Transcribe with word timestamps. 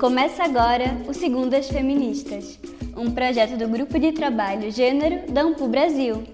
Começa 0.00 0.44
agora 0.44 0.86
o 1.06 1.12
Segundas 1.12 1.68
Feministas, 1.68 2.58
um 2.96 3.10
projeto 3.10 3.58
do 3.58 3.68
Grupo 3.68 3.98
de 3.98 4.12
Trabalho 4.12 4.72
Gênero 4.72 5.30
da 5.30 5.42
Ampu 5.42 5.68
Brasil. 5.68 6.24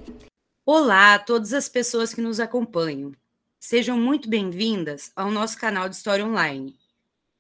Olá 0.65 1.15
a 1.15 1.19
todas 1.19 1.53
as 1.53 1.69
pessoas 1.69 2.15
que 2.15 2.21
nos 2.21 2.39
acompanham. 2.39 3.11
Sejam 3.59 3.99
muito 3.99 4.31
bem-vindas 4.31 5.11
ao 5.17 5.33
nosso 5.33 5.59
canal 5.59 5.89
de 5.89 5.97
História 5.97 6.25
Online. 6.25 6.77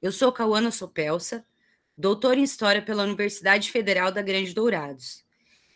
Eu 0.03 0.11
sou 0.11 0.33
Cauana 0.33 0.73
Sopelsa, 0.73 1.47
doutora 1.97 2.41
em 2.41 2.43
História 2.43 2.83
pela 2.83 3.05
Universidade 3.05 3.71
Federal 3.71 4.11
da 4.11 4.21
Grande 4.21 4.53
Dourados. 4.53 5.23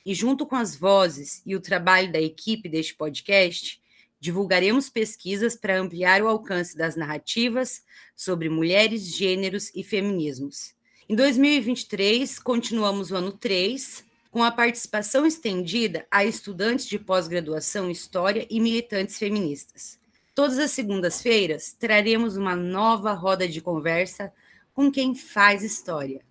E 0.05 0.13
junto 0.15 0.45
com 0.45 0.57
as 0.57 0.75
vozes 0.75 1.43
e 1.47 1.55
o 1.55 1.61
trabalho 1.61 2.11
da 2.11 2.21
equipe 2.21 2.69
deste 2.69 2.97
podcast, 2.97 3.80
divulgaremos 4.21 4.91
pesquisas 4.91 5.57
para 5.57 5.81
ampliar 5.81 6.23
o 6.23 6.29
alcance 6.29 6.77
das 6.77 6.95
narrativas 6.95 7.83
sobre 8.15 8.49
mulheres, 8.49 9.03
gêneros 9.17 9.73
e 9.75 9.83
feminismos. 9.83 10.75
Em 11.09 11.17
2023, 11.17 12.39
continuamos 12.39 13.11
o 13.11 13.17
ano 13.17 13.33
3, 13.33 14.05
com 14.31 14.45
a 14.45 14.51
participação 14.53 15.27
estendida 15.27 16.07
a 16.11 16.25
estudantes 16.25 16.87
de 16.87 16.99
pós-graduação 16.99 17.89
em 17.89 17.93
História 17.93 18.47
e 18.49 18.61
militantes 18.61 19.19
feministas. 19.19 19.99
Todas 20.35 20.59
as 20.59 20.71
segundas-feiras 20.71 21.73
traremos 21.73 22.37
uma 22.37 22.55
nova 22.55 23.13
roda 23.13 23.49
de 23.49 23.61
conversa 23.61 24.33
com 24.73 24.91
quem 24.91 25.15
faz 25.15 25.65
história. 25.65 26.23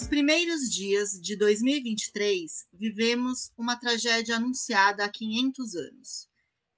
Nos 0.00 0.08
primeiros 0.08 0.62
dias 0.70 1.10
de 1.20 1.36
2023, 1.36 2.50
vivemos 2.72 3.52
uma 3.54 3.76
tragédia 3.76 4.36
anunciada 4.36 5.04
há 5.04 5.10
500 5.10 5.74
anos. 5.74 6.26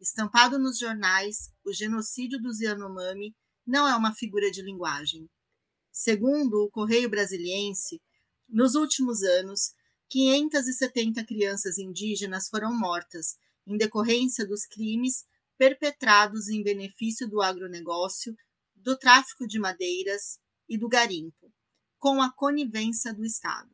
Estampado 0.00 0.58
nos 0.58 0.76
jornais, 0.76 1.48
o 1.64 1.72
genocídio 1.72 2.42
dos 2.42 2.58
Yanomami 2.58 3.32
não 3.64 3.86
é 3.86 3.94
uma 3.94 4.12
figura 4.12 4.50
de 4.50 4.60
linguagem. 4.60 5.30
Segundo 5.92 6.64
o 6.64 6.68
Correio 6.68 7.08
Brasiliense, 7.08 8.02
nos 8.48 8.74
últimos 8.74 9.22
anos, 9.22 9.70
570 10.08 11.24
crianças 11.24 11.78
indígenas 11.78 12.48
foram 12.48 12.76
mortas 12.76 13.36
em 13.64 13.76
decorrência 13.76 14.44
dos 14.44 14.66
crimes 14.66 15.24
perpetrados 15.56 16.48
em 16.48 16.60
benefício 16.60 17.28
do 17.28 17.40
agronegócio, 17.40 18.34
do 18.74 18.98
tráfico 18.98 19.46
de 19.46 19.60
madeiras 19.60 20.40
e 20.68 20.76
do 20.76 20.88
garimpo 20.88 21.52
com 22.02 22.20
a 22.20 22.32
conivência 22.32 23.14
do 23.14 23.24
Estado. 23.24 23.70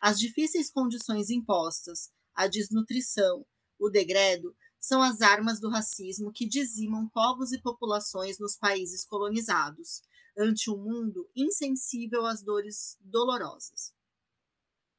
As 0.00 0.18
difíceis 0.18 0.68
condições 0.68 1.30
impostas, 1.30 2.10
a 2.34 2.48
desnutrição, 2.48 3.46
o 3.78 3.88
degredo, 3.88 4.52
são 4.80 5.00
as 5.00 5.20
armas 5.20 5.60
do 5.60 5.70
racismo 5.70 6.32
que 6.32 6.44
dizimam 6.44 7.08
povos 7.08 7.52
e 7.52 7.62
populações 7.62 8.40
nos 8.40 8.56
países 8.56 9.06
colonizados, 9.06 10.02
ante 10.36 10.68
um 10.72 10.76
mundo 10.76 11.30
insensível 11.36 12.26
às 12.26 12.42
dores 12.42 12.98
dolorosas. 13.00 13.94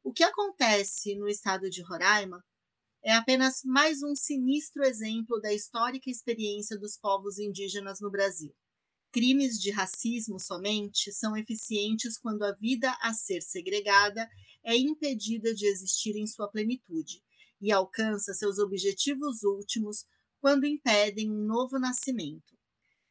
O 0.01 0.13
que 0.13 0.23
acontece 0.23 1.17
no 1.17 1.27
estado 1.27 1.69
de 1.69 1.81
Roraima 1.81 2.41
é 3.03 3.13
apenas 3.13 3.61
mais 3.65 4.01
um 4.01 4.15
sinistro 4.15 4.85
exemplo 4.85 5.37
da 5.41 5.53
histórica 5.53 6.09
experiência 6.09 6.79
dos 6.79 6.97
povos 6.97 7.39
indígenas 7.39 7.99
no 7.99 8.09
Brasil. 8.09 8.55
Crimes 9.17 9.59
de 9.59 9.71
racismo 9.71 10.39
somente 10.39 11.11
são 11.11 11.35
eficientes 11.35 12.19
quando 12.19 12.43
a 12.43 12.51
vida 12.51 12.95
a 13.01 13.11
ser 13.15 13.41
segregada 13.41 14.29
é 14.63 14.77
impedida 14.77 15.55
de 15.55 15.65
existir 15.65 16.15
em 16.15 16.27
sua 16.27 16.47
plenitude 16.47 17.23
e 17.59 17.71
alcança 17.71 18.35
seus 18.35 18.59
objetivos 18.59 19.41
últimos 19.41 20.05
quando 20.39 20.67
impedem 20.67 21.31
um 21.31 21.47
novo 21.47 21.79
nascimento. 21.79 22.55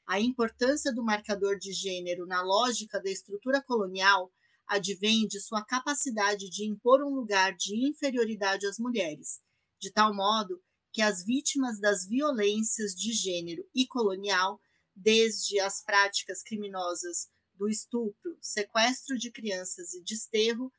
A 0.07 0.21
importância 0.21 0.95
do 0.95 1.03
marcador 1.03 1.59
de 1.59 1.73
gênero 1.73 2.25
na 2.25 2.41
lógica 2.41 3.03
da 3.03 3.11
estrutura 3.11 3.61
colonial 3.61 4.33
advém 4.65 5.27
de 5.27 5.41
sua 5.41 5.65
capacidade 5.65 6.49
de 6.49 6.65
impor 6.71 7.03
um 7.03 7.17
lugar 7.17 7.57
de 7.57 7.85
inferioridade 7.85 8.65
às 8.65 8.79
mulheres, 8.79 9.41
de 9.81 9.91
tal 9.91 10.15
modo 10.15 10.63
que 10.93 11.03
as 11.03 11.25
vítimas 11.25 11.81
das 11.81 12.07
violências 12.07 12.95
de 12.95 13.13
gênero 13.13 13.69
e 13.75 13.89
colonial 13.89 14.61
desde 14.97 15.61
as 15.61 15.83
práticas 15.83 16.43
criminosas 16.43 17.29
do 17.55 17.69
estupro, 17.69 18.39
sequestro 18.41 19.19
de 19.19 19.31
crianças 19.31 19.93
e 19.93 20.03
desterro, 20.03 20.73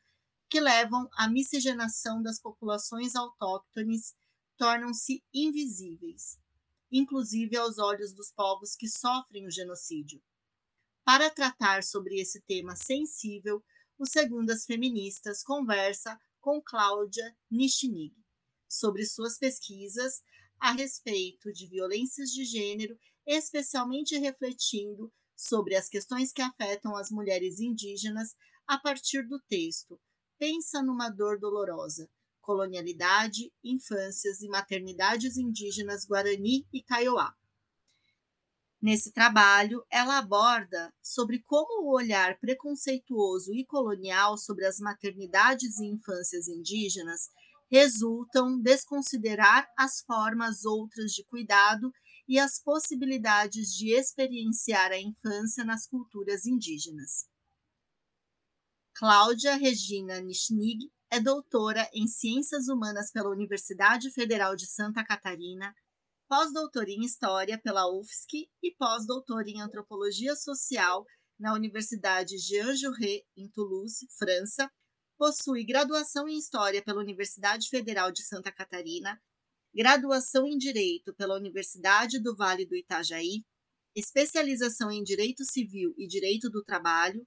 que 0.50 0.60
levam 0.60 1.08
à 1.14 1.30
miscigenação 1.30 2.22
das 2.22 2.40
populações 2.40 3.16
autóctones, 3.16 4.16
tornam-se 4.58 5.24
invisíveis, 5.34 6.40
inclusive 6.92 7.56
aos 7.56 7.78
olhos 7.78 8.14
dos 8.14 8.32
povos 8.32 8.76
que 8.76 8.88
sofrem 8.88 9.46
o 9.46 9.52
genocídio. 9.52 10.22
Para 11.04 11.30
tratar 11.30 11.84
sobre 11.84 12.20
esse 12.20 12.42
tema 12.42 12.76
sensível, 12.76 13.64
o 13.98 14.06
Segundas 14.06 14.66
Feministas 14.66 15.44
conversa 15.44 16.20
com 16.40 16.62
Cláudia 16.62 17.36
Nischnig 17.52 18.16
sobre 18.68 19.06
suas 19.06 19.38
pesquisas 19.38 20.22
a 20.60 20.72
respeito 20.72 21.52
de 21.52 21.68
violências 21.68 22.30
de 22.30 22.44
gênero 22.46 22.98
especialmente 23.28 24.18
refletindo 24.18 25.14
sobre 25.36 25.76
as 25.76 25.90
questões 25.90 26.32
que 26.32 26.42
afetam 26.42 26.96
as 26.96 27.12
mulheres 27.12 27.60
indígenas 27.60 28.36
a 28.66 28.80
partir 28.80 29.28
do 29.28 29.40
texto 29.48 30.00
Pensa 30.40 30.84
numa 30.84 31.10
Dor 31.10 31.40
Dolorosa, 31.40 32.08
Colonialidade, 32.42 33.52
Infâncias 33.64 34.42
e 34.42 34.48
Maternidades 34.48 35.36
Indígenas 35.36 36.06
Guarani 36.06 36.68
e 36.72 36.84
Kaiowá. 36.84 37.36
Nesse 38.80 39.12
trabalho, 39.12 39.84
ela 39.90 40.20
aborda 40.20 40.94
sobre 41.02 41.40
como 41.40 41.84
o 41.84 41.96
olhar 41.96 42.38
preconceituoso 42.40 43.52
e 43.52 43.66
colonial 43.66 44.38
sobre 44.38 44.66
as 44.68 44.80
maternidades 44.80 45.80
e 45.80 45.88
infâncias 45.88 46.48
indígenas 46.48 47.32
resultam 47.70 48.62
desconsiderar 48.62 49.68
as 49.76 50.02
formas 50.02 50.64
outras 50.64 51.12
de 51.14 51.24
cuidado 51.26 51.92
e 52.28 52.38
as 52.38 52.62
possibilidades 52.62 53.70
de 53.70 53.92
experienciar 53.92 54.92
a 54.92 55.00
infância 55.00 55.64
nas 55.64 55.88
culturas 55.88 56.46
indígenas. 56.46 57.26
Cláudia 58.94 59.56
Regina 59.56 60.20
Nischnig 60.20 60.92
é 61.10 61.20
doutora 61.20 61.90
em 61.94 62.08
Ciências 62.08 62.68
Humanas 62.68 63.12
pela 63.12 63.30
Universidade 63.30 64.12
Federal 64.12 64.56
de 64.56 64.66
Santa 64.66 65.06
Catarina, 65.06 65.74
pós-doutora 66.28 66.90
em 66.90 67.06
História 67.06 67.58
pela 67.58 67.90
UFSC 67.90 68.50
e 68.62 68.76
pós-doutora 68.76 69.50
em 69.50 69.62
Antropologia 69.62 70.36
Social 70.36 71.06
na 71.40 71.54
Universidade 71.54 72.38
Jean 72.38 72.76
Jaurès, 72.76 73.22
em 73.38 73.48
Toulouse, 73.50 74.06
França. 74.18 74.70
Possui 75.18 75.64
graduação 75.64 76.28
em 76.28 76.38
História 76.38 76.84
pela 76.84 77.00
Universidade 77.00 77.70
Federal 77.70 78.12
de 78.12 78.24
Santa 78.24 78.52
Catarina 78.52 79.20
graduação 79.78 80.48
em 80.48 80.58
Direito 80.58 81.14
pela 81.14 81.38
Universidade 81.38 82.20
do 82.20 82.36
Vale 82.36 82.66
do 82.66 82.76
Itajaí, 82.76 83.46
especialização 83.96 84.90
em 84.90 85.04
Direito 85.04 85.46
Civil 85.46 85.94
e 85.96 86.08
Direito 86.08 86.50
do 86.50 86.64
Trabalho, 86.64 87.24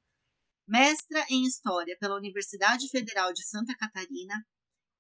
mestra 0.67 1.25
em 1.31 1.45
História 1.45 1.97
pela 2.01 2.17
Universidade 2.17 2.89
Federal 2.89 3.33
de 3.33 3.47
Santa 3.47 3.73
Catarina, 3.77 4.35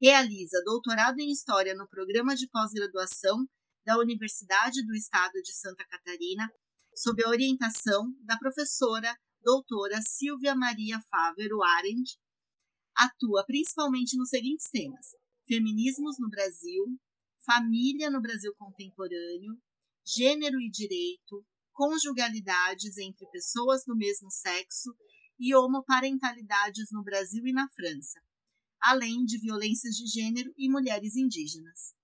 realiza 0.00 0.62
doutorado 0.64 1.18
em 1.18 1.32
História 1.32 1.74
no 1.74 1.88
programa 1.88 2.36
de 2.36 2.48
pós-graduação 2.48 3.44
da 3.84 3.98
Universidade 3.98 4.86
do 4.86 4.94
Estado 4.94 5.42
de 5.42 5.52
Santa 5.52 5.84
Catarina, 5.88 6.48
sob 6.94 7.24
a 7.24 7.30
orientação 7.30 8.14
da 8.20 8.38
professora 8.38 9.12
doutora 9.42 10.00
Silvia 10.02 10.54
Maria 10.54 11.00
Fávero 11.10 11.60
Arendt, 11.64 12.16
atua 12.94 13.44
principalmente 13.44 14.16
nos 14.16 14.28
seguintes 14.28 14.70
temas: 14.70 15.16
feminismos 15.48 16.16
no 16.20 16.30
Brasil, 16.30 16.84
família 17.44 18.10
no 18.10 18.20
Brasil 18.20 18.54
contemporâneo, 18.58 19.58
gênero 20.04 20.60
e 20.60 20.70
direito, 20.70 21.44
conjugalidades 21.72 22.98
entre 22.98 23.26
pessoas 23.30 23.82
do 23.86 23.96
mesmo 23.96 24.30
sexo 24.30 24.94
e 25.38 25.54
homoparentalidades 25.54 26.90
no 26.92 27.02
Brasil 27.02 27.46
e 27.46 27.52
na 27.52 27.68
França, 27.70 28.20
além 28.80 29.24
de 29.24 29.38
violências 29.38 29.94
de 29.94 30.06
gênero 30.06 30.52
e 30.56 30.68
mulheres 30.68 31.16
indígenas. 31.16 31.94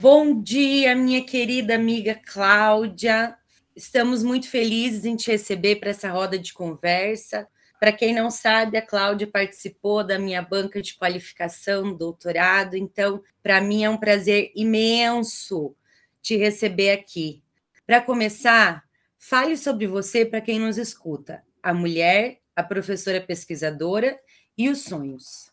Bom 0.00 0.40
dia, 0.40 0.94
minha 0.96 1.22
querida 1.24 1.74
amiga 1.74 2.14
Cláudia. 2.14 3.36
Estamos 3.76 4.22
muito 4.22 4.48
felizes 4.48 5.04
em 5.04 5.14
te 5.14 5.30
receber 5.30 5.76
para 5.76 5.90
essa 5.90 6.10
roda 6.10 6.38
de 6.38 6.54
conversa. 6.54 7.46
Para 7.80 7.92
quem 7.92 8.14
não 8.14 8.30
sabe, 8.30 8.76
a 8.76 8.86
Cláudia 8.86 9.26
participou 9.26 10.04
da 10.04 10.18
minha 10.18 10.42
banca 10.42 10.82
de 10.82 10.94
qualificação, 10.94 11.96
doutorado, 11.96 12.76
então, 12.76 13.22
para 13.42 13.58
mim 13.58 13.84
é 13.84 13.88
um 13.88 13.96
prazer 13.96 14.52
imenso 14.54 15.74
te 16.20 16.36
receber 16.36 16.90
aqui. 16.90 17.42
Para 17.86 18.02
começar, 18.02 18.84
fale 19.18 19.56
sobre 19.56 19.86
você 19.86 20.26
para 20.26 20.42
quem 20.42 20.60
nos 20.60 20.76
escuta, 20.76 21.42
a 21.62 21.72
mulher, 21.72 22.40
a 22.54 22.62
professora 22.62 23.18
pesquisadora 23.18 24.20
e 24.58 24.68
os 24.68 24.82
sonhos. 24.82 25.50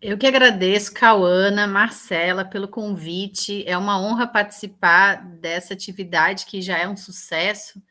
Eu 0.00 0.16
que 0.16 0.28
agradeço, 0.28 0.94
Cauana, 0.94 1.66
Marcela, 1.66 2.44
pelo 2.44 2.68
convite. 2.68 3.64
É 3.66 3.76
uma 3.76 4.00
honra 4.00 4.26
participar 4.26 5.24
dessa 5.40 5.74
atividade 5.74 6.46
que 6.46 6.62
já 6.62 6.78
é 6.78 6.86
um 6.86 6.96
sucesso. 6.96 7.82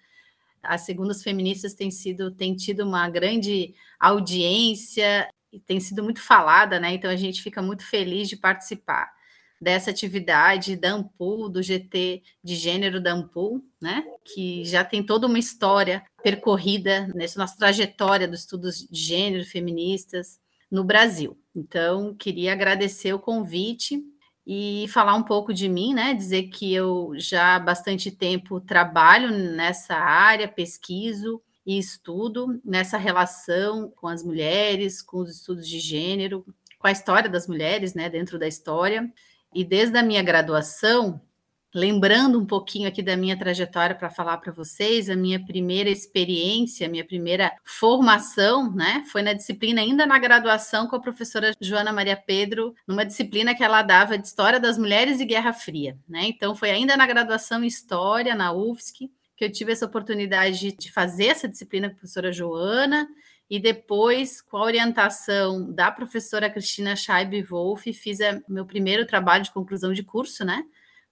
As 0.63 0.81
segundas 0.81 1.21
feministas 1.21 1.73
têm 1.73 1.91
sido, 1.91 2.31
têm 2.31 2.55
tido 2.55 2.83
uma 2.83 3.09
grande 3.09 3.75
audiência 3.99 5.29
e 5.51 5.59
tem 5.59 5.79
sido 5.79 6.03
muito 6.03 6.21
falada, 6.21 6.79
né? 6.79 6.93
Então 6.93 7.11
a 7.11 7.15
gente 7.15 7.41
fica 7.41 7.61
muito 7.61 7.85
feliz 7.85 8.29
de 8.29 8.37
participar 8.37 9.11
dessa 9.61 9.91
atividade 9.91 10.75
da 10.75 10.91
Ampul, 10.91 11.47
do 11.47 11.63
GT 11.63 12.21
de 12.43 12.55
gênero 12.55 13.01
da 13.01 13.13
Ampul, 13.13 13.63
né? 13.81 14.03
Que 14.25 14.65
já 14.65 14.83
tem 14.83 15.03
toda 15.03 15.27
uma 15.27 15.39
história 15.39 16.03
percorrida 16.21 17.07
nessa 17.15 17.39
nossa 17.39 17.55
trajetória 17.55 18.27
dos 18.27 18.41
estudos 18.41 18.87
de 18.89 18.99
gênero 18.99 19.45
feministas 19.45 20.39
no 20.69 20.83
Brasil. 20.83 21.37
Então, 21.55 22.13
queria 22.15 22.51
agradecer 22.51 23.13
o 23.13 23.19
convite 23.19 24.03
e 24.45 24.85
falar 24.89 25.15
um 25.15 25.23
pouco 25.23 25.53
de 25.53 25.69
mim, 25.69 25.93
né? 25.93 26.13
Dizer 26.13 26.43
que 26.43 26.73
eu 26.73 27.13
já 27.15 27.55
há 27.55 27.59
bastante 27.59 28.11
tempo 28.11 28.59
trabalho 28.59 29.31
nessa 29.31 29.95
área, 29.95 30.47
pesquiso 30.47 31.41
e 31.65 31.77
estudo 31.77 32.59
nessa 32.63 32.97
relação 32.97 33.89
com 33.95 34.07
as 34.07 34.23
mulheres, 34.23 35.01
com 35.01 35.19
os 35.19 35.31
estudos 35.31 35.67
de 35.67 35.79
gênero, 35.79 36.45
com 36.77 36.87
a 36.87 36.91
história 36.91 37.29
das 37.29 37.47
mulheres, 37.47 37.93
né, 37.93 38.09
dentro 38.09 38.37
da 38.37 38.47
história. 38.47 39.09
E 39.53 39.63
desde 39.63 39.97
a 39.97 40.03
minha 40.03 40.21
graduação, 40.21 41.21
lembrando 41.73 42.39
um 42.39 42.45
pouquinho 42.45 42.87
aqui 42.87 43.01
da 43.01 43.17
minha 43.17 43.37
trajetória 43.37 43.95
para 43.95 44.09
falar 44.09 44.37
para 44.37 44.51
vocês, 44.51 45.09
a 45.09 45.15
minha 45.15 45.43
primeira 45.43 45.89
experiência, 45.89 46.87
a 46.87 46.89
minha 46.89 47.05
primeira 47.05 47.51
formação, 47.63 48.71
né, 48.71 49.03
foi 49.11 49.21
na 49.21 49.33
disciplina 49.33 49.81
ainda 49.81 50.05
na 50.05 50.19
graduação 50.19 50.87
com 50.87 50.95
a 50.95 51.01
professora 51.01 51.53
Joana 51.59 51.91
Maria 51.91 52.15
Pedro, 52.15 52.75
numa 52.87 53.05
disciplina 53.05 53.55
que 53.55 53.63
ela 53.63 53.81
dava 53.81 54.17
de 54.17 54.27
História 54.27 54.59
das 54.59 54.77
Mulheres 54.77 55.19
e 55.19 55.25
Guerra 55.25 55.53
Fria, 55.53 55.97
né? 56.07 56.25
Então 56.25 56.55
foi 56.55 56.69
ainda 56.69 56.95
na 56.95 57.07
graduação 57.07 57.63
em 57.63 57.67
História 57.67 58.35
na 58.35 58.53
UFSC 58.53 59.09
que 59.35 59.43
eu 59.43 59.51
tive 59.51 59.71
essa 59.71 59.85
oportunidade 59.85 60.71
de 60.73 60.91
fazer 60.91 61.25
essa 61.25 61.47
disciplina 61.47 61.89
com 61.89 61.95
a 61.95 61.97
professora 61.97 62.31
Joana 62.31 63.07
e 63.49 63.59
depois, 63.59 64.41
com 64.41 64.57
a 64.57 64.63
orientação 64.63 65.71
da 65.71 65.91
professora 65.91 66.49
Cristina 66.49 66.95
Scheib 66.95 67.43
Wolff, 67.43 67.91
fiz 67.93 68.19
meu 68.47 68.65
primeiro 68.65 69.05
trabalho 69.05 69.43
de 69.43 69.51
conclusão 69.51 69.93
de 69.93 70.03
curso, 70.03 70.45
né? 70.45 70.63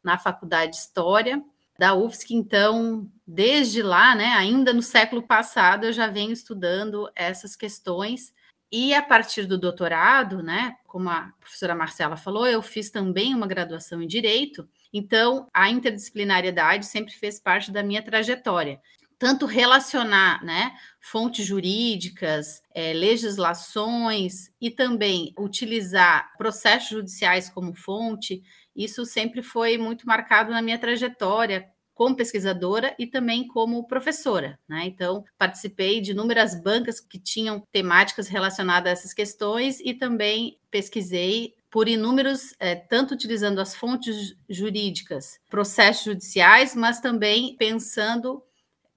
Na 0.04 0.18
Faculdade 0.18 0.72
de 0.72 0.78
História 0.78 1.44
da 1.78 1.96
UFSC. 1.96 2.34
Então, 2.36 3.10
desde 3.26 3.82
lá, 3.82 4.14
né, 4.16 4.28
ainda 4.34 4.72
no 4.72 4.82
século 4.82 5.24
passado, 5.24 5.86
eu 5.86 5.94
já 5.94 6.08
venho 6.08 6.32
estudando 6.32 7.10
essas 7.16 7.56
questões. 7.56 8.34
E 8.72 8.94
a 8.94 9.02
partir 9.02 9.46
do 9.46 9.58
doutorado, 9.58 10.44
né, 10.44 10.76
como 10.88 11.10
a 11.10 11.34
professora 11.40 11.76
Marcela 11.76 12.16
falou, 12.16 12.46
eu 12.46 12.62
fiz 12.62 12.90
também 12.90 13.34
uma 13.34 13.48
graduação 13.48 14.02
em 14.02 14.08
Direito. 14.08 14.70
Então, 14.94 15.48
a 15.54 15.70
interdisciplinariedade 15.70 16.86
sempre 16.86 17.14
fez 17.14 17.40
parte 17.40 17.72
da 17.72 17.82
minha 17.82 18.04
trajetória 18.04 18.80
tanto 19.22 19.46
relacionar 19.46 20.44
né, 20.44 20.72
fontes 21.00 21.46
jurídicas, 21.46 22.64
é, 22.74 22.92
legislações 22.92 24.52
e 24.60 24.72
também 24.72 25.32
utilizar 25.38 26.36
processos 26.40 26.90
judiciais 26.90 27.48
como 27.48 27.76
fonte, 27.76 28.42
isso 28.76 29.06
sempre 29.06 29.42
foi 29.42 29.78
muito 29.78 30.08
marcado 30.08 30.52
na 30.52 30.62
minha 30.62 30.80
trajetória 30.80 31.70
como 31.94 32.16
pesquisadora 32.16 32.96
e 32.98 33.06
também 33.06 33.48
como 33.48 33.86
professora. 33.86 34.58
Né? 34.68 34.86
Então, 34.86 35.24
participei 35.38 36.02
de 36.02 36.12
inúmeras 36.12 36.60
bancas 36.60 37.00
que 37.00 37.20
tinham 37.20 37.62
temáticas 37.72 38.28
relacionadas 38.28 38.90
a 38.90 38.94
essas 38.94 39.14
questões 39.14 39.80
e 39.80 39.94
também 39.94 40.58
pesquisei 40.72 41.54
por 41.70 41.88
inúmeros, 41.88 42.56
é, 42.60 42.76
tanto 42.76 43.14
utilizando 43.14 43.62
as 43.62 43.76
fontes 43.76 44.36
jurídicas, 44.50 45.40
processos 45.48 46.06
judiciais, 46.06 46.76
mas 46.76 47.00
também 47.00 47.56
pensando 47.56 48.44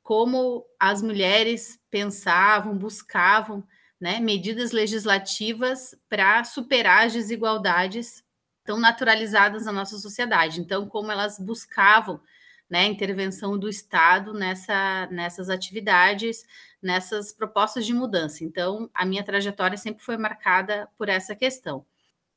como 0.02 0.64
as 0.80 1.02
mulheres 1.02 1.78
pensavam, 1.90 2.76
buscavam 2.76 3.62
né, 4.00 4.18
medidas 4.18 4.72
legislativas 4.72 5.94
para 6.08 6.42
superar 6.42 7.06
as 7.06 7.12
desigualdades 7.12 8.23
tão 8.64 8.78
naturalizadas 8.78 9.66
na 9.66 9.72
nossa 9.72 9.98
sociedade. 9.98 10.60
Então, 10.60 10.88
como 10.88 11.12
elas 11.12 11.38
buscavam 11.38 12.20
né, 12.68 12.80
a 12.80 12.86
intervenção 12.86 13.58
do 13.58 13.68
Estado 13.68 14.32
nessa, 14.32 15.06
nessas 15.10 15.50
atividades, 15.50 16.44
nessas 16.82 17.32
propostas 17.32 17.86
de 17.86 17.92
mudança. 17.92 18.42
Então, 18.42 18.90
a 18.94 19.04
minha 19.04 19.22
trajetória 19.22 19.76
sempre 19.76 20.02
foi 20.02 20.16
marcada 20.16 20.88
por 20.96 21.08
essa 21.08 21.34
questão. 21.34 21.84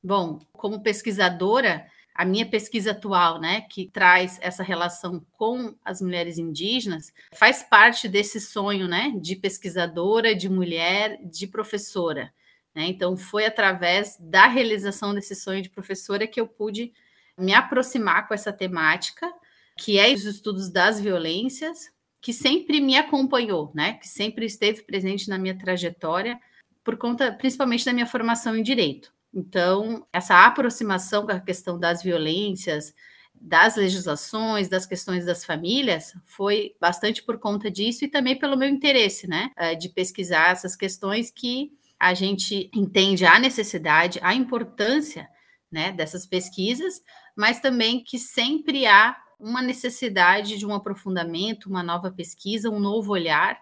Bom, 0.02 0.38
como 0.52 0.82
pesquisadora, 0.82 1.86
a 2.14 2.24
minha 2.24 2.46
pesquisa 2.46 2.90
atual, 2.90 3.40
né, 3.40 3.62
que 3.62 3.90
traz 3.90 4.38
essa 4.40 4.62
relação 4.62 5.24
com 5.32 5.74
as 5.84 6.00
mulheres 6.00 6.36
indígenas, 6.36 7.12
faz 7.34 7.62
parte 7.62 8.08
desse 8.08 8.40
sonho, 8.40 8.86
né, 8.86 9.12
de 9.20 9.34
pesquisadora, 9.36 10.34
de 10.34 10.48
mulher, 10.48 11.18
de 11.24 11.46
professora. 11.46 12.32
Né? 12.78 12.86
Então, 12.86 13.16
foi 13.16 13.44
através 13.44 14.16
da 14.20 14.46
realização 14.46 15.12
desse 15.12 15.34
sonho 15.34 15.60
de 15.60 15.68
professora 15.68 16.28
que 16.28 16.40
eu 16.40 16.46
pude 16.46 16.92
me 17.36 17.52
aproximar 17.52 18.28
com 18.28 18.34
essa 18.34 18.52
temática, 18.52 19.28
que 19.76 19.98
é 19.98 20.14
os 20.14 20.24
estudos 20.24 20.70
das 20.70 21.00
violências, 21.00 21.90
que 22.20 22.32
sempre 22.32 22.80
me 22.80 22.96
acompanhou, 22.96 23.72
né, 23.74 23.94
que 23.94 24.06
sempre 24.06 24.46
esteve 24.46 24.82
presente 24.82 25.28
na 25.28 25.38
minha 25.38 25.58
trajetória, 25.58 26.38
por 26.84 26.96
conta, 26.96 27.32
principalmente 27.32 27.84
da 27.84 27.92
minha 27.92 28.06
formação 28.06 28.56
em 28.56 28.62
direito. 28.62 29.12
Então, 29.34 30.06
essa 30.12 30.46
aproximação 30.46 31.26
com 31.26 31.32
a 31.32 31.40
questão 31.40 31.80
das 31.80 32.00
violências, 32.00 32.94
das 33.34 33.74
legislações, 33.74 34.68
das 34.68 34.86
questões 34.86 35.26
das 35.26 35.44
famílias, 35.44 36.14
foi 36.24 36.76
bastante 36.80 37.24
por 37.24 37.38
conta 37.38 37.68
disso 37.68 38.04
e 38.04 38.08
também 38.08 38.38
pelo 38.38 38.56
meu 38.56 38.68
interesse, 38.68 39.26
né, 39.26 39.50
eh, 39.56 39.74
de 39.74 39.88
pesquisar 39.88 40.52
essas 40.52 40.76
questões 40.76 41.28
que 41.28 41.76
a 41.98 42.14
gente 42.14 42.70
entende 42.74 43.24
a 43.24 43.38
necessidade, 43.38 44.18
a 44.22 44.34
importância, 44.34 45.28
né, 45.70 45.92
dessas 45.92 46.26
pesquisas, 46.26 47.02
mas 47.36 47.60
também 47.60 48.02
que 48.02 48.18
sempre 48.18 48.86
há 48.86 49.16
uma 49.38 49.60
necessidade 49.60 50.58
de 50.58 50.66
um 50.66 50.74
aprofundamento, 50.74 51.66
uma 51.68 51.82
nova 51.82 52.10
pesquisa, 52.10 52.70
um 52.70 52.80
novo 52.80 53.12
olhar, 53.12 53.60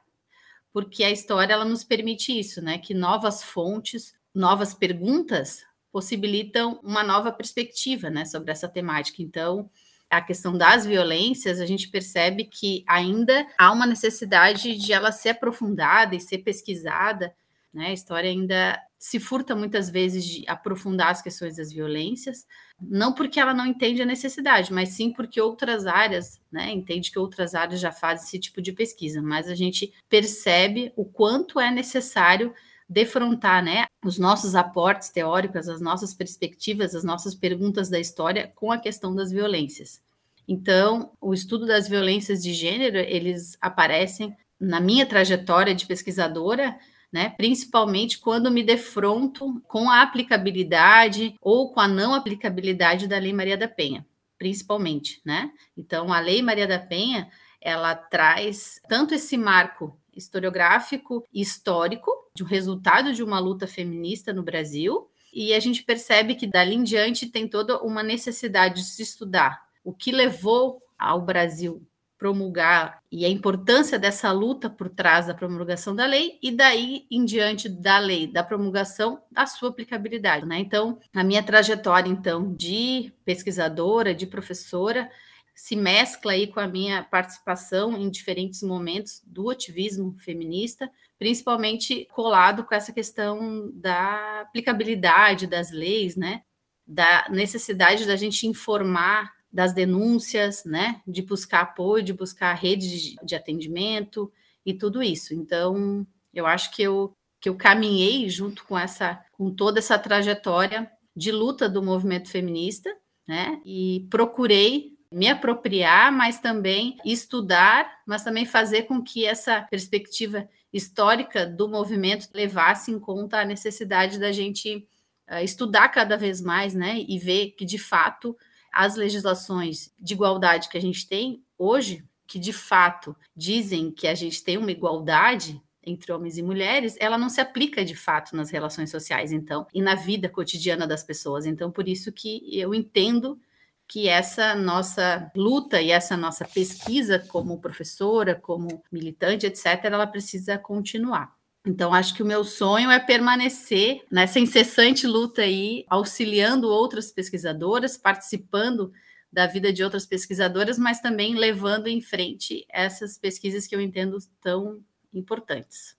porque 0.73 1.03
a 1.03 1.11
história 1.11 1.53
ela 1.53 1.65
nos 1.65 1.83
permite 1.83 2.39
isso, 2.39 2.63
né, 2.63 2.79
que 2.79 2.95
novas 2.95 3.43
fontes 3.43 4.15
novas 4.37 4.75
perguntas 4.75 5.65
possibilitam 5.91 6.79
uma 6.83 7.03
nova 7.03 7.33
perspectiva 7.33 8.11
né, 8.11 8.27
sobre 8.27 8.53
essa 8.53 8.69
temática. 8.69 9.23
Então, 9.23 9.71
a 10.11 10.21
questão 10.21 10.57
das 10.57 10.85
violências, 10.85 11.59
a 11.59 11.65
gente 11.65 11.89
percebe 11.89 12.45
que 12.45 12.85
ainda 12.87 13.47
há 13.59 13.73
uma 13.73 13.87
necessidade 13.87 14.77
de 14.77 14.93
ela 14.93 15.11
ser 15.11 15.31
aprofundada 15.31 16.15
e 16.15 16.21
ser 16.21 16.39
pesquisada. 16.39 17.35
Né? 17.73 17.89
A 17.89 17.93
história 17.93 18.31
ainda 18.31 18.81
se 18.99 19.21
furta 19.21 19.55
muitas 19.55 19.91
vezes 19.91 20.25
de 20.25 20.45
aprofundar 20.49 21.11
as 21.11 21.23
questões 21.23 21.57
das 21.57 21.73
violências, 21.73 22.47
não 22.81 23.13
porque 23.13 23.39
ela 23.39 23.55
não 23.55 23.67
entende 23.67 24.03
a 24.03 24.07
necessidade, 24.07 24.73
mas 24.73 24.91
sim 24.91 25.13
porque 25.13 25.41
outras 25.41 25.87
áreas, 25.87 26.41
né, 26.51 26.73
entende 26.73 27.11
que 27.11 27.19
outras 27.19 27.55
áreas 27.55 27.79
já 27.79 27.93
fazem 27.93 28.27
esse 28.27 28.39
tipo 28.39 28.61
de 28.61 28.73
pesquisa, 28.73 29.23
mas 29.23 29.49
a 29.49 29.55
gente 29.55 29.93
percebe 30.09 30.93
o 30.97 31.05
quanto 31.05 31.61
é 31.61 31.71
necessário 31.71 32.55
defrontar 32.89 33.63
né, 33.63 33.87
os 34.05 34.19
nossos 34.19 34.55
aportes 34.55 35.11
teóricos, 35.11 35.69
as 35.69 35.81
nossas 35.81 36.15
perspectivas, 36.15 36.95
as 36.95 37.05
nossas 37.05 37.35
perguntas 37.35 37.89
da 37.89 37.99
história 37.99 38.51
com 38.55 38.73
a 38.73 38.79
questão 38.79 39.15
das 39.15 39.31
violências. 39.31 40.01
Então, 40.49 41.13
o 41.21 41.35
estudo 41.35 41.67
das 41.67 41.89
violências 41.89 42.43
de 42.43 42.53
gênero, 42.53 42.97
eles 42.97 43.59
aparecem 43.61 44.37
na 44.59 44.81
minha 44.81 45.05
trajetória 45.05 45.75
de 45.75 45.85
pesquisadora, 45.85 46.79
né, 47.17 47.31
principalmente 47.31 48.19
quando 48.19 48.51
me 48.51 48.63
defronto 48.63 49.59
com 49.67 49.89
a 49.89 50.03
aplicabilidade 50.03 51.35
ou 51.41 51.73
com 51.73 51.81
a 51.81 51.89
não 51.89 52.13
aplicabilidade 52.13 53.09
da 53.09 53.17
Lei 53.17 53.33
Maria 53.33 53.57
da 53.57 53.67
Penha, 53.67 54.07
principalmente, 54.37 55.23
né? 55.25 55.51
Então, 55.75 56.13
a 56.13 56.21
Lei 56.21 56.43
Maria 56.43 56.67
da 56.67 56.79
Penha, 56.79 57.31
ela 57.59 57.95
traz 57.95 58.83
tanto 58.87 59.15
esse 59.15 59.39
marco 59.39 59.99
historiográfico 60.15 61.25
e 61.33 61.41
histórico 61.41 62.11
de 62.35 62.43
um 62.43 62.47
resultado 62.47 63.15
de 63.15 63.23
uma 63.23 63.39
luta 63.39 63.67
feminista 63.67 64.31
no 64.31 64.43
Brasil. 64.43 65.09
E 65.33 65.55
a 65.55 65.61
gente 65.61 65.85
percebe 65.85 66.35
que 66.35 66.47
dali 66.47 66.75
em 66.75 66.85
diante 66.85 67.29
tem 67.29 67.49
toda 67.49 67.83
uma 67.83 68.03
necessidade 68.03 68.83
de 68.83 68.85
se 68.85 69.01
estudar 69.01 69.63
o 69.83 69.95
que 69.95 70.13
levou 70.13 70.83
ao 70.99 71.23
Brasil 71.23 71.83
promulgar 72.19 73.03
e 73.11 73.25
a 73.25 73.29
importância 73.29 73.99
dessa 73.99 74.33
luta 74.33 74.71
por 74.71 74.89
trás 74.89 75.27
da 75.27 75.35
promulgação 75.35 75.95
da 75.95 76.07
lei 76.07 76.39
e 76.43 76.51
daí 76.51 77.07
em 77.11 77.25
diante 77.25 77.69
da 77.69 77.99
lei, 77.99 78.27
da 78.27 78.43
promulgação, 78.43 79.21
da 79.31 79.47
sua 79.47 79.69
aplicabilidade, 79.69 80.47
né? 80.47 80.59
Então, 80.59 80.99
a 81.15 81.23
minha 81.23 81.43
trajetória 81.43 82.09
então 82.09 82.55
de 82.55 83.13
pesquisadora, 83.25 84.15
de 84.15 84.27
professora, 84.27 85.11
se 85.55 85.75
mescla 85.75 86.33
aí 86.33 86.47
com 86.47 86.61
a 86.61 86.69
minha 86.69 87.03
participação 87.03 87.97
em 87.97 88.11
diferentes 88.11 88.63
momentos 88.63 89.23
do 89.27 89.49
ativismo 89.49 90.15
feminista, 90.19 90.91
principalmente 91.19 92.07
colado 92.13 92.65
com 92.65 92.75
essa 92.75 92.93
questão 92.93 93.71
da 93.73 94.43
aplicabilidade 94.43 95.47
das 95.47 95.71
leis, 95.71 96.15
né? 96.15 96.43
Da 96.87 97.27
necessidade 97.31 98.07
da 98.07 98.17
gente 98.17 98.47
informar 98.47 99.36
das 99.53 99.73
denúncias, 99.73 100.65
né? 100.65 101.01
De 101.07 101.23
buscar 101.23 101.63
apoio, 101.63 102.05
de 102.05 102.13
buscar 102.13 102.55
rede 102.55 103.17
de 103.23 103.35
atendimento 103.35 104.33
e 104.65 104.75
tudo 104.75 105.03
isso. 105.03 105.35
Então, 105.35 106.07
eu 106.33 106.47
acho 106.47 106.71
que 106.73 106.83
eu 106.83 107.13
que 107.39 107.49
eu 107.49 107.55
caminhei 107.55 108.29
junto 108.29 108.65
com 108.65 108.79
essa 108.79 109.23
com 109.33 109.51
toda 109.55 109.79
essa 109.79 109.99
trajetória 109.99 110.91
de 111.15 111.31
luta 111.31 111.69
do 111.69 111.83
movimento 111.83 112.29
feminista, 112.29 112.95
né? 113.27 113.61
E 113.65 114.07
procurei 114.11 114.97
me 115.11 115.29
apropriar, 115.29 116.13
mas 116.13 116.39
também 116.39 116.99
estudar, 117.05 118.01
mas 118.07 118.25
também 118.25 118.45
fazer 118.45 118.83
com 118.83 119.03
que 119.03 119.25
essa 119.25 119.63
perspectiva 119.63 120.49
histórica 120.73 121.47
do 121.47 121.69
movimento 121.69 122.29
levasse 122.35 122.91
em 122.91 122.99
conta 122.99 123.41
a 123.41 123.45
necessidade 123.45 124.19
da 124.19 124.33
gente 124.33 124.87
uh, 125.31 125.43
estudar 125.43 125.89
cada 125.89 126.17
vez 126.17 126.41
mais, 126.41 126.75
né, 126.75 127.05
e 127.09 127.19
ver 127.19 127.53
que 127.53 127.65
de 127.65 127.79
fato 127.79 128.37
as 128.77 128.95
legislações 128.95 129.91
de 129.99 130.13
igualdade 130.13 130.69
que 130.69 130.77
a 130.77 130.81
gente 130.81 131.09
tem 131.09 131.43
hoje, 131.57 132.05
que 132.27 132.39
de 132.39 132.53
fato 132.53 133.17
dizem 133.35 133.91
que 133.91 134.07
a 134.07 134.15
gente 134.15 134.45
tem 134.45 134.59
uma 134.59 134.71
igualdade 134.71 135.63
entre 135.83 136.13
homens 136.13 136.37
e 136.37 136.43
mulheres, 136.43 136.97
ela 136.99 137.17
não 137.17 137.31
se 137.31 137.41
aplica 137.41 137.85
de 137.85 137.95
fato 137.95 138.37
nas 138.37 138.51
relações 138.51 138.91
sociais, 138.91 139.33
então, 139.33 139.67
e 139.73 139.81
na 139.81 139.95
vida 139.95 140.29
cotidiana 140.29 140.87
das 140.87 141.05
pessoas. 141.05 141.47
Então, 141.47 141.71
por 141.71 141.89
isso 141.89 142.13
que 142.13 142.43
eu 142.53 142.75
entendo 142.75 143.41
que 143.89 144.09
essa 144.09 144.55
nossa 144.55 145.31
luta 145.35 145.81
e 145.81 145.93
essa 145.93 146.17
nossa 146.17 146.45
pesquisa 146.45 147.21
como 147.21 147.61
professora, 147.61 148.35
como 148.35 148.83
militante, 148.91 149.47
etc., 149.47 149.85
ela 149.85 150.07
precisa 150.07 150.59
continuar. 150.59 151.36
Então, 151.67 151.93
acho 151.93 152.15
que 152.15 152.23
o 152.23 152.27
meu 152.27 152.45
sonho 152.45 152.91
é 152.91 153.01
permanecer 153.01 154.05
nessa 154.11 154.39
incessante 154.39 155.07
luta 155.07 155.43
aí, 155.43 155.85
auxiliando 155.89 156.69
outras 156.69 157.11
pesquisadoras, 157.11 157.97
participando 157.97 158.93
da 159.33 159.47
vida 159.47 159.73
de 159.73 159.83
outras 159.83 160.07
pesquisadoras, 160.07 160.79
mas 160.79 161.01
também 161.01 161.35
levando 161.35 161.89
em 161.89 162.01
frente 162.01 162.65
essas 162.71 163.19
pesquisas 163.19 163.67
que 163.67 163.75
eu 163.75 163.81
entendo 163.81 164.17
tão 164.41 164.81
importantes. 165.13 165.97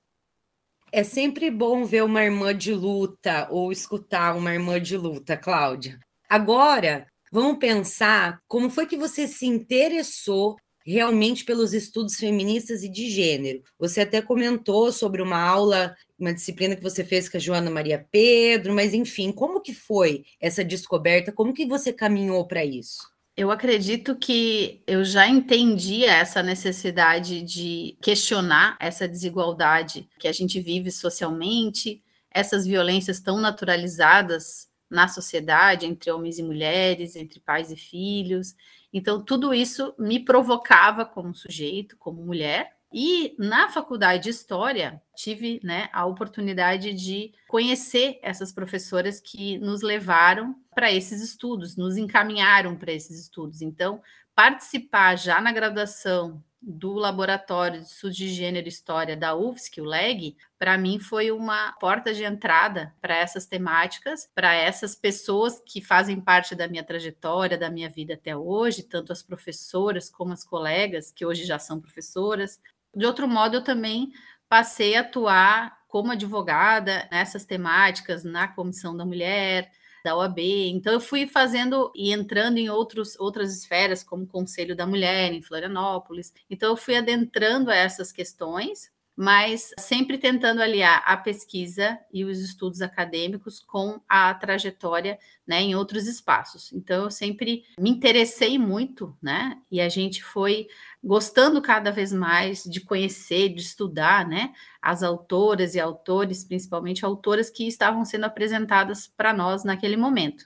É 0.91 1.03
sempre 1.03 1.51
bom 1.51 1.83
ver 1.83 2.03
uma 2.03 2.23
irmã 2.23 2.55
de 2.55 2.73
luta 2.73 3.47
ou 3.51 3.71
escutar 3.71 4.37
uma 4.37 4.53
irmã 4.53 4.81
de 4.81 4.95
luta, 4.95 5.35
Cláudia. 5.35 5.99
Agora, 6.29 7.05
Vamos 7.31 7.57
pensar 7.57 8.41
como 8.47 8.69
foi 8.69 8.85
que 8.85 8.95
você 8.95 9.27
se 9.27 9.45
interessou 9.45 10.55
realmente 10.93 11.43
pelos 11.43 11.73
estudos 11.73 12.15
feministas 12.15 12.81
e 12.83 12.89
de 12.89 13.09
gênero. 13.09 13.61
Você 13.77 14.01
até 14.01 14.21
comentou 14.21 14.91
sobre 14.91 15.21
uma 15.21 15.41
aula, 15.41 15.95
uma 16.17 16.33
disciplina 16.33 16.75
que 16.75 16.83
você 16.83 17.03
fez 17.03 17.27
com 17.27 17.37
a 17.37 17.39
Joana 17.39 17.69
Maria 17.69 18.07
Pedro, 18.09 18.73
mas 18.73 18.93
enfim, 18.93 19.31
como 19.31 19.61
que 19.61 19.73
foi 19.73 20.23
essa 20.39 20.63
descoberta? 20.63 21.31
Como 21.31 21.53
que 21.53 21.65
você 21.65 21.91
caminhou 21.91 22.47
para 22.47 22.63
isso? 22.63 23.09
Eu 23.35 23.51
acredito 23.51 24.15
que 24.15 24.81
eu 24.87 25.03
já 25.03 25.27
entendia 25.27 26.11
essa 26.11 26.41
necessidade 26.41 27.43
de 27.43 27.95
questionar 28.01 28.75
essa 28.79 29.07
desigualdade 29.07 30.09
que 30.17 30.27
a 30.27 30.31
gente 30.31 30.59
vive 30.59 30.89
socialmente, 30.89 32.01
essas 32.31 32.65
violências 32.65 33.19
tão 33.19 33.39
naturalizadas 33.39 34.67
na 34.89 35.07
sociedade, 35.07 35.85
entre 35.85 36.09
homens 36.11 36.39
e 36.39 36.43
mulheres, 36.43 37.15
entre 37.15 37.39
pais 37.39 37.71
e 37.71 37.75
filhos. 37.75 38.55
Então, 38.97 39.23
tudo 39.23 39.53
isso 39.53 39.93
me 39.99 40.19
provocava 40.19 41.05
como 41.05 41.35
sujeito, 41.35 41.95
como 41.97 42.25
mulher. 42.25 42.75
E 42.91 43.35
na 43.37 43.69
faculdade 43.69 44.23
de 44.23 44.29
História, 44.31 44.99
tive 45.15 45.59
né, 45.63 45.87
a 45.93 46.03
oportunidade 46.07 46.93
de 46.93 47.31
conhecer 47.47 48.17
essas 48.23 48.51
professoras 48.51 49.19
que 49.19 49.59
nos 49.59 49.83
levaram 49.83 50.55
para 50.73 50.91
esses 50.91 51.21
estudos, 51.21 51.77
nos 51.77 51.95
encaminharam 51.95 52.75
para 52.75 52.91
esses 52.91 53.19
estudos. 53.19 53.61
Então, 53.61 54.01
participar 54.33 55.15
já 55.15 55.39
na 55.39 55.51
graduação 55.51 56.43
do 56.61 56.93
Laboratório 56.93 57.79
de 57.79 57.85
Estudos 57.85 58.17
de 58.17 58.29
Gênero 58.29 58.67
e 58.67 58.69
História 58.69 59.15
da 59.15 59.35
UFSC, 59.35 59.79
o 59.79 59.85
LEG, 59.85 60.35
para 60.57 60.77
mim 60.77 60.99
foi 60.99 61.31
uma 61.31 61.73
porta 61.73 62.13
de 62.13 62.23
entrada 62.23 62.95
para 62.99 63.15
essas 63.15 63.45
temáticas, 63.45 64.29
para 64.33 64.53
essas 64.53 64.95
pessoas 64.95 65.61
que 65.65 65.81
fazem 65.81 66.19
parte 66.19 66.55
da 66.55 66.67
minha 66.67 66.83
trajetória, 66.83 67.57
da 67.57 67.69
minha 67.69 67.89
vida 67.89 68.15
até 68.15 68.35
hoje, 68.35 68.83
tanto 68.83 69.11
as 69.11 69.21
professoras 69.21 70.09
como 70.09 70.33
as 70.33 70.43
colegas, 70.43 71.11
que 71.11 71.25
hoje 71.25 71.45
já 71.45 71.59
são 71.59 71.79
professoras. 71.79 72.59
De 72.95 73.05
outro 73.05 73.27
modo, 73.27 73.57
eu 73.57 73.63
também 73.63 74.11
passei 74.49 74.95
a 74.95 75.01
atuar 75.01 75.77
como 75.87 76.11
advogada 76.11 77.07
nessas 77.11 77.45
temáticas, 77.45 78.23
na 78.23 78.47
Comissão 78.47 78.95
da 78.95 79.05
Mulher, 79.05 79.71
da 80.07 80.15
OAB. 80.15 80.39
Então 80.69 80.93
eu 80.93 81.01
fui 81.01 81.27
fazendo 81.27 81.91
e 81.93 82.13
entrando 82.13 82.57
em 82.57 82.69
outros, 82.69 83.19
outras 83.19 83.53
esferas, 83.53 84.03
como 84.03 84.23
o 84.23 84.27
Conselho 84.27 84.73
da 84.73 84.87
Mulher 84.87 85.33
em 85.33 85.41
Florianópolis. 85.41 86.33
Então 86.49 86.69
eu 86.69 86.77
fui 86.77 86.95
adentrando 86.95 87.69
essas 87.69 88.09
questões 88.09 88.89
mas 89.17 89.71
sempre 89.79 90.19
tentando 90.19 90.61
aliar 90.61 91.01
a 91.03 91.17
pesquisa 91.17 91.97
e 92.13 92.23
os 92.23 92.39
estudos 92.39 92.83
acadêmicos 92.83 93.59
com 93.59 93.99
a 94.07 94.31
trajetória 94.35 95.17
né, 95.45 95.59
em 95.59 95.73
outros 95.73 96.05
espaços. 96.05 96.71
Então, 96.71 97.05
eu 97.05 97.09
sempre 97.09 97.63
me 97.79 97.89
interessei 97.89 98.59
muito, 98.59 99.17
né? 99.19 99.59
E 99.71 99.81
a 99.81 99.89
gente 99.89 100.23
foi 100.23 100.67
gostando 101.03 101.59
cada 101.63 101.91
vez 101.91 102.13
mais 102.13 102.63
de 102.63 102.79
conhecer, 102.79 103.49
de 103.49 103.61
estudar, 103.61 104.27
né? 104.27 104.53
As 104.79 105.01
autoras 105.01 105.73
e 105.73 105.79
autores, 105.79 106.43
principalmente 106.43 107.03
autoras 107.03 107.49
que 107.49 107.67
estavam 107.67 108.05
sendo 108.05 108.25
apresentadas 108.25 109.07
para 109.07 109.33
nós 109.33 109.63
naquele 109.63 109.97
momento. 109.97 110.45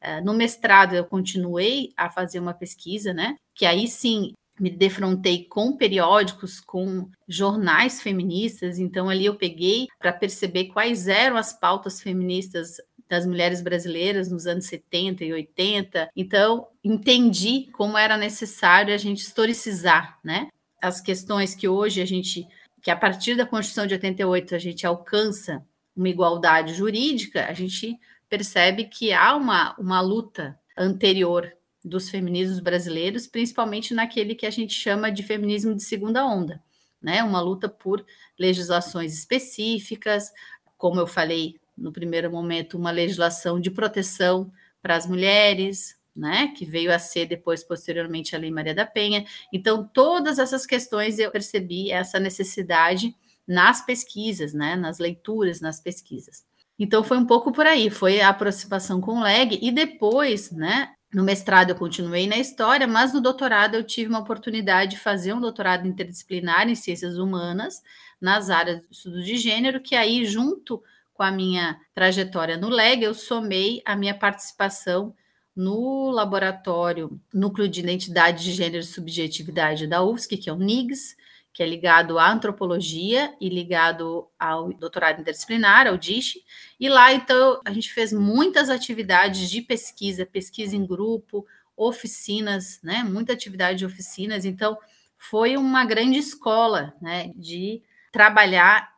Eh, 0.00 0.20
no 0.20 0.32
mestrado, 0.32 0.94
eu 0.94 1.04
continuei 1.04 1.92
a 1.96 2.08
fazer 2.08 2.38
uma 2.38 2.54
pesquisa, 2.54 3.12
né? 3.12 3.36
Que 3.52 3.66
aí 3.66 3.88
sim 3.88 4.32
me 4.62 4.70
defrontei 4.70 5.44
com 5.44 5.76
periódicos, 5.76 6.60
com 6.60 7.10
jornais 7.26 8.00
feministas, 8.00 8.78
então 8.78 9.08
ali 9.08 9.26
eu 9.26 9.34
peguei 9.34 9.88
para 9.98 10.12
perceber 10.12 10.66
quais 10.66 11.08
eram 11.08 11.36
as 11.36 11.52
pautas 11.52 12.00
feministas 12.00 12.76
das 13.08 13.26
mulheres 13.26 13.60
brasileiras 13.60 14.30
nos 14.30 14.46
anos 14.46 14.66
70 14.66 15.24
e 15.24 15.32
80. 15.32 16.10
Então, 16.14 16.68
entendi 16.84 17.70
como 17.72 17.98
era 17.98 18.16
necessário 18.16 18.94
a 18.94 18.96
gente 18.96 19.18
historicizar, 19.18 20.20
né? 20.22 20.48
As 20.80 21.00
questões 21.00 21.56
que 21.56 21.66
hoje 21.66 22.00
a 22.00 22.06
gente, 22.06 22.46
que 22.80 22.90
a 22.90 22.96
partir 22.96 23.36
da 23.36 23.44
Constituição 23.44 23.88
de 23.88 23.94
88 23.94 24.54
a 24.54 24.58
gente 24.60 24.86
alcança 24.86 25.66
uma 25.94 26.08
igualdade 26.08 26.72
jurídica, 26.72 27.46
a 27.46 27.52
gente 27.52 27.98
percebe 28.28 28.84
que 28.84 29.12
há 29.12 29.34
uma, 29.34 29.74
uma 29.76 30.00
luta 30.00 30.56
anterior 30.78 31.52
dos 31.84 32.08
feminismos 32.08 32.60
brasileiros, 32.60 33.26
principalmente 33.26 33.94
naquele 33.94 34.34
que 34.34 34.46
a 34.46 34.50
gente 34.50 34.74
chama 34.74 35.10
de 35.10 35.22
feminismo 35.22 35.74
de 35.74 35.82
segunda 35.82 36.24
onda, 36.24 36.62
né? 37.00 37.22
Uma 37.22 37.40
luta 37.40 37.68
por 37.68 38.04
legislações 38.38 39.12
específicas, 39.12 40.32
como 40.76 41.00
eu 41.00 41.06
falei 41.06 41.60
no 41.76 41.92
primeiro 41.92 42.30
momento, 42.30 42.76
uma 42.76 42.90
legislação 42.90 43.60
de 43.60 43.70
proteção 43.70 44.52
para 44.80 44.96
as 44.96 45.06
mulheres, 45.06 45.96
né, 46.14 46.48
que 46.48 46.66
veio 46.66 46.92
a 46.92 46.98
ser 46.98 47.26
depois 47.26 47.64
posteriormente 47.64 48.36
a 48.36 48.38
Lei 48.38 48.50
Maria 48.50 48.74
da 48.74 48.84
Penha. 48.84 49.24
Então, 49.52 49.88
todas 49.94 50.38
essas 50.38 50.66
questões 50.66 51.18
eu 51.18 51.30
percebi 51.30 51.90
essa 51.90 52.20
necessidade 52.20 53.16
nas 53.46 53.84
pesquisas, 53.84 54.52
né, 54.52 54.76
nas 54.76 54.98
leituras, 54.98 55.60
nas 55.60 55.80
pesquisas. 55.80 56.44
Então 56.78 57.04
foi 57.04 57.16
um 57.16 57.26
pouco 57.26 57.52
por 57.52 57.66
aí, 57.66 57.90
foi 57.90 58.20
a 58.20 58.28
aproximação 58.28 59.00
com 59.00 59.18
o 59.18 59.22
LEG 59.22 59.58
e 59.62 59.70
depois, 59.70 60.50
né, 60.50 60.94
no 61.12 61.22
mestrado 61.22 61.70
eu 61.70 61.76
continuei 61.76 62.26
na 62.26 62.38
história, 62.38 62.86
mas 62.86 63.12
no 63.12 63.20
doutorado 63.20 63.74
eu 63.74 63.84
tive 63.84 64.08
uma 64.08 64.20
oportunidade 64.20 64.92
de 64.92 64.98
fazer 64.98 65.32
um 65.34 65.40
doutorado 65.40 65.86
interdisciplinar 65.86 66.68
em 66.68 66.74
ciências 66.74 67.18
humanas, 67.18 67.82
nas 68.20 68.48
áreas 68.48 68.80
de 68.80 68.86
estudo 68.90 69.22
de 69.22 69.36
gênero, 69.36 69.80
que 69.80 69.94
aí, 69.94 70.24
junto 70.24 70.82
com 71.12 71.22
a 71.22 71.30
minha 71.30 71.78
trajetória 71.94 72.56
no 72.56 72.68
LEG, 72.68 73.02
eu 73.02 73.14
somei 73.14 73.82
a 73.84 73.94
minha 73.94 74.14
participação 74.14 75.14
no 75.54 76.10
laboratório 76.10 77.20
Núcleo 77.32 77.68
de 77.68 77.80
Identidade 77.80 78.42
de 78.42 78.52
Gênero 78.52 78.82
e 78.82 78.86
Subjetividade 78.86 79.86
da 79.86 80.02
UFSC, 80.02 80.36
que 80.38 80.48
é 80.48 80.52
o 80.52 80.56
NIGS, 80.56 81.14
que 81.52 81.62
é 81.62 81.66
ligado 81.66 82.18
à 82.18 82.30
antropologia 82.30 83.34
e 83.40 83.48
ligado 83.48 84.28
ao 84.38 84.72
doutorado 84.72 85.20
interdisciplinar, 85.20 85.86
ao 85.86 85.98
DISH. 85.98 86.38
E 86.80 86.88
lá, 86.88 87.12
então, 87.12 87.60
a 87.64 87.72
gente 87.72 87.92
fez 87.92 88.12
muitas 88.12 88.70
atividades 88.70 89.50
de 89.50 89.60
pesquisa, 89.60 90.24
pesquisa 90.24 90.74
em 90.74 90.86
grupo, 90.86 91.46
oficinas, 91.76 92.80
né? 92.82 93.02
Muita 93.02 93.34
atividade 93.34 93.80
de 93.80 93.86
oficinas. 93.86 94.44
Então, 94.44 94.78
foi 95.16 95.56
uma 95.56 95.84
grande 95.84 96.18
escola, 96.18 96.94
né? 97.00 97.30
De 97.36 97.82
trabalhar 98.10 98.90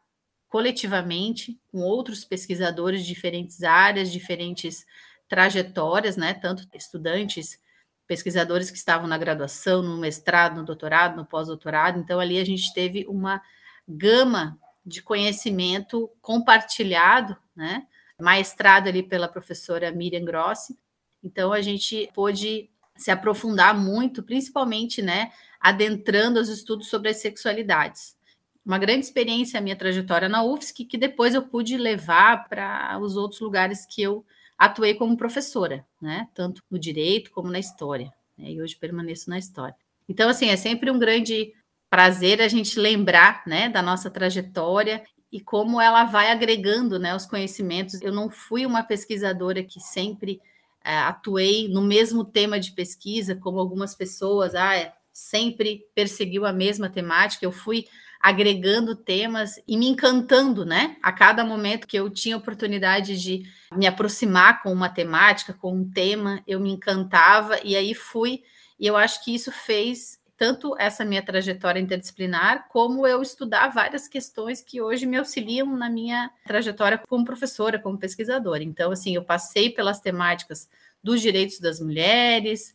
coletivamente 0.49 1.59
com 1.73 1.81
outros 1.81 2.25
pesquisadores 2.25 3.03
de 3.03 3.09
diferentes 3.09 3.65
áreas, 3.65 4.13
diferentes 4.13 4.87
trajetórias, 5.29 6.17
né? 6.17 6.35
Tanto 6.35 6.69
estudantes 6.73 7.59
pesquisadores 8.07 8.71
que 8.71 8.77
estavam 8.77 9.07
na 9.07 9.19
graduação, 9.19 9.83
no 9.83 9.97
mestrado, 9.99 10.57
no 10.57 10.65
doutorado, 10.65 11.17
no 11.17 11.25
pós-doutorado. 11.25 11.99
Então, 11.99 12.21
ali 12.21 12.39
a 12.39 12.45
gente 12.45 12.73
teve 12.75 13.07
uma 13.09 13.41
gama 13.89 14.59
de 14.85 15.03
conhecimento 15.03 16.11
compartilhado, 16.21 17.37
né? 17.57 17.87
Maestrado 18.21 18.89
ali 18.89 19.03
pela 19.03 19.29
professora 19.29 19.91
Miriam 19.91 20.25
Grossi. 20.25 20.79
Então, 21.23 21.53
a 21.53 21.63
gente 21.63 22.11
pôde 22.15 22.71
se 22.97 23.11
aprofundar 23.11 23.77
muito, 23.77 24.23
principalmente, 24.23 25.03
né, 25.03 25.33
adentrando 25.61 26.39
os 26.41 26.49
estudos 26.49 26.89
sobre 26.89 27.09
as 27.09 27.17
sexualidades. 27.17 28.17
Uma 28.65 28.79
grande 28.79 29.05
experiência 29.05 29.59
a 29.59 29.63
minha 29.63 29.77
trajetória 29.77 30.29
na 30.29 30.43
UFSC, 30.45 30.85
que 30.85 30.97
depois 30.97 31.35
eu 31.35 31.43
pude 31.43 31.77
levar 31.77 32.49
para 32.49 32.99
os 32.99 33.17
outros 33.17 33.41
lugares 33.41 33.85
que 33.85 34.01
eu 34.01 34.25
atuei 34.65 34.95
como 34.95 35.17
professora, 35.17 35.85
né, 36.01 36.29
tanto 36.35 36.63
no 36.71 36.79
direito 36.79 37.31
como 37.31 37.51
na 37.51 37.59
história. 37.59 38.13
Né, 38.37 38.53
e 38.53 38.63
hoje 38.63 38.77
permaneço 38.77 39.31
na 39.31 39.39
história. 39.39 39.75
Então, 40.09 40.29
assim, 40.29 40.49
é 40.49 40.57
sempre 40.57 40.91
um 40.91 40.99
grande 40.99 41.53
prazer 41.89 42.43
a 42.43 42.49
gente 42.49 42.79
lembrar, 42.79 43.43
né, 43.47 43.69
da 43.69 43.81
nossa 43.81 44.11
trajetória 44.11 45.05
e 45.31 45.41
como 45.41 45.81
ela 45.81 46.05
vai 46.05 46.31
agregando, 46.31 46.99
né, 46.99 47.15
os 47.15 47.27
conhecimentos. 47.27 48.01
Eu 48.03 48.13
não 48.13 48.31
fui 48.31 48.67
uma 48.67 48.83
pesquisadora 48.83 49.63
que 49.63 49.81
sempre 49.81 50.41
é, 50.85 50.97
atuei 50.99 51.69
no 51.69 51.81
mesmo 51.81 52.25
tema 52.25 52.61
de 52.61 52.73
pesquisa, 52.73 53.35
como 53.35 53.59
algumas 53.59 53.95
pessoas, 53.95 54.55
ah, 54.55 54.77
é, 54.77 54.93
sempre 55.15 55.87
perseguiu 55.95 56.45
a 56.45 56.53
mesma 56.53 56.91
temática. 56.91 57.47
Eu 57.47 57.53
fui 57.53 57.87
agregando 58.21 58.97
temas 58.97 59.63
e 59.69 59.77
me 59.77 59.87
encantando, 59.87 60.65
né? 60.65 60.97
A 61.03 61.13
cada 61.13 61.45
momento 61.45 61.87
que 61.87 61.97
eu 61.97 62.11
tinha 62.11 62.37
oportunidade 62.37 63.17
de 63.23 63.45
me 63.73 63.87
aproximar 63.87 64.63
com 64.63 64.73
uma 64.73 64.89
temática, 64.89 65.55
com 65.55 65.73
um 65.77 65.89
tema, 65.89 66.43
eu 66.47 66.59
me 66.59 66.71
encantava 66.71 67.61
e 67.63 67.77
aí 67.77 67.95
fui. 67.95 68.43
E 68.81 68.87
eu 68.87 68.97
acho 68.97 69.23
que 69.23 69.33
isso 69.35 69.53
fez 69.53 70.19
tanto 70.37 70.75
essa 70.79 71.05
minha 71.05 71.23
trajetória 71.23 71.79
interdisciplinar, 71.79 72.67
como 72.69 73.07
eu 73.07 73.23
estudar 73.23 73.69
várias 73.69 74.09
questões 74.09 74.61
que 74.61 74.81
hoje 74.81 75.07
me 75.07 75.17
auxiliam 75.17 75.77
na 75.77 75.89
minha 75.89 76.29
trajetória 76.45 76.99
como 77.07 77.25
professora, 77.25 77.79
como 77.79 77.99
pesquisadora. 77.99 78.65
Então, 78.65 78.91
assim, 78.91 79.15
eu 79.15 79.23
passei 79.23 79.71
pelas 79.71 80.01
temáticas 80.01 80.69
dos 81.03 81.21
direitos 81.21 81.61
das 81.61 81.79
mulheres, 81.79 82.75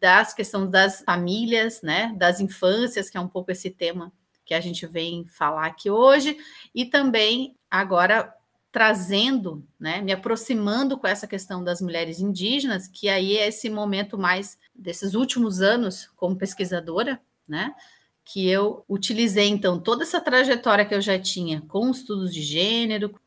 das 0.00 0.34
questões 0.34 0.70
das 0.70 1.02
famílias, 1.02 1.82
né, 1.82 2.14
das 2.16 2.40
infâncias, 2.40 3.08
que 3.08 3.16
é 3.16 3.20
um 3.20 3.28
pouco 3.28 3.50
esse 3.50 3.70
tema 3.70 4.12
que 4.44 4.54
a 4.54 4.60
gente 4.60 4.86
vem 4.86 5.26
falar 5.26 5.66
aqui 5.66 5.90
hoje, 5.90 6.36
e 6.74 6.84
também 6.84 7.54
agora 7.70 8.34
trazendo, 8.70 9.66
né, 9.78 10.00
me 10.00 10.12
aproximando 10.12 10.98
com 10.98 11.06
essa 11.06 11.26
questão 11.26 11.64
das 11.64 11.80
mulheres 11.80 12.20
indígenas, 12.20 12.86
que 12.86 13.08
aí 13.08 13.36
é 13.36 13.48
esse 13.48 13.68
momento 13.70 14.18
mais 14.18 14.58
desses 14.74 15.14
últimos 15.14 15.60
anos 15.60 16.10
como 16.16 16.36
pesquisadora, 16.36 17.20
né, 17.48 17.74
que 18.24 18.48
eu 18.48 18.84
utilizei 18.88 19.48
então 19.48 19.80
toda 19.80 20.02
essa 20.02 20.20
trajetória 20.20 20.84
que 20.84 20.94
eu 20.94 21.00
já 21.00 21.18
tinha 21.18 21.62
com 21.62 21.90
estudos 21.90 22.32
de 22.32 22.42
gênero 22.42 23.18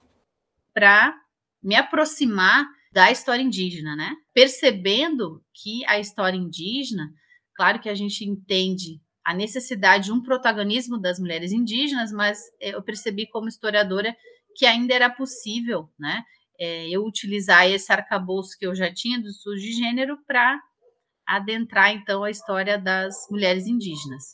para 0.74 1.20
me 1.62 1.76
aproximar 1.76 2.66
da 2.92 3.12
história 3.12 3.42
indígena, 3.42 3.96
né? 3.96 4.16
Percebendo 4.34 5.44
que 5.54 5.86
a 5.86 6.00
história 6.00 6.38
indígena, 6.38 7.12
claro 7.56 7.80
que 7.80 7.90
a 7.90 7.96
gente 7.96 8.24
entende 8.24 9.02
a 9.24 9.34
necessidade 9.34 10.06
de 10.06 10.12
um 10.12 10.22
protagonismo 10.22 10.98
das 10.98 11.20
mulheres 11.20 11.52
indígenas, 11.52 12.12
mas 12.12 12.40
eu 12.60 12.82
percebi 12.82 13.28
como 13.28 13.48
historiadora 13.48 14.16
que 14.56 14.66
ainda 14.66 14.94
era 14.94 15.10
possível, 15.10 15.90
né, 15.98 16.24
é, 16.60 16.90
eu 16.90 17.04
utilizar 17.06 17.68
esse 17.70 17.92
arcabouço 17.92 18.58
que 18.58 18.66
eu 18.66 18.76
já 18.76 18.94
tinha 18.94 19.20
do 19.20 19.28
estudo 19.28 19.58
de 19.58 19.74
gênero 19.74 20.18
para 20.28 20.60
adentrar, 21.26 21.92
então, 21.92 22.24
a 22.24 22.30
história 22.30 22.78
das 22.78 23.16
mulheres 23.30 23.66
indígenas. 23.66 24.34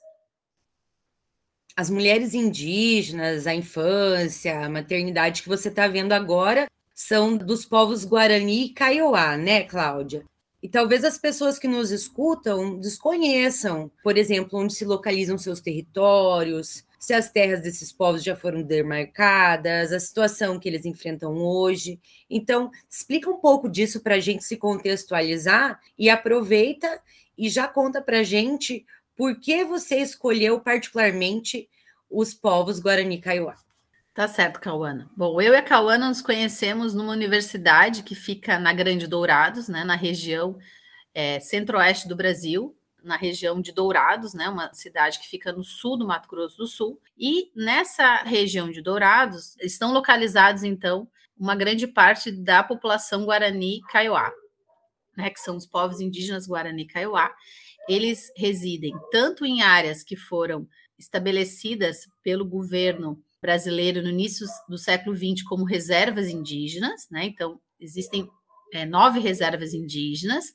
As 1.75 1.89
mulheres 1.89 2.33
indígenas, 2.33 3.45
a 3.45 3.53
infância, 3.53 4.65
a 4.65 4.69
maternidade 4.69 5.43
que 5.43 5.49
você 5.49 5.69
está 5.69 5.87
vendo 5.87 6.11
agora 6.11 6.65
são 6.97 7.37
dos 7.37 7.63
povos 7.63 8.03
Guarani 8.03 8.65
e 8.65 8.69
Kaiowá, 8.69 9.37
né, 9.37 9.61
Cláudia? 9.61 10.25
E 10.63 10.67
talvez 10.67 11.03
as 11.03 11.15
pessoas 11.15 11.59
que 11.59 11.67
nos 11.67 11.91
escutam 11.91 12.79
desconheçam, 12.79 13.91
por 14.03 14.17
exemplo, 14.17 14.57
onde 14.59 14.73
se 14.73 14.83
localizam 14.83 15.37
seus 15.37 15.61
territórios, 15.61 16.83
se 16.99 17.13
as 17.13 17.29
terras 17.29 17.61
desses 17.61 17.91
povos 17.93 18.23
já 18.23 18.35
foram 18.35 18.63
demarcadas, 18.63 19.93
a 19.93 19.99
situação 19.99 20.59
que 20.59 20.67
eles 20.67 20.85
enfrentam 20.85 21.37
hoje. 21.37 21.99
Então, 22.27 22.71
explica 22.89 23.29
um 23.29 23.37
pouco 23.37 23.69
disso 23.69 23.99
para 23.99 24.15
a 24.15 24.19
gente 24.19 24.43
se 24.43 24.57
contextualizar 24.57 25.79
e 25.99 26.09
aproveita 26.09 26.99
e 27.37 27.47
já 27.47 27.67
conta 27.67 28.01
para 28.01 28.21
a 28.21 28.23
gente 28.23 28.83
por 29.15 29.39
que 29.39 29.63
você 29.63 29.97
escolheu 29.97 30.59
particularmente 30.59 31.69
os 32.09 32.33
povos 32.33 32.79
Guarani 32.79 33.21
Kaiowá. 33.21 33.66
Tá 34.17 34.27
certo, 34.27 34.59
Cauana. 34.59 35.07
Bom, 35.15 35.39
eu 35.39 35.53
e 35.53 35.57
a 35.57 35.61
Cauana 35.61 36.07
nos 36.07 36.23
conhecemos 36.23 36.95
numa 36.95 37.11
universidade 37.11 38.01
que 38.01 38.15
fica 38.15 38.57
na 38.57 38.73
Grande 38.73 39.05
Dourados, 39.05 39.69
né, 39.69 39.83
na 39.83 39.95
região 39.95 40.57
é, 41.13 41.39
centro-oeste 41.39 42.07
do 42.07 42.15
Brasil, 42.15 42.75
na 43.03 43.15
região 43.15 43.61
de 43.61 43.71
Dourados, 43.71 44.33
né, 44.33 44.49
uma 44.49 44.73
cidade 44.73 45.19
que 45.19 45.27
fica 45.27 45.51
no 45.51 45.63
sul 45.63 45.99
do 45.99 46.07
Mato 46.07 46.27
Grosso 46.27 46.57
do 46.57 46.65
Sul. 46.65 46.99
E 47.15 47.51
nessa 47.55 48.23
região 48.23 48.71
de 48.71 48.81
Dourados 48.81 49.55
estão 49.57 49.93
localizados, 49.93 50.63
então, 50.63 51.07
uma 51.37 51.53
grande 51.53 51.85
parte 51.85 52.31
da 52.31 52.63
população 52.63 53.23
Guarani 53.23 53.81
Kaiowá, 53.81 54.33
né, 55.15 55.29
que 55.29 55.39
são 55.39 55.55
os 55.55 55.67
povos 55.67 56.01
indígenas 56.01 56.47
Guarani 56.47 56.87
Kaiowá. 56.87 57.31
Eles 57.87 58.31
residem 58.35 58.95
tanto 59.11 59.45
em 59.45 59.61
áreas 59.61 60.03
que 60.03 60.15
foram 60.15 60.67
estabelecidas 60.97 62.09
pelo 62.23 62.43
governo 62.43 63.23
brasileiro 63.41 64.01
no 64.01 64.09
início 64.09 64.45
do 64.67 64.77
século 64.77 65.15
XX 65.15 65.43
como 65.43 65.63
reservas 65.63 66.27
indígenas, 66.27 67.07
né? 67.11 67.25
Então, 67.25 67.59
existem 67.79 68.27
é, 68.73 68.85
nove 68.85 69.19
reservas 69.19 69.73
indígenas, 69.73 70.45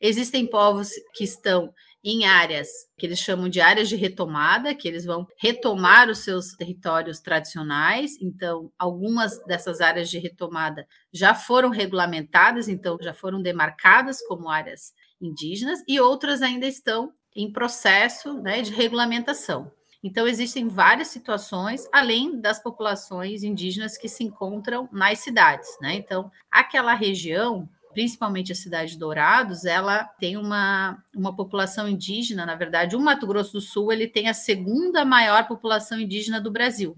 existem 0.00 0.46
povos 0.46 0.90
que 1.14 1.24
estão 1.24 1.72
em 2.02 2.24
áreas 2.24 2.68
que 2.96 3.06
eles 3.06 3.18
chamam 3.18 3.48
de 3.48 3.60
áreas 3.60 3.88
de 3.88 3.96
retomada, 3.96 4.74
que 4.74 4.88
eles 4.88 5.04
vão 5.04 5.26
retomar 5.38 6.08
os 6.08 6.20
seus 6.20 6.52
territórios 6.52 7.20
tradicionais. 7.20 8.12
Então, 8.20 8.72
algumas 8.78 9.38
dessas 9.44 9.80
áreas 9.80 10.08
de 10.08 10.18
retomada 10.18 10.86
já 11.12 11.34
foram 11.34 11.68
regulamentadas, 11.68 12.68
então 12.68 12.96
já 13.00 13.12
foram 13.12 13.42
demarcadas 13.42 14.18
como 14.26 14.48
áreas 14.48 14.92
indígenas, 15.20 15.80
e 15.86 16.00
outras 16.00 16.40
ainda 16.40 16.66
estão 16.66 17.12
em 17.36 17.52
processo 17.52 18.40
né, 18.40 18.62
de 18.62 18.72
regulamentação. 18.72 19.70
Então, 20.02 20.26
existem 20.26 20.66
várias 20.66 21.08
situações, 21.08 21.86
além 21.92 22.40
das 22.40 22.62
populações 22.62 23.42
indígenas 23.42 23.98
que 23.98 24.08
se 24.08 24.24
encontram 24.24 24.88
nas 24.90 25.18
cidades, 25.18 25.68
né? 25.80 25.94
Então, 25.94 26.32
aquela 26.50 26.94
região, 26.94 27.68
principalmente 27.92 28.50
a 28.50 28.54
cidade 28.54 28.92
de 28.92 28.98
Dourados, 28.98 29.66
ela 29.66 30.04
tem 30.04 30.38
uma, 30.38 31.02
uma 31.14 31.36
população 31.36 31.86
indígena, 31.86 32.46
na 32.46 32.54
verdade, 32.54 32.96
o 32.96 33.00
Mato 33.00 33.26
Grosso 33.26 33.52
do 33.52 33.60
Sul, 33.60 33.92
ele 33.92 34.08
tem 34.08 34.28
a 34.28 34.34
segunda 34.34 35.04
maior 35.04 35.46
população 35.46 36.00
indígena 36.00 36.40
do 36.40 36.50
Brasil. 36.50 36.96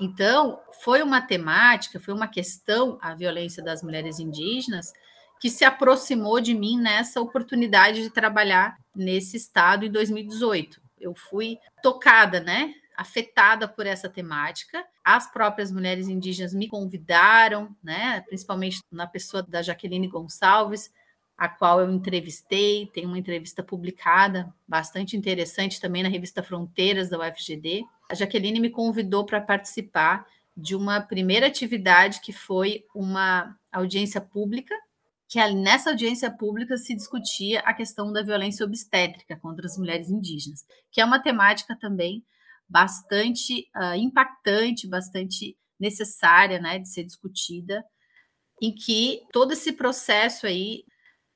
Então, 0.00 0.58
foi 0.82 1.02
uma 1.02 1.20
temática, 1.20 2.00
foi 2.00 2.12
uma 2.12 2.26
questão, 2.26 2.98
a 3.00 3.14
violência 3.14 3.62
das 3.62 3.80
mulheres 3.80 4.18
indígenas, 4.18 4.92
que 5.38 5.48
se 5.48 5.64
aproximou 5.64 6.40
de 6.40 6.52
mim 6.52 6.80
nessa 6.80 7.20
oportunidade 7.20 8.02
de 8.02 8.10
trabalhar 8.10 8.76
nesse 8.94 9.36
estado 9.36 9.84
em 9.84 9.90
2018 9.90 10.80
eu 11.00 11.14
fui 11.14 11.58
tocada, 11.82 12.40
né? 12.40 12.74
Afetada 12.96 13.66
por 13.66 13.86
essa 13.86 14.08
temática. 14.08 14.84
As 15.04 15.30
próprias 15.30 15.72
mulheres 15.72 16.08
indígenas 16.08 16.52
me 16.52 16.68
convidaram, 16.68 17.74
né? 17.82 18.20
Principalmente 18.22 18.80
na 18.90 19.06
pessoa 19.06 19.42
da 19.42 19.62
Jaqueline 19.62 20.08
Gonçalves, 20.08 20.92
a 21.36 21.48
qual 21.48 21.80
eu 21.80 21.90
entrevistei. 21.90 22.86
Tem 22.92 23.06
uma 23.06 23.18
entrevista 23.18 23.62
publicada, 23.62 24.52
bastante 24.68 25.16
interessante 25.16 25.80
também 25.80 26.02
na 26.02 26.08
revista 26.08 26.42
Fronteiras 26.42 27.08
da 27.08 27.18
UFGD. 27.18 27.84
A 28.10 28.14
Jaqueline 28.14 28.60
me 28.60 28.70
convidou 28.70 29.24
para 29.24 29.40
participar 29.40 30.26
de 30.56 30.76
uma 30.76 31.00
primeira 31.00 31.46
atividade 31.46 32.20
que 32.20 32.32
foi 32.32 32.84
uma 32.94 33.56
audiência 33.72 34.20
pública 34.20 34.74
que 35.30 35.38
nessa 35.52 35.90
audiência 35.90 36.28
pública 36.28 36.76
se 36.76 36.92
discutia 36.92 37.60
a 37.60 37.72
questão 37.72 38.12
da 38.12 38.20
violência 38.20 38.66
obstétrica 38.66 39.36
contra 39.36 39.64
as 39.64 39.78
mulheres 39.78 40.10
indígenas, 40.10 40.66
que 40.90 41.00
é 41.00 41.04
uma 41.04 41.22
temática 41.22 41.78
também 41.80 42.24
bastante 42.68 43.68
uh, 43.76 43.94
impactante, 43.94 44.88
bastante 44.88 45.56
necessária 45.78 46.58
né, 46.58 46.80
de 46.80 46.88
ser 46.88 47.04
discutida, 47.04 47.84
em 48.60 48.74
que 48.74 49.22
todo 49.32 49.52
esse 49.52 49.72
processo 49.72 50.48
aí, 50.48 50.84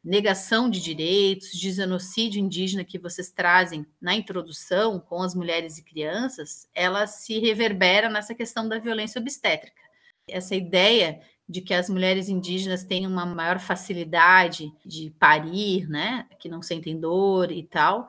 negação 0.03 0.69
de 0.69 0.81
direitos, 0.81 1.53
de 1.53 1.71
genocídio 1.71 2.41
indígena 2.41 2.85
que 2.85 2.99
vocês 2.99 3.31
trazem 3.31 3.87
na 4.03 4.13
introdução 4.13 4.99
com 4.99 5.23
as 5.23 5.37
mulheres 5.37 5.79
e 5.79 5.85
crianças, 5.85 6.69
ela 6.75 7.07
se 7.07 7.39
reverbera 7.39 8.11
nessa 8.11 8.35
questão 8.35 8.69
da 8.69 8.81
violência 8.81 9.21
obstétrica. 9.21 9.81
Essa 10.27 10.57
ideia 10.57 11.21
de 11.49 11.61
que 11.61 11.75
as 11.75 11.89
mulheres 11.89 12.29
indígenas 12.29 12.85
têm 12.85 13.07
uma 13.07 13.27
maior 13.27 13.59
facilidade 13.59 14.73
de 14.85 15.11
parir, 15.19 15.89
né, 15.89 16.27
que 16.39 16.49
não 16.49 16.63
sentem 16.63 16.99
dor 16.99 17.53
e 17.53 17.63
tal. 17.63 18.09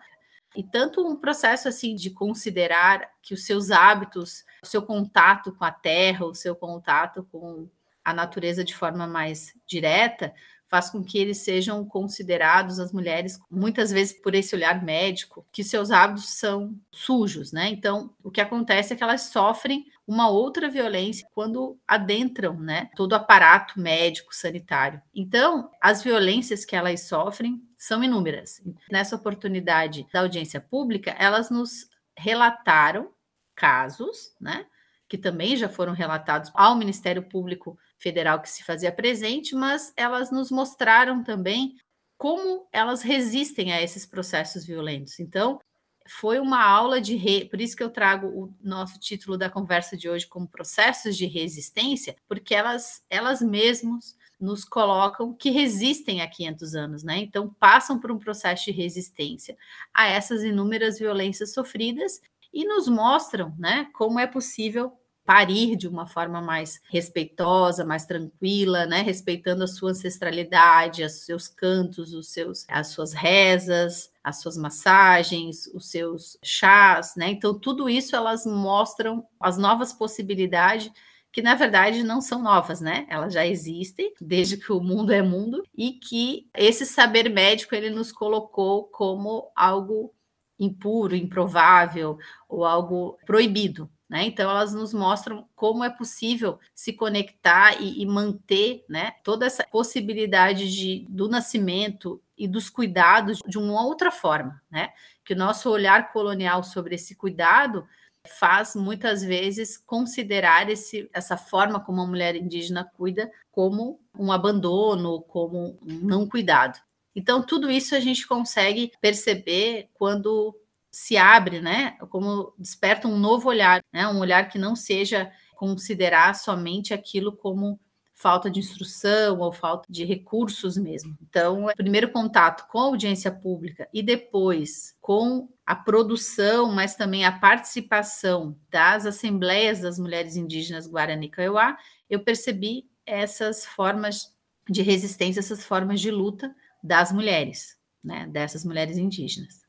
E 0.56 0.64
tanto 0.64 1.06
um 1.06 1.18
processo 1.18 1.68
assim 1.68 1.96
de 1.96 2.10
considerar 2.10 3.10
que 3.22 3.34
os 3.34 3.46
seus 3.46 3.72
hábitos, 3.72 4.46
o 4.64 4.66
seu 4.66 4.82
contato 4.82 5.52
com 5.52 5.66
a 5.66 5.72
terra, 5.72 6.26
o 6.26 6.34
seu 6.34 6.56
contato 6.56 7.28
com 7.30 7.70
a 8.04 8.14
natureza 8.14 8.64
de 8.64 8.74
forma 8.74 9.06
mais 9.06 9.54
direta, 9.68 10.34
faz 10.68 10.90
com 10.90 11.04
que 11.04 11.18
eles 11.18 11.40
sejam 11.40 11.86
considerados, 11.86 12.80
as 12.80 12.92
mulheres, 12.92 13.40
muitas 13.52 13.92
vezes 13.92 14.14
por 14.14 14.34
esse 14.34 14.56
olhar 14.56 14.84
médico, 14.84 15.46
que 15.52 15.64
seus 15.64 15.92
hábitos 15.92 16.30
são 16.38 16.76
sujos, 16.92 17.52
né? 17.52 17.70
Então, 17.70 18.14
o 18.24 18.32
que 18.32 18.42
acontece 18.42 18.94
é 18.94 18.96
que 18.96 19.04
elas 19.04 19.24
sofrem 19.24 19.86
uma 20.08 20.30
outra 20.30 20.70
violência 20.70 21.28
quando 21.34 21.80
adentram, 21.88 22.60
né, 22.60 22.90
todo 22.96 23.14
o 23.14 23.16
aparato 23.16 23.80
médico 23.80 24.36
sanitário. 24.36 25.02
Então, 25.14 25.70
as 25.82 26.04
violências 26.04 26.64
que 26.64 26.76
elas 26.76 27.08
sofrem 27.08 27.62
são 27.78 28.04
inúmeras. 28.04 28.62
Nessa 28.92 29.16
oportunidade 29.16 30.08
da 30.14 30.22
audiência 30.22 30.62
pública, 30.62 31.16
elas 31.18 31.50
nos 31.50 31.88
relataram 32.18 33.12
casos, 33.56 34.34
né, 34.40 34.66
que 35.08 35.18
também 35.18 35.56
já 35.56 35.70
foram 35.70 35.94
relatados 35.94 36.52
ao 36.54 36.76
Ministério 36.76 37.24
Público 37.24 37.78
Federal 37.98 38.42
que 38.42 38.50
se 38.50 38.64
fazia 38.64 38.92
presente, 38.92 39.56
mas 39.56 39.94
elas 39.96 40.32
nos 40.32 40.52
mostraram 40.52 41.24
também 41.24 41.76
como 42.18 42.68
elas 42.72 43.02
resistem 43.02 43.74
a 43.74 43.82
esses 43.82 44.06
processos 44.06 44.66
violentos. 44.66 45.20
Então, 45.20 45.60
foi 46.08 46.40
uma 46.40 46.64
aula 46.64 47.02
de 47.02 47.16
re... 47.16 47.46
por 47.46 47.60
isso 47.60 47.76
que 47.76 47.84
eu 47.84 47.90
trago 47.90 48.28
o 48.28 48.54
nosso 48.62 49.00
título 49.00 49.38
da 49.38 49.50
conversa 49.50 49.98
de 49.98 50.10
hoje 50.10 50.28
como 50.28 50.48
processos 50.48 51.18
de 51.18 51.26
resistência, 51.26 52.16
porque 52.28 52.54
elas 52.54 53.04
elas 53.10 53.42
mesmas 53.42 54.16
nos 54.40 54.66
colocam 54.66 55.34
que 55.34 55.50
resistem 55.50 56.22
há 56.22 56.28
500 56.28 56.76
anos, 56.76 57.04
né? 57.04 57.18
Então 57.20 57.50
passam 57.60 58.00
por 58.00 58.12
um 58.12 58.20
processo 58.20 58.66
de 58.66 58.72
resistência 58.72 59.58
a 59.94 60.08
essas 60.08 60.44
inúmeras 60.44 61.00
violências 61.00 61.54
sofridas 61.54 62.22
e 62.54 62.66
nos 62.66 62.88
mostram, 62.88 63.54
né, 63.60 63.90
como 63.94 64.18
é 64.20 64.26
possível 64.26 64.94
parir 65.26 65.76
de 65.76 65.88
uma 65.88 66.06
forma 66.08 66.40
mais 66.40 66.80
respeitosa, 66.90 67.84
mais 67.84 68.06
tranquila, 68.06 68.86
né, 68.86 69.02
respeitando 69.02 69.64
a 69.64 69.68
sua 69.68 69.92
ancestralidade, 69.92 71.04
os 71.04 71.26
seus 71.26 71.48
cantos, 71.48 72.14
os 72.14 72.30
seus, 72.30 72.64
as 72.70 72.88
suas 72.90 73.12
rezas, 73.12 74.12
as 74.26 74.42
suas 74.42 74.58
massagens, 74.58 75.68
os 75.68 75.92
seus 75.92 76.36
chás, 76.44 77.14
né? 77.16 77.30
Então 77.30 77.58
tudo 77.58 77.88
isso 77.88 78.16
elas 78.16 78.44
mostram 78.44 79.24
as 79.40 79.56
novas 79.56 79.94
possibilidades 79.94 80.92
que 81.32 81.44
na 81.44 81.54
verdade 81.54 82.02
não 82.02 82.22
são 82.22 82.42
novas, 82.42 82.82
né? 82.82 83.06
Elas 83.08 83.34
já 83.34 83.46
existem 83.46 84.12
desde 84.20 84.58
que 84.58 84.72
o 84.74 84.82
mundo 84.82 85.12
é 85.12 85.22
mundo 85.22 85.64
e 85.78 85.92
que 85.92 86.50
esse 86.56 86.88
saber 86.88 87.30
médico 87.30 87.76
ele 87.76 87.92
nos 87.92 88.12
colocou 88.12 88.86
como 88.86 89.52
algo 89.56 90.12
impuro, 90.60 91.16
improvável 91.16 92.18
ou 92.50 92.66
algo 92.66 93.20
proibido, 93.28 93.88
né? 94.10 94.24
Então, 94.26 94.50
elas 94.50 94.74
nos 94.74 94.92
mostram 94.92 95.48
como 95.56 95.84
é 95.84 95.90
possível 95.90 96.58
se 96.74 96.94
conectar 96.94 97.80
e, 97.80 98.02
e 98.02 98.06
manter 98.06 98.86
né, 98.90 99.12
toda 99.24 99.46
essa 99.46 99.64
possibilidade 99.66 100.74
de, 100.74 101.06
do 101.10 101.28
nascimento 101.28 102.22
e 102.38 102.48
dos 102.48 102.70
cuidados 102.70 103.40
de 103.48 103.58
uma 103.58 103.84
outra 103.86 104.12
forma. 104.12 104.62
Né? 104.70 104.90
Que 105.24 105.34
o 105.34 105.38
nosso 105.38 105.70
olhar 105.70 106.12
colonial 106.12 106.64
sobre 106.64 106.96
esse 106.96 107.16
cuidado 107.16 107.88
faz 108.28 108.76
muitas 108.76 109.24
vezes 109.24 109.78
considerar 109.78 110.70
esse, 110.70 111.10
essa 111.14 111.38
forma 111.38 111.80
como 111.80 112.02
a 112.02 112.08
mulher 112.08 112.36
indígena 112.36 112.84
cuida 112.84 113.32
como 113.52 114.00
um 114.18 114.32
abandono, 114.32 115.22
como 115.22 115.78
um 115.82 116.00
não 116.02 116.28
cuidado. 116.28 116.80
Então, 117.16 117.42
tudo 117.42 117.72
isso 117.72 117.96
a 117.96 118.00
gente 118.00 118.28
consegue 118.28 118.92
perceber 119.00 119.90
quando 119.94 120.54
se 120.92 121.16
abre, 121.16 121.62
né? 121.62 121.98
Como 122.10 122.54
desperta 122.58 123.08
um 123.08 123.18
novo 123.18 123.48
olhar, 123.48 123.84
né? 123.92 124.08
Um 124.08 124.20
olhar 124.20 124.50
que 124.50 124.58
não 124.58 124.76
seja 124.76 125.32
considerar 125.56 126.36
somente 126.36 126.94
aquilo 126.94 127.32
como 127.32 127.80
falta 128.16 128.50
de 128.50 128.60
instrução 128.60 129.40
ou 129.40 129.52
falta 129.52 129.86
de 129.92 130.06
recursos 130.06 130.78
mesmo. 130.78 131.18
Então, 131.22 131.66
o 131.66 131.76
primeiro 131.76 132.10
contato 132.10 132.66
com 132.70 132.80
a 132.80 132.86
audiência 132.86 133.30
pública 133.30 133.90
e 133.94 134.02
depois 134.02 134.96
com 135.02 135.50
a 135.66 135.76
produção, 135.76 136.72
mas 136.72 136.96
também 136.96 137.26
a 137.26 137.32
participação 137.32 138.58
das 138.70 139.06
assembleias 139.06 139.82
das 139.82 140.00
mulheres 140.00 140.38
indígenas 140.38 140.88
Guarani 140.88 141.28
Kaiowá, 141.28 141.78
eu 142.10 142.24
percebi 142.24 142.90
essas 143.06 143.66
formas 143.66 144.34
de 144.70 144.82
resistência, 144.82 145.42
essas 145.42 145.66
formas 145.66 146.00
de 146.00 146.10
luta 146.10 146.56
das 146.82 147.12
mulheres, 147.12 147.78
né, 148.04 148.28
dessas 148.32 148.64
mulheres 148.64 148.98
indígenas. 148.98 149.66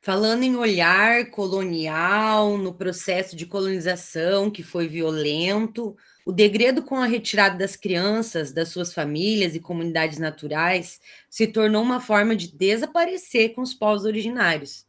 Falando 0.00 0.44
em 0.44 0.56
olhar 0.56 1.28
colonial, 1.30 2.56
no 2.56 2.72
processo 2.72 3.34
de 3.34 3.44
colonização 3.44 4.50
que 4.50 4.62
foi 4.62 4.86
violento, 4.86 5.96
o 6.28 6.32
degredo 6.32 6.82
com 6.82 6.96
a 6.96 7.06
retirada 7.06 7.56
das 7.56 7.74
crianças 7.74 8.52
das 8.52 8.68
suas 8.68 8.92
famílias 8.92 9.54
e 9.54 9.60
comunidades 9.60 10.18
naturais 10.18 11.00
se 11.30 11.46
tornou 11.46 11.82
uma 11.82 12.02
forma 12.02 12.36
de 12.36 12.54
desaparecer 12.54 13.54
com 13.54 13.62
os 13.62 13.72
povos 13.72 14.04
originários. 14.04 14.84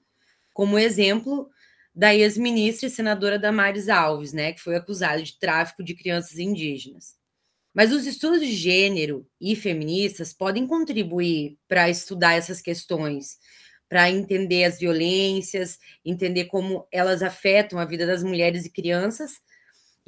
Como 0.53 0.77
exemplo 0.77 1.49
da 1.95 2.13
ex-ministra 2.13 2.87
e 2.87 2.91
senadora 2.91 3.39
Damares 3.39 3.87
Alves, 3.87 4.33
né, 4.33 4.51
que 4.51 4.59
foi 4.59 4.75
acusada 4.75 5.23
de 5.23 5.39
tráfico 5.39 5.81
de 5.81 5.95
crianças 5.95 6.37
indígenas. 6.37 7.15
Mas 7.73 7.93
os 7.93 8.05
estudos 8.05 8.41
de 8.41 8.51
gênero 8.51 9.25
e 9.39 9.55
feministas 9.55 10.33
podem 10.33 10.67
contribuir 10.67 11.57
para 11.69 11.89
estudar 11.89 12.33
essas 12.33 12.59
questões 12.59 13.37
para 13.87 14.11
entender 14.11 14.65
as 14.65 14.77
violências, 14.77 15.79
entender 16.05 16.45
como 16.45 16.85
elas 16.91 17.23
afetam 17.23 17.79
a 17.79 17.85
vida 17.85 18.05
das 18.05 18.21
mulheres 18.21 18.65
e 18.65 18.69
crianças, 18.69 19.39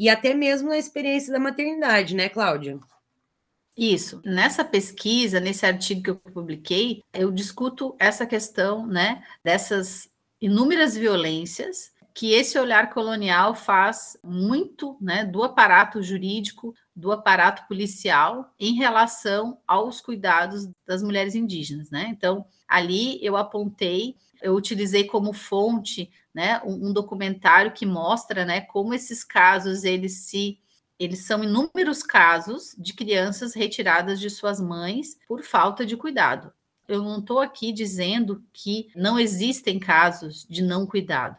e 0.02 0.10
até 0.10 0.34
mesmo 0.34 0.72
a 0.72 0.80
experiência 0.80 1.32
da 1.32 1.38
maternidade, 1.38 2.16
né, 2.16 2.28
Cláudia? 2.28 2.80
Isso. 3.78 4.20
Nessa 4.26 4.66
pesquisa, 4.66 5.40
nesse 5.40 5.64
artigo 5.64 6.02
que 6.02 6.10
eu 6.10 6.16
publiquei, 6.16 7.04
eu 7.14 7.32
discuto 7.32 7.96
essa 8.00 8.26
questão, 8.26 8.88
né, 8.88 9.24
dessas 9.44 10.10
inúmeras 10.42 10.98
violências 10.98 11.92
que 12.16 12.34
esse 12.34 12.58
olhar 12.58 12.90
colonial 12.90 13.54
faz 13.54 14.18
muito, 14.24 14.98
né, 15.00 15.24
do 15.24 15.44
aparato 15.44 16.02
jurídico, 16.02 16.74
do 16.96 17.12
aparato 17.12 17.68
policial 17.68 18.52
em 18.60 18.74
relação 18.74 19.60
aos 19.68 20.02
cuidados 20.02 20.68
das 20.84 21.04
mulheres 21.04 21.36
indígenas, 21.36 21.92
né? 21.92 22.08
Então, 22.10 22.44
ali 22.68 23.24
eu 23.24 23.38
apontei, 23.38 24.16
eu 24.42 24.56
utilizei 24.56 25.04
como 25.04 25.32
fonte, 25.32 26.10
né, 26.34 26.62
um, 26.64 26.90
um 26.90 26.94
documentário 26.94 27.72
que 27.72 27.86
mostra, 27.86 28.46
né, 28.46 28.62
como 28.62 28.94
esses 28.94 29.24
casos 29.24 29.84
eles 29.84 30.14
se 30.28 30.58
eles 31.00 31.26
são 31.26 31.44
inúmeros 31.44 32.04
casos 32.04 32.76
de 32.78 32.94
crianças 32.94 33.56
retiradas 33.56 34.20
de 34.20 34.30
suas 34.30 34.60
mães 34.62 35.18
por 35.28 35.42
falta 35.42 35.84
de 35.84 35.98
cuidado. 35.98 36.54
Eu 36.88 37.02
não 37.02 37.18
estou 37.18 37.40
aqui 37.40 37.72
dizendo 37.72 38.44
que 38.54 38.92
não 38.96 39.20
existem 39.20 39.80
casos 39.80 40.46
de 40.48 40.62
não 40.62 40.86
cuidado. 40.86 41.38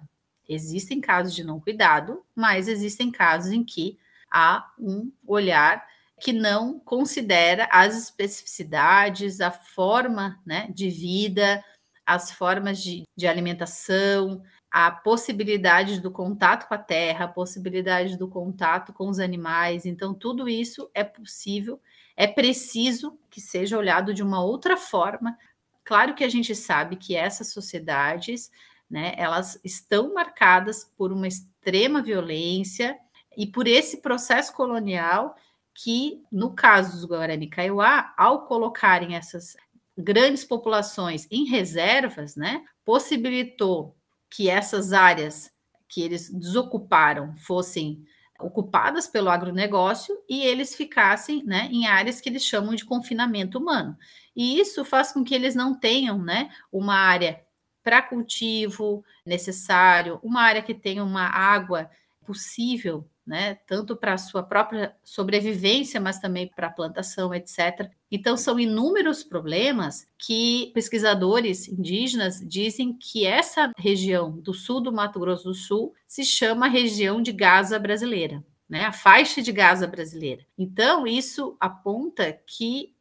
Existem 0.49 1.01
casos 1.01 1.33
de 1.33 1.45
não 1.45 1.61
cuidado, 1.61 2.25
mas 2.35 2.67
existem 2.67 3.11
casos 3.11 3.53
em 3.53 3.63
que 3.63 3.99
há 4.29 4.69
um 4.77 5.13
olhar 5.25 5.87
que 6.21 6.33
não 6.33 6.81
considera 6.81 7.69
as 7.71 7.97
especificidades, 7.97 9.41
a 9.41 9.51
forma 9.51 10.41
né, 10.45 10.69
de 10.75 10.89
vida, 10.89 11.63
as 12.05 12.33
formas 12.33 12.83
de, 12.83 13.05
de 13.17 13.27
alimentação, 13.27 14.43
a 14.73 14.91
possibilidade 14.91 16.01
do 16.01 16.11
contato 16.11 16.67
com 16.67 16.75
a 16.75 16.79
terra, 16.79 17.27
a 17.27 17.29
possibilidade 17.29 18.17
do 18.17 18.27
contato 18.27 18.93
com 18.93 19.09
os 19.09 19.19
animais. 19.19 19.85
Então, 19.85 20.15
tudo 20.15 20.49
isso 20.49 20.91
é 20.95 21.05
possível, 21.05 21.79
é 22.17 22.27
preciso 22.27 23.19
que 23.31 23.41
seja 23.41 23.77
olhado 23.77 24.15
de 24.15 24.23
uma 24.23 24.43
outra 24.43 24.77
forma. 24.77 25.37
Claro 25.85 26.15
que 26.15 26.25
a 26.25 26.29
gente 26.29 26.55
sabe 26.55 26.97
que 26.97 27.15
essas 27.15 27.53
sociedades, 27.53 28.51
né, 28.89 29.15
elas 29.19 29.61
estão 29.63 30.15
marcadas 30.15 30.91
por 30.97 31.13
uma 31.13 31.29
extrema 31.29 32.01
violência, 32.01 32.99
e 33.37 33.47
por 33.47 33.67
esse 33.67 33.99
processo 33.99 34.53
colonial 34.53 35.37
que, 35.75 36.23
no 36.31 36.55
caso 36.55 36.93
dos 36.93 37.05
Guarani 37.05 37.49
Kaiowá, 37.49 38.13
ao 38.17 38.47
colocarem 38.47 39.17
essas 39.17 39.57
grandes 39.97 40.45
populações 40.45 41.27
em 41.31 41.45
reservas, 41.45 42.37
né, 42.37 42.65
possibilitou 42.85 43.97
que 44.35 44.49
essas 44.49 44.95
áreas 44.95 45.53
que 45.87 46.03
eles 46.03 46.31
desocuparam 46.31 47.37
fossem 47.37 48.03
ocupadas 48.41 49.07
pelo 49.07 49.29
agronegócio 49.29 50.19
e 50.29 50.43
eles 50.43 50.75
ficassem 50.75 51.45
né, 51.45 51.69
em 51.71 51.87
áreas 51.87 52.21
que 52.21 52.29
eles 52.29 52.45
chamam 52.45 52.75
de 52.75 52.85
confinamento 52.85 53.59
humano. 53.59 53.97
E 54.35 54.59
isso 54.59 54.85
faz 54.85 55.13
com 55.13 55.23
que 55.23 55.35
eles 55.35 55.55
não 55.55 55.79
tenham 55.79 56.19
né, 56.19 56.51
uma 56.73 56.95
área 56.95 57.41
para 57.85 58.01
cultivo 58.01 59.05
necessário, 59.25 60.19
uma 60.23 60.41
área 60.41 60.63
que 60.63 60.75
tenha 60.75 61.05
uma 61.05 61.27
água 61.27 61.91
possível 62.25 63.09
né? 63.27 63.55
Tanto 63.67 63.97
para 63.97 64.15
a 64.15 64.19
sua 64.19 64.43
própria 64.43 64.95
sobrevivência, 65.05 66.01
mas 66.01 66.19
também 66.19 66.49
para 66.49 66.67
a 66.67 66.73
plantação, 66.73 67.33
etc. 67.33 67.91
Então, 68.11 68.37
são 68.37 68.59
inúmeros 68.59 69.23
problemas 69.23 70.07
que 70.19 70.71
pesquisadores 70.75 71.69
indígenas 71.69 72.41
dizem 72.41 72.97
que 72.97 73.25
essa 73.25 73.71
região 73.79 74.31
do 74.31 74.53
sul 74.53 74.81
do 74.81 74.93
Mato 74.93 75.21
Grosso 75.21 75.45
do 75.45 75.55
Sul 75.55 75.95
se 76.07 76.25
chama 76.25 76.69
região 76.69 77.23
de 77.23 77.33
Gaza 77.33 77.79
brasileira, 77.79 78.45
né? 78.69 78.85
A 78.85 78.93
faixa 78.93 79.41
de 79.41 79.53
Gaza 79.53 79.87
brasileira. 79.87 80.45
Então, 80.59 81.07
isso 81.07 81.57
aponta 81.61 82.33
que 82.47 82.93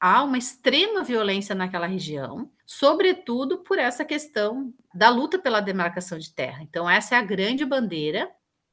há 0.00 0.22
uma 0.22 0.38
extrema 0.38 1.02
violência 1.02 1.54
naquela 1.54 1.86
região, 1.86 2.50
sobretudo 2.64 3.58
por 3.58 3.78
essa 3.78 4.04
questão 4.04 4.72
da 4.94 5.08
luta 5.08 5.38
pela 5.38 5.60
demarcação 5.60 6.18
de 6.18 6.32
terra. 6.32 6.62
Então, 6.62 6.88
essa 6.88 7.14
é 7.14 7.18
a 7.18 7.22
grande 7.22 7.64
bandeira 7.64 8.30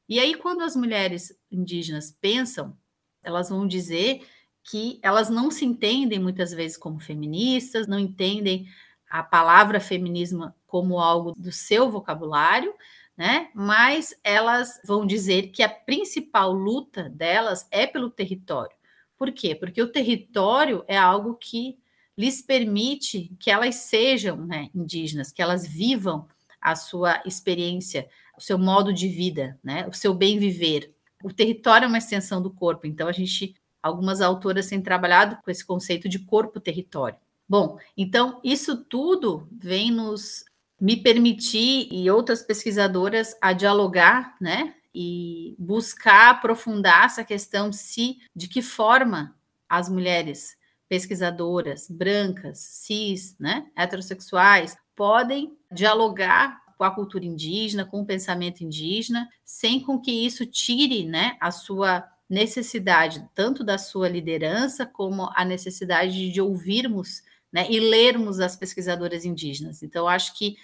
e 0.07 0.19
aí, 0.19 0.35
quando 0.35 0.61
as 0.61 0.75
mulheres 0.75 1.33
indígenas 1.51 2.11
pensam, 2.19 2.77
elas 3.23 3.49
vão 3.49 3.65
dizer 3.67 4.25
que 4.63 4.99
elas 5.01 5.29
não 5.29 5.51
se 5.51 5.65
entendem 5.65 6.19
muitas 6.19 6.51
vezes 6.51 6.77
como 6.77 6.99
feministas, 6.99 7.87
não 7.87 7.99
entendem 7.99 8.67
a 9.09 9.21
palavra 9.21 9.79
feminismo 9.79 10.53
como 10.65 10.99
algo 10.99 11.33
do 11.33 11.51
seu 11.51 11.89
vocabulário, 11.89 12.73
né? 13.15 13.49
Mas 13.53 14.15
elas 14.23 14.81
vão 14.85 15.05
dizer 15.05 15.49
que 15.51 15.61
a 15.61 15.69
principal 15.69 16.51
luta 16.51 17.09
delas 17.09 17.67
é 17.71 17.85
pelo 17.85 18.09
território. 18.09 18.75
Por 19.17 19.31
quê? 19.31 19.53
Porque 19.53 19.81
o 19.81 19.91
território 19.91 20.83
é 20.87 20.97
algo 20.97 21.35
que 21.35 21.77
lhes 22.17 22.41
permite 22.41 23.35
que 23.39 23.51
elas 23.51 23.75
sejam 23.75 24.37
né, 24.37 24.69
indígenas, 24.73 25.31
que 25.31 25.41
elas 25.41 25.67
vivam 25.67 26.27
a 26.63 26.75
sua 26.75 27.21
experiência 27.25 28.07
o 28.37 28.41
seu 28.41 28.57
modo 28.57 28.91
de 28.91 29.07
vida, 29.07 29.59
né? 29.63 29.87
O 29.87 29.93
seu 29.93 30.13
bem 30.13 30.39
viver. 30.39 30.93
O 31.23 31.31
território 31.31 31.85
é 31.85 31.87
uma 31.87 31.97
extensão 31.97 32.41
do 32.41 32.51
corpo, 32.51 32.87
então 32.87 33.07
a 33.07 33.11
gente, 33.11 33.55
algumas 33.81 34.21
autoras 34.21 34.67
têm 34.67 34.81
trabalhado 34.81 35.37
com 35.43 35.51
esse 35.51 35.65
conceito 35.65 36.09
de 36.09 36.19
corpo-território. 36.19 37.17
Bom, 37.47 37.77
então 37.95 38.39
isso 38.43 38.83
tudo 38.85 39.47
vem 39.51 39.91
nos 39.91 40.43
me 40.79 40.97
permitir 40.97 41.87
e 41.91 42.09
outras 42.09 42.41
pesquisadoras 42.41 43.35
a 43.41 43.53
dialogar, 43.53 44.35
né? 44.41 44.75
E 44.93 45.55
buscar 45.57 46.31
aprofundar 46.31 47.05
essa 47.05 47.23
questão 47.23 47.71
se 47.71 48.17
de 48.35 48.47
que 48.47 48.61
forma 48.61 49.35
as 49.67 49.89
mulheres 49.89 50.55
pesquisadoras 50.87 51.87
brancas, 51.89 52.59
cis, 52.59 53.35
né, 53.39 53.65
heterossexuais 53.75 54.77
podem 54.95 55.57
dialogar 55.71 56.61
com 56.77 56.83
a 56.83 56.91
cultura 56.91 57.25
indígena, 57.25 57.85
com 57.85 58.01
o 58.01 58.05
pensamento 58.05 58.63
indígena, 58.63 59.29
sem 59.45 59.79
com 59.79 59.99
que 59.99 60.11
isso 60.11 60.45
tire 60.45 61.05
né, 61.05 61.37
a 61.39 61.51
sua 61.51 62.03
necessidade, 62.29 63.27
tanto 63.35 63.63
da 63.63 63.77
sua 63.77 64.09
liderança, 64.09 64.85
como 64.85 65.29
a 65.35 65.45
necessidade 65.45 66.31
de 66.31 66.41
ouvirmos 66.41 67.21
né, 67.51 67.67
e 67.69 67.79
lermos 67.79 68.39
as 68.39 68.55
pesquisadoras 68.55 69.23
indígenas. 69.23 69.83
Então, 69.83 70.07
acho 70.07 70.35
que 70.37 70.57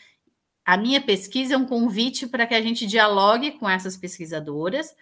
a 0.66 0.78
minha 0.78 1.02
pesquisa 1.02 1.54
é 1.54 1.58
um 1.58 1.66
convite 1.66 2.28
para 2.28 2.46
que 2.46 2.56
a 2.56 2.62
gente 2.62 2.86
dialogue 2.86 3.52
com 3.52 3.70
essas 3.70 3.96
pesquisadoras. 3.96 4.96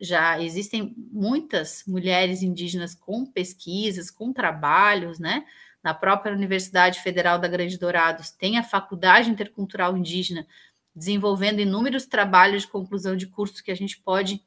Já 0.00 0.40
existem 0.40 0.94
muitas 1.12 1.84
mulheres 1.86 2.42
indígenas 2.42 2.94
com 2.94 3.26
pesquisas, 3.26 4.10
com 4.10 4.32
trabalhos, 4.32 5.18
né? 5.18 5.44
Na 5.82 5.92
própria 5.92 6.34
Universidade 6.34 7.00
Federal 7.00 7.38
da 7.38 7.48
Grande 7.48 7.78
Dourados, 7.78 8.30
tem 8.30 8.58
a 8.58 8.62
Faculdade 8.62 9.30
Intercultural 9.30 9.96
Indígena, 9.96 10.46
desenvolvendo 10.94 11.60
inúmeros 11.60 12.06
trabalhos 12.06 12.62
de 12.62 12.68
conclusão 12.68 13.16
de 13.16 13.26
curso 13.26 13.62
que 13.62 13.70
a 13.70 13.74
gente 13.74 13.98
pode 13.98 14.42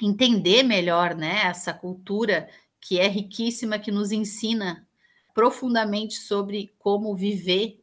entender 0.00 0.62
melhor 0.62 1.14
né, 1.14 1.42
essa 1.46 1.72
cultura 1.72 2.48
que 2.80 3.00
é 3.00 3.08
riquíssima, 3.08 3.78
que 3.78 3.90
nos 3.90 4.12
ensina 4.12 4.86
profundamente 5.34 6.14
sobre 6.14 6.72
como 6.78 7.14
viver 7.16 7.82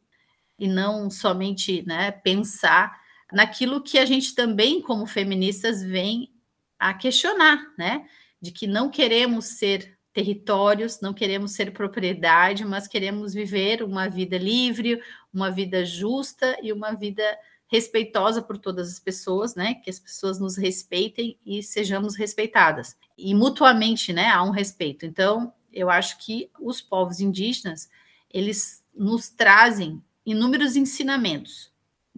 e 0.58 0.66
não 0.68 1.10
somente 1.10 1.82
né, 1.86 2.10
pensar 2.10 2.98
naquilo 3.32 3.82
que 3.82 3.98
a 3.98 4.04
gente 4.04 4.34
também, 4.34 4.80
como 4.80 5.06
feministas, 5.06 5.82
vem 5.82 6.32
a 6.78 6.94
questionar, 6.94 7.72
né? 7.76 8.06
De 8.40 8.52
que 8.52 8.66
não 8.66 8.90
queremos 8.90 9.46
ser 9.46 9.93
territórios, 10.14 11.00
não 11.00 11.12
queremos 11.12 11.52
ser 11.52 11.72
propriedade, 11.72 12.64
mas 12.64 12.86
queremos 12.86 13.34
viver 13.34 13.82
uma 13.82 14.08
vida 14.08 14.38
livre, 14.38 15.02
uma 15.32 15.50
vida 15.50 15.84
justa 15.84 16.56
e 16.62 16.72
uma 16.72 16.92
vida 16.92 17.22
respeitosa 17.66 18.40
por 18.40 18.56
todas 18.56 18.88
as 18.88 19.00
pessoas, 19.00 19.56
né? 19.56 19.74
Que 19.74 19.90
as 19.90 19.98
pessoas 19.98 20.38
nos 20.38 20.56
respeitem 20.56 21.36
e 21.44 21.62
sejamos 21.64 22.14
respeitadas. 22.14 22.96
E 23.18 23.34
mutuamente, 23.34 24.12
né, 24.12 24.28
há 24.28 24.42
um 24.44 24.50
respeito. 24.50 25.04
Então, 25.04 25.52
eu 25.72 25.90
acho 25.90 26.16
que 26.18 26.48
os 26.60 26.80
povos 26.80 27.18
indígenas, 27.18 27.90
eles 28.32 28.84
nos 28.94 29.28
trazem 29.28 30.00
inúmeros 30.24 30.76
ensinamentos 30.76 31.72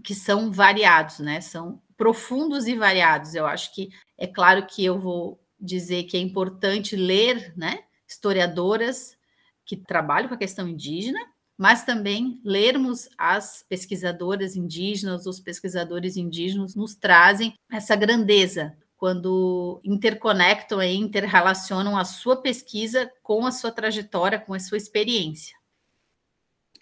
que 0.04 0.14
são 0.14 0.52
variados, 0.52 1.18
né? 1.20 1.40
São 1.40 1.80
profundos 1.96 2.66
e 2.66 2.76
variados. 2.76 3.34
Eu 3.34 3.46
acho 3.46 3.74
que 3.74 3.88
é 4.18 4.26
claro 4.26 4.66
que 4.66 4.84
eu 4.84 5.00
vou 5.00 5.40
dizer 5.58 6.04
que 6.04 6.18
é 6.18 6.20
importante 6.20 6.94
ler, 6.94 7.54
né, 7.56 7.84
historiadoras 8.08 9.16
que 9.64 9.76
trabalham 9.76 10.28
com 10.28 10.34
a 10.34 10.38
questão 10.38 10.68
indígena, 10.68 11.18
mas 11.56 11.84
também 11.84 12.40
lermos 12.44 13.08
as 13.16 13.64
pesquisadoras 13.68 14.56
indígenas, 14.56 15.26
os 15.26 15.40
pesquisadores 15.40 16.16
indígenas 16.16 16.74
nos 16.74 16.94
trazem 16.94 17.54
essa 17.70 17.96
grandeza 17.96 18.76
quando 18.96 19.80
interconectam 19.84 20.82
e 20.82 20.94
interrelacionam 20.94 21.96
a 21.96 22.04
sua 22.04 22.40
pesquisa 22.40 23.10
com 23.22 23.46
a 23.46 23.52
sua 23.52 23.70
trajetória, 23.70 24.38
com 24.38 24.54
a 24.54 24.60
sua 24.60 24.78
experiência. 24.78 25.54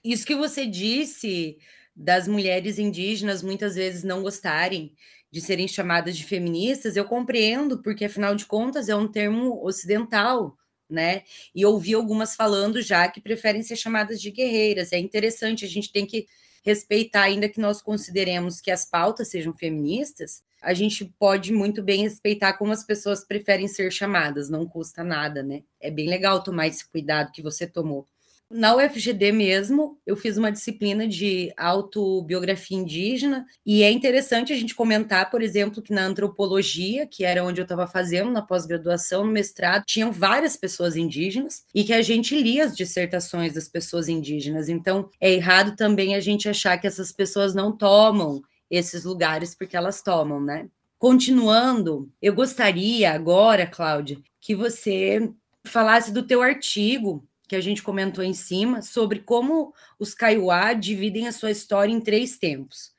Isso 0.02 0.26
que 0.26 0.34
você 0.34 0.66
disse 0.66 1.58
das 1.94 2.28
mulheres 2.28 2.78
indígenas 2.78 3.42
muitas 3.42 3.76
vezes 3.76 4.02
não 4.02 4.22
gostarem 4.22 4.94
de 5.30 5.40
serem 5.40 5.66
chamadas 5.66 6.16
de 6.16 6.24
feministas, 6.24 6.96
eu 6.96 7.04
compreendo, 7.04 7.82
porque 7.82 8.04
afinal 8.04 8.34
de 8.36 8.46
contas 8.46 8.88
é 8.88 8.94
um 8.94 9.08
termo 9.08 9.64
ocidental, 9.64 10.56
né? 10.88 11.22
E 11.54 11.64
ouvi 11.64 11.94
algumas 11.94 12.36
falando 12.36 12.80
já 12.82 13.08
que 13.08 13.20
preferem 13.20 13.62
ser 13.62 13.76
chamadas 13.76 14.20
de 14.20 14.30
guerreiras. 14.30 14.92
É 14.92 14.98
interessante, 14.98 15.64
a 15.64 15.68
gente 15.68 15.92
tem 15.92 16.06
que 16.06 16.26
respeitar, 16.64 17.22
ainda 17.22 17.48
que 17.48 17.60
nós 17.60 17.82
consideremos 17.82 18.60
que 18.60 18.70
as 18.70 18.84
pautas 18.86 19.28
sejam 19.28 19.52
feministas, 19.52 20.42
a 20.62 20.72
gente 20.72 21.04
pode 21.18 21.52
muito 21.52 21.82
bem 21.82 22.02
respeitar 22.02 22.54
como 22.54 22.72
as 22.72 22.82
pessoas 22.82 23.22
preferem 23.22 23.68
ser 23.68 23.92
chamadas, 23.92 24.48
não 24.48 24.66
custa 24.66 25.04
nada, 25.04 25.42
né? 25.42 25.62
É 25.78 25.90
bem 25.90 26.08
legal 26.08 26.42
tomar 26.42 26.66
esse 26.66 26.88
cuidado 26.88 27.30
que 27.32 27.42
você 27.42 27.66
tomou. 27.66 28.08
Na 28.50 28.76
UFGD 28.76 29.32
mesmo, 29.32 29.98
eu 30.06 30.16
fiz 30.16 30.36
uma 30.36 30.52
disciplina 30.52 31.08
de 31.08 31.52
autobiografia 31.56 32.76
indígena, 32.76 33.46
e 33.64 33.82
é 33.82 33.90
interessante 33.90 34.52
a 34.52 34.56
gente 34.56 34.74
comentar, 34.74 35.30
por 35.30 35.42
exemplo, 35.42 35.82
que 35.82 35.92
na 35.92 36.04
antropologia, 36.04 37.06
que 37.06 37.24
era 37.24 37.42
onde 37.42 37.60
eu 37.60 37.64
estava 37.64 37.86
fazendo 37.86 38.30
na 38.30 38.42
pós-graduação, 38.42 39.24
no 39.24 39.32
mestrado, 39.32 39.84
tinham 39.86 40.12
várias 40.12 40.56
pessoas 40.56 40.94
indígenas 40.94 41.64
e 41.74 41.82
que 41.82 41.92
a 41.92 42.02
gente 42.02 42.40
lia 42.40 42.64
as 42.64 42.76
dissertações 42.76 43.54
das 43.54 43.66
pessoas 43.66 44.08
indígenas. 44.08 44.68
Então, 44.68 45.08
é 45.20 45.32
errado 45.32 45.74
também 45.74 46.14
a 46.14 46.20
gente 46.20 46.48
achar 46.48 46.78
que 46.78 46.86
essas 46.86 47.10
pessoas 47.10 47.54
não 47.54 47.76
tomam 47.76 48.42
esses 48.70 49.04
lugares 49.04 49.54
porque 49.54 49.76
elas 49.76 50.02
tomam, 50.02 50.40
né? 50.40 50.68
Continuando, 50.98 52.10
eu 52.20 52.34
gostaria 52.34 53.12
agora, 53.12 53.66
Cláudia, 53.66 54.18
que 54.40 54.54
você 54.54 55.30
falasse 55.64 56.12
do 56.12 56.22
teu 56.22 56.40
artigo 56.40 57.26
que 57.54 57.58
a 57.58 57.62
gente 57.62 57.84
comentou 57.84 58.24
em 58.24 58.34
cima, 58.34 58.82
sobre 58.82 59.20
como 59.20 59.72
os 59.96 60.12
Kaiowá 60.12 60.72
dividem 60.72 61.28
a 61.28 61.32
sua 61.32 61.52
história 61.52 61.92
em 61.92 62.00
três 62.00 62.36
tempos: 62.36 62.92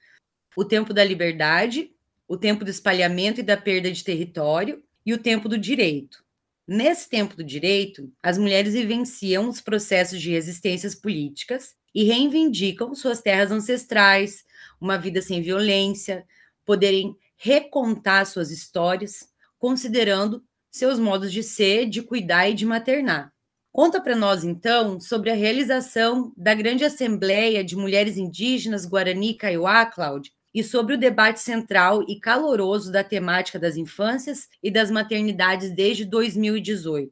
o 0.56 0.64
tempo 0.64 0.94
da 0.94 1.04
liberdade, 1.04 1.92
o 2.26 2.38
tempo 2.38 2.64
do 2.64 2.72
espalhamento 2.72 3.42
e 3.42 3.44
da 3.44 3.58
perda 3.58 3.92
de 3.92 4.02
território 4.02 4.82
e 5.06 5.14
o 5.14 5.18
tempo 5.18 5.50
do 5.50 5.58
direito. 5.58 6.24
Nesse 6.66 7.10
tempo 7.10 7.36
do 7.36 7.44
direito, 7.44 8.10
as 8.24 8.38
mulheres 8.38 8.74
vivenciam 8.74 9.50
os 9.50 9.60
processos 9.60 10.22
de 10.22 10.32
resistências 10.32 10.96
políticas 10.96 11.76
e 11.94 12.06
reivindicam 12.06 12.96
suas 12.96 13.22
terras 13.22 13.52
ancestrais, 13.52 14.46
uma 14.80 14.98
vida 14.98 15.22
sem 15.22 15.42
violência, 15.42 16.26
poderem 16.66 17.16
recontar 17.36 18.26
suas 18.26 18.52
histórias, 18.52 19.30
considerando 19.60 20.42
seus 20.72 20.98
modos 20.98 21.32
de 21.32 21.44
ser, 21.44 21.88
de 21.88 22.02
cuidar 22.02 22.50
e 22.50 22.54
de 22.54 22.66
maternar. 22.66 23.35
Conta 23.76 24.00
para 24.00 24.16
nós, 24.16 24.46
então, 24.46 25.02
sobre 25.02 25.30
a 25.30 25.36
realização 25.36 26.32
da 26.38 26.54
grande 26.54 26.86
Assembleia 26.86 27.62
de 27.62 27.76
Mulheres 27.76 28.16
Indígenas 28.16 28.86
Guarani 28.86 29.34
Kaiowá, 29.34 29.86
Cláudia, 29.86 30.32
e 30.54 30.64
sobre 30.64 30.94
o 30.94 30.98
debate 30.98 31.42
central 31.42 32.02
e 32.08 32.18
caloroso 32.18 32.90
da 32.90 33.04
temática 33.04 33.60
das 33.60 33.76
infâncias 33.76 34.48
e 34.64 34.72
das 34.72 34.90
maternidades 34.90 35.76
desde 35.76 36.06
2018. 36.06 37.12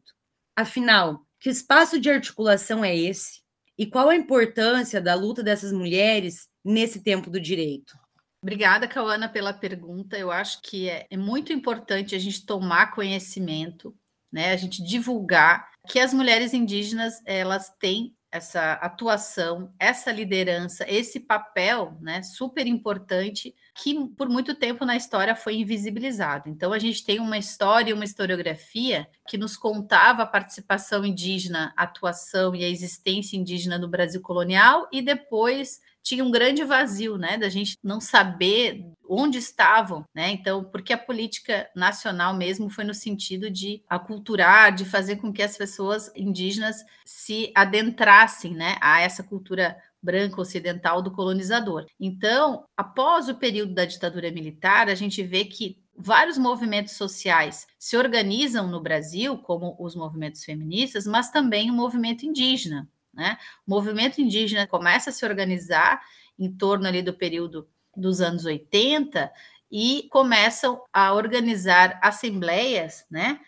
Afinal, 0.56 1.28
que 1.38 1.50
espaço 1.50 2.00
de 2.00 2.10
articulação 2.10 2.82
é 2.82 2.96
esse? 2.96 3.42
E 3.78 3.86
qual 3.86 4.08
a 4.08 4.16
importância 4.16 5.02
da 5.02 5.16
luta 5.16 5.44
dessas 5.44 5.74
mulheres 5.74 6.48
nesse 6.64 7.04
tempo 7.04 7.30
do 7.30 7.42
direito? 7.42 7.94
Obrigada, 8.42 8.88
Cauana, 8.88 9.28
pela 9.28 9.52
pergunta. 9.52 10.18
Eu 10.18 10.32
acho 10.32 10.62
que 10.62 10.88
é, 10.88 11.08
é 11.12 11.18
muito 11.18 11.52
importante 11.52 12.16
a 12.16 12.20
gente 12.20 12.46
tomar 12.46 12.92
conhecimento, 12.92 13.94
né? 14.32 14.54
A 14.54 14.56
gente 14.56 14.82
divulgar 14.82 15.73
que 15.88 16.00
as 16.00 16.14
mulheres 16.14 16.54
indígenas 16.54 17.22
elas 17.26 17.70
têm 17.80 18.16
essa 18.34 18.74
atuação, 18.74 19.72
essa 19.80 20.12
liderança, 20.12 20.84
esse 20.90 21.20
papel, 21.20 21.96
né, 22.02 22.24
super 22.24 22.66
importante 22.66 23.54
que 23.76 24.08
por 24.18 24.28
muito 24.28 24.56
tempo 24.56 24.86
na 24.86 24.96
história 24.96 25.36
foi 25.36 25.58
invisibilizado. 25.58 26.50
Então 26.50 26.74
a 26.74 26.80
gente 26.80 27.06
tem 27.06 27.20
uma 27.20 27.38
história 27.38 27.92
e 27.92 27.94
uma 27.94 28.04
historiografia 28.04 29.08
que 29.28 29.38
nos 29.38 29.56
contava 29.56 30.24
a 30.24 30.28
participação 30.28 31.06
indígena, 31.06 31.74
a 31.78 31.84
atuação 31.84 32.56
e 32.56 32.64
a 32.64 32.70
existência 32.70 33.38
indígena 33.38 33.78
no 33.78 33.88
Brasil 33.88 34.20
colonial 34.20 34.88
e 34.92 35.00
depois 35.00 35.80
tinha 36.04 36.24
um 36.24 36.30
grande 36.30 36.64
vazio, 36.64 37.18
né, 37.18 37.38
da 37.38 37.50
gente 37.50 37.78
não 37.82 38.02
saber 38.02 38.86
onde 39.08 39.38
estavam, 39.38 40.06
né? 40.14 40.32
Então, 40.32 40.64
porque 40.64 40.92
a 40.92 40.98
política 40.98 41.70
nacional 41.76 42.36
mesmo 42.36 42.70
foi 42.70 42.84
no 42.84 42.94
sentido 42.94 43.50
de 43.50 43.82
aculturar, 43.88 44.74
de 44.74 44.86
fazer 44.86 45.16
com 45.18 45.32
que 45.32 45.42
as 45.42 45.58
pessoas 45.58 46.12
indígenas 46.16 46.84
se 47.06 47.52
adentrassem, 47.56 48.54
né, 48.54 48.76
a 48.82 49.02
essa 49.02 49.24
cultura 49.24 49.78
branca 50.02 50.42
ocidental 50.42 51.02
do 51.02 51.12
colonizador. 51.12 51.86
Então, 51.98 52.66
após 52.76 53.30
o 53.30 53.36
período 53.36 53.74
da 53.74 53.86
ditadura 53.86 54.30
militar, 54.30 54.90
a 54.90 54.96
gente 54.96 55.24
vê 55.24 55.46
que 55.46 55.82
vários 55.96 56.38
movimentos 56.38 56.94
sociais 56.94 57.66
se 57.80 57.96
organizam 57.96 58.68
no 58.68 58.82
Brasil, 58.82 59.38
como 59.38 59.76
os 59.80 59.96
movimentos 59.96 60.44
feministas, 60.44 61.08
mas 61.08 61.32
também 61.32 61.72
o 61.72 61.74
movimento 61.74 62.26
indígena. 62.26 62.90
Né? 63.14 63.38
O 63.66 63.70
movimento 63.70 64.20
indígena 64.20 64.66
começa 64.66 65.10
a 65.10 65.14
se 65.14 65.26
organizar 65.26 66.02
em 66.38 66.52
torno 66.52 66.88
ali 66.88 67.02
do 67.02 67.14
período 67.14 67.70
dos 67.96 68.22
anos 68.22 68.46
80 68.46 69.32
e 69.72 70.08
começam 70.12 70.84
a 70.92 71.14
organizar 71.14 72.00
assembleias, 72.02 73.06
né, 73.10 73.40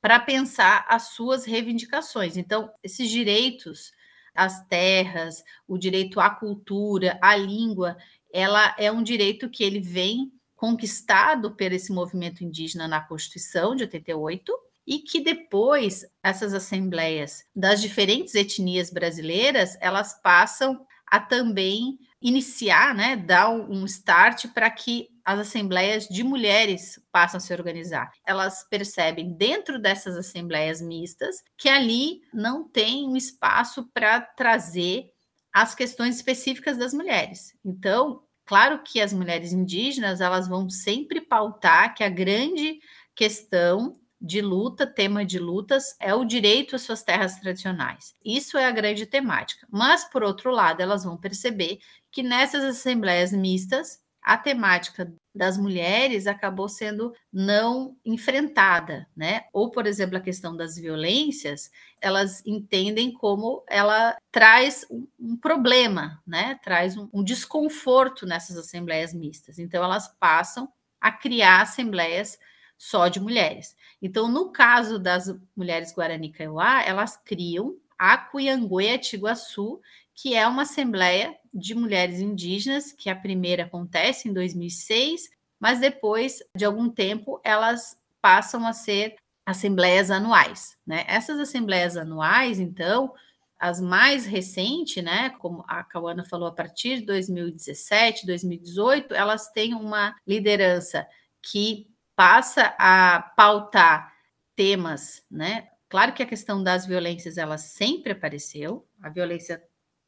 para 0.00 0.20
pensar 0.20 0.86
as 0.88 1.08
suas 1.08 1.44
reivindicações. 1.44 2.36
Então, 2.36 2.70
esses 2.82 3.10
direitos 3.10 3.92
às 4.34 4.64
terras, 4.66 5.42
o 5.66 5.76
direito 5.76 6.20
à 6.20 6.30
cultura, 6.30 7.18
à 7.22 7.34
língua, 7.36 7.96
ela 8.32 8.74
é 8.78 8.92
um 8.92 9.02
direito 9.02 9.50
que 9.50 9.64
ele 9.64 9.80
vem 9.80 10.32
conquistado 10.54 11.54
por 11.54 11.72
esse 11.72 11.92
movimento 11.92 12.44
indígena 12.44 12.88
na 12.88 13.00
Constituição 13.00 13.74
de 13.74 13.84
88 13.84 14.52
e 14.86 15.00
que 15.00 15.20
depois 15.20 16.04
essas 16.22 16.54
assembleias 16.54 17.44
das 17.54 17.80
diferentes 17.80 18.34
etnias 18.34 18.90
brasileiras 18.90 19.76
elas 19.80 20.20
passam 20.22 20.86
a 21.06 21.20
também 21.20 21.98
iniciar, 22.20 22.94
né, 22.94 23.16
dar 23.16 23.50
um 23.50 23.84
start 23.84 24.48
para 24.52 24.70
que 24.70 25.08
as 25.24 25.40
assembleias 25.40 26.08
de 26.08 26.22
mulheres 26.22 27.00
passam 27.12 27.38
a 27.38 27.40
se 27.40 27.52
organizar. 27.52 28.10
Elas 28.24 28.64
percebem 28.68 29.32
dentro 29.32 29.78
dessas 29.78 30.16
assembleias 30.16 30.80
mistas 30.80 31.42
que 31.56 31.68
ali 31.68 32.20
não 32.32 32.68
tem 32.68 33.06
um 33.08 33.16
espaço 33.16 33.88
para 33.92 34.20
trazer 34.20 35.10
as 35.52 35.74
questões 35.74 36.16
específicas 36.16 36.76
das 36.76 36.92
mulheres. 36.92 37.54
Então, 37.64 38.22
claro 38.44 38.82
que 38.82 39.00
as 39.00 39.12
mulheres 39.12 39.52
indígenas, 39.52 40.20
elas 40.20 40.46
vão 40.46 40.68
sempre 40.70 41.20
pautar 41.20 41.94
que 41.94 42.04
a 42.04 42.08
grande 42.08 42.78
questão 43.14 43.94
de 44.26 44.40
luta, 44.40 44.86
tema 44.86 45.24
de 45.24 45.38
lutas, 45.38 45.96
é 46.00 46.14
o 46.14 46.24
direito 46.24 46.76
às 46.76 46.82
suas 46.82 47.02
terras 47.02 47.38
tradicionais. 47.38 48.14
Isso 48.24 48.58
é 48.58 48.66
a 48.66 48.70
grande 48.70 49.06
temática. 49.06 49.66
Mas, 49.70 50.04
por 50.04 50.22
outro 50.22 50.50
lado, 50.50 50.80
elas 50.80 51.04
vão 51.04 51.16
perceber 51.16 51.78
que 52.10 52.22
nessas 52.22 52.64
assembleias 52.64 53.32
mistas, 53.32 54.00
a 54.22 54.36
temática 54.36 55.14
das 55.32 55.56
mulheres 55.56 56.26
acabou 56.26 56.68
sendo 56.68 57.14
não 57.32 57.96
enfrentada, 58.04 59.06
né? 59.16 59.44
Ou, 59.52 59.70
por 59.70 59.86
exemplo, 59.86 60.16
a 60.16 60.20
questão 60.20 60.56
das 60.56 60.76
violências, 60.76 61.70
elas 62.00 62.44
entendem 62.44 63.12
como 63.12 63.62
ela 63.68 64.16
traz 64.32 64.84
um, 64.90 65.36
problema, 65.36 66.20
né? 66.26 66.58
Traz 66.64 66.96
um, 66.96 67.08
um 67.12 67.22
desconforto 67.22 68.26
nessas 68.26 68.56
assembleias 68.56 69.14
mistas. 69.14 69.60
Então, 69.60 69.84
elas 69.84 70.08
passam 70.18 70.68
a 71.00 71.12
criar 71.12 71.60
assembleias 71.60 72.36
só 72.76 73.08
de 73.08 73.20
mulheres. 73.20 73.76
Então, 74.06 74.28
no 74.28 74.52
caso 74.52 75.00
das 75.00 75.36
mulheres 75.56 75.92
Guarani 75.92 76.30
Kaiowá, 76.30 76.80
elas 76.84 77.16
criam 77.16 77.76
a 77.98 78.16
Cuianguê 78.16 78.96
Tiguaçu, 78.98 79.80
que 80.14 80.32
é 80.32 80.46
uma 80.46 80.62
assembleia 80.62 81.36
de 81.52 81.74
mulheres 81.74 82.20
indígenas, 82.20 82.92
que 82.92 83.10
a 83.10 83.16
primeira 83.16 83.64
acontece 83.64 84.28
em 84.28 84.32
2006, 84.32 85.28
mas 85.58 85.80
depois 85.80 86.38
de 86.56 86.64
algum 86.64 86.88
tempo 86.88 87.40
elas 87.42 87.96
passam 88.22 88.64
a 88.64 88.72
ser 88.72 89.16
assembleias 89.44 90.08
anuais, 90.08 90.78
né? 90.86 91.04
Essas 91.08 91.40
assembleias 91.40 91.96
anuais, 91.96 92.60
então, 92.60 93.12
as 93.58 93.80
mais 93.80 94.24
recentes, 94.24 95.02
né, 95.02 95.30
como 95.30 95.64
a 95.66 95.82
Cauana 95.82 96.24
falou, 96.24 96.46
a 96.46 96.52
partir 96.52 97.00
de 97.00 97.06
2017, 97.06 98.24
2018, 98.24 99.12
elas 99.14 99.50
têm 99.50 99.74
uma 99.74 100.14
liderança 100.24 101.04
que 101.42 101.88
passa 102.16 102.74
a 102.78 103.20
pautar 103.36 104.12
temas, 104.56 105.22
né? 105.30 105.68
Claro 105.88 106.14
que 106.14 106.22
a 106.22 106.26
questão 106.26 106.62
das 106.62 106.86
violências 106.86 107.38
ela 107.38 107.58
sempre 107.58 108.12
apareceu, 108.12 108.88
a 109.00 109.08
violência 109.08 109.62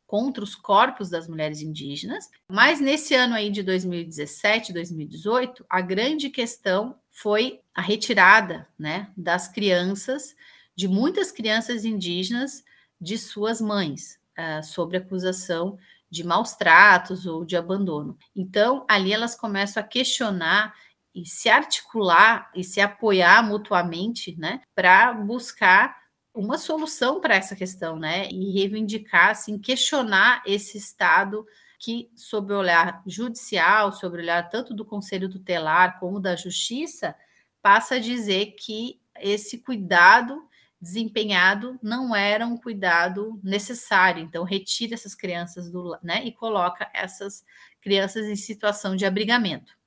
contra 0.07 0.43
os 0.43 0.55
corpos 0.55 1.11
das 1.11 1.29
mulheres 1.29 1.61
indígenas, 1.61 2.31
mas 2.51 2.81
nesse 2.81 3.15
ano 3.15 3.35
aí 3.35 3.51
de 3.51 3.63
2017, 3.63 4.73
2018, 4.73 5.67
a 5.69 5.83
grande 5.83 6.31
questão 6.31 6.99
foi 7.11 7.61
a 7.75 7.83
retirada, 7.83 8.67
né, 8.79 9.13
das 9.15 9.49
crianças, 9.49 10.35
de 10.75 10.89
muitas 10.89 11.31
crianças 11.31 11.85
indígenas 11.85 12.65
de 12.99 13.19
suas 13.19 13.61
mães, 13.61 14.19
uh, 14.39 14.65
sobre 14.65 14.97
acusação 14.97 15.79
de 16.11 16.25
maus 16.25 16.55
tratos 16.55 17.27
ou 17.27 17.45
de 17.45 17.55
abandono. 17.55 18.17
Então, 18.35 18.87
ali 18.89 19.13
elas 19.13 19.35
começam 19.35 19.83
a 19.83 19.87
questionar 19.87 20.75
e 21.23 21.27
se 21.27 21.49
articular 21.49 22.51
e 22.55 22.63
se 22.63 22.81
apoiar 22.81 23.43
mutuamente, 23.43 24.37
né, 24.39 24.61
para 24.75 25.13
buscar 25.13 25.97
uma 26.35 26.57
solução 26.59 27.21
para 27.21 27.35
essa 27.35 27.57
questão, 27.57 27.99
né, 27.99 28.29
e 28.31 28.53
reivindicar, 28.53 29.31
assim, 29.31 29.59
questionar 29.59 30.43
esse 30.47 30.79
Estado 30.79 31.45
que, 31.79 32.11
sob 32.15 32.53
o 32.53 32.59
olhar 32.59 33.03
judicial, 33.07 33.93
sob 33.93 34.17
o 34.17 34.21
olhar 34.21 34.49
tanto 34.49 34.75
do 34.75 34.85
Conselho 34.85 35.29
Tutelar 35.29 35.99
como 35.99 36.21
da 36.21 36.37
Justiça, 36.37 37.15
passa 37.63 37.97
a 37.97 38.01
dizer 38.01 38.55
que 38.59 39.01
esse 39.21 39.59
cuidado 39.59 40.49
desempenhado 40.81 41.79
não 41.83 42.15
era 42.15 42.47
um 42.47 42.57
cuidado 42.57 43.41
necessário. 43.43 44.23
Então, 44.23 44.45
retira 44.45 44.95
essas 44.95 45.15
crianças 45.15 45.71
do, 45.71 45.99
né, 46.03 46.25
e 46.25 46.33
coloca 46.33 46.89
essas 46.95 47.45
crianças 47.81 48.27
em 48.27 48.37
situação 48.37 48.95
de 48.95 49.05
abrigamento. 49.05 49.78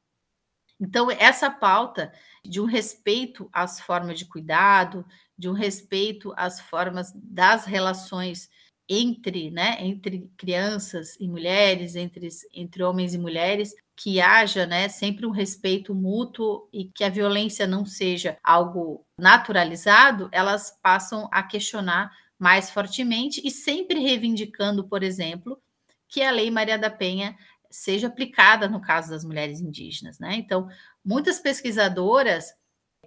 Então, 0.81 1.11
essa 1.11 1.51
pauta 1.51 2.11
de 2.43 2.59
um 2.59 2.65
respeito 2.65 3.47
às 3.53 3.79
formas 3.79 4.17
de 4.17 4.25
cuidado, 4.25 5.05
de 5.37 5.47
um 5.47 5.53
respeito 5.53 6.33
às 6.35 6.59
formas 6.59 7.13
das 7.15 7.65
relações 7.65 8.49
entre, 8.89 9.51
né, 9.51 9.77
entre 9.79 10.29
crianças 10.35 11.15
e 11.19 11.27
mulheres, 11.27 11.95
entre, 11.95 12.27
entre 12.51 12.83
homens 12.83 13.13
e 13.13 13.19
mulheres, 13.19 13.75
que 13.95 14.19
haja, 14.19 14.65
né, 14.65 14.89
sempre 14.89 15.27
um 15.27 15.29
respeito 15.29 15.93
mútuo 15.93 16.67
e 16.73 16.85
que 16.85 17.03
a 17.03 17.09
violência 17.09 17.67
não 17.67 17.85
seja 17.85 18.37
algo 18.43 19.05
naturalizado, 19.17 20.29
elas 20.31 20.77
passam 20.81 21.29
a 21.31 21.43
questionar 21.43 22.11
mais 22.39 22.71
fortemente 22.71 23.39
e 23.45 23.51
sempre 23.51 23.99
reivindicando, 23.99 24.83
por 24.87 25.03
exemplo, 25.03 25.61
que 26.09 26.21
a 26.23 26.31
Lei 26.31 26.51
Maria 26.51 26.77
da 26.77 26.89
Penha 26.89 27.37
seja 27.71 28.07
aplicada 28.07 28.67
no 28.67 28.81
caso 28.81 29.09
das 29.09 29.23
mulheres 29.23 29.59
indígenas, 29.59 30.19
né? 30.19 30.35
Então, 30.35 30.67
muitas 31.03 31.39
pesquisadoras 31.39 32.53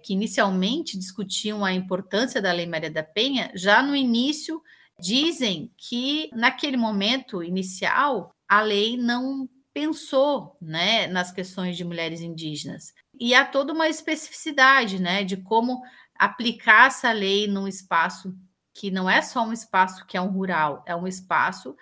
que 0.03 0.13
inicialmente 0.13 0.97
discutiam 0.97 1.63
a 1.63 1.73
importância 1.73 2.41
da 2.41 2.51
Lei 2.51 2.67
Maria 2.67 2.91
da 2.91 3.03
Penha, 3.03 3.51
já 3.55 3.81
no 3.81 3.95
início 3.95 4.61
dizem 4.99 5.71
que 5.77 6.29
naquele 6.33 6.77
momento 6.77 7.43
inicial 7.43 8.33
a 8.47 8.61
lei 8.61 8.97
não 8.97 9.49
pensou, 9.73 10.55
né, 10.61 11.07
nas 11.07 11.31
questões 11.31 11.75
de 11.75 11.83
mulheres 11.83 12.21
indígenas. 12.21 12.93
E 13.19 13.33
há 13.33 13.43
toda 13.43 13.73
uma 13.73 13.89
especificidade, 13.89 15.01
né, 15.01 15.23
de 15.23 15.37
como 15.37 15.81
aplicar 16.17 16.87
essa 16.87 17.11
lei 17.11 17.47
num 17.47 17.67
espaço 17.67 18.33
que 18.73 18.91
não 18.91 19.09
é 19.09 19.21
só 19.21 19.43
um 19.45 19.53
espaço 19.53 20.05
que 20.05 20.17
é 20.17 20.21
um 20.21 20.31
rural, 20.31 20.83
é 20.85 20.95
um 20.95 21.07
espaço 21.07 21.75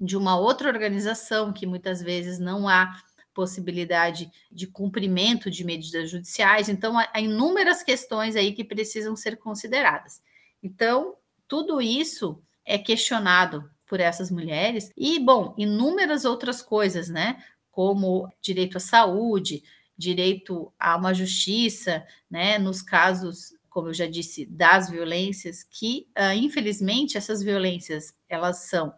de 0.00 0.16
uma 0.16 0.38
outra 0.38 0.68
organização 0.68 1.52
que 1.52 1.66
muitas 1.66 2.02
vezes 2.02 2.38
não 2.38 2.68
há 2.68 3.00
possibilidade 3.32 4.30
de 4.50 4.66
cumprimento 4.66 5.50
de 5.50 5.64
medidas 5.64 6.10
judiciais. 6.10 6.68
Então, 6.68 6.98
há 6.98 7.20
inúmeras 7.20 7.82
questões 7.82 8.34
aí 8.34 8.52
que 8.52 8.64
precisam 8.64 9.14
ser 9.14 9.36
consideradas. 9.36 10.22
Então, 10.62 11.14
tudo 11.46 11.80
isso 11.80 12.42
é 12.64 12.78
questionado 12.78 13.70
por 13.86 14.00
essas 14.00 14.30
mulheres 14.30 14.90
e, 14.96 15.18
bom, 15.18 15.54
inúmeras 15.56 16.24
outras 16.24 16.62
coisas, 16.62 17.08
né? 17.08 17.42
como 17.76 18.32
direito 18.40 18.78
à 18.78 18.80
saúde, 18.80 19.62
direito 19.98 20.72
a 20.78 20.96
uma 20.96 21.12
justiça, 21.12 22.06
né, 22.30 22.58
nos 22.58 22.80
casos, 22.80 23.52
como 23.68 23.88
eu 23.88 23.94
já 23.94 24.06
disse, 24.06 24.46
das 24.46 24.88
violências, 24.88 25.62
que 25.62 26.08
uh, 26.18 26.32
infelizmente 26.34 27.18
essas 27.18 27.42
violências 27.42 28.14
elas 28.30 28.68
são 28.70 28.94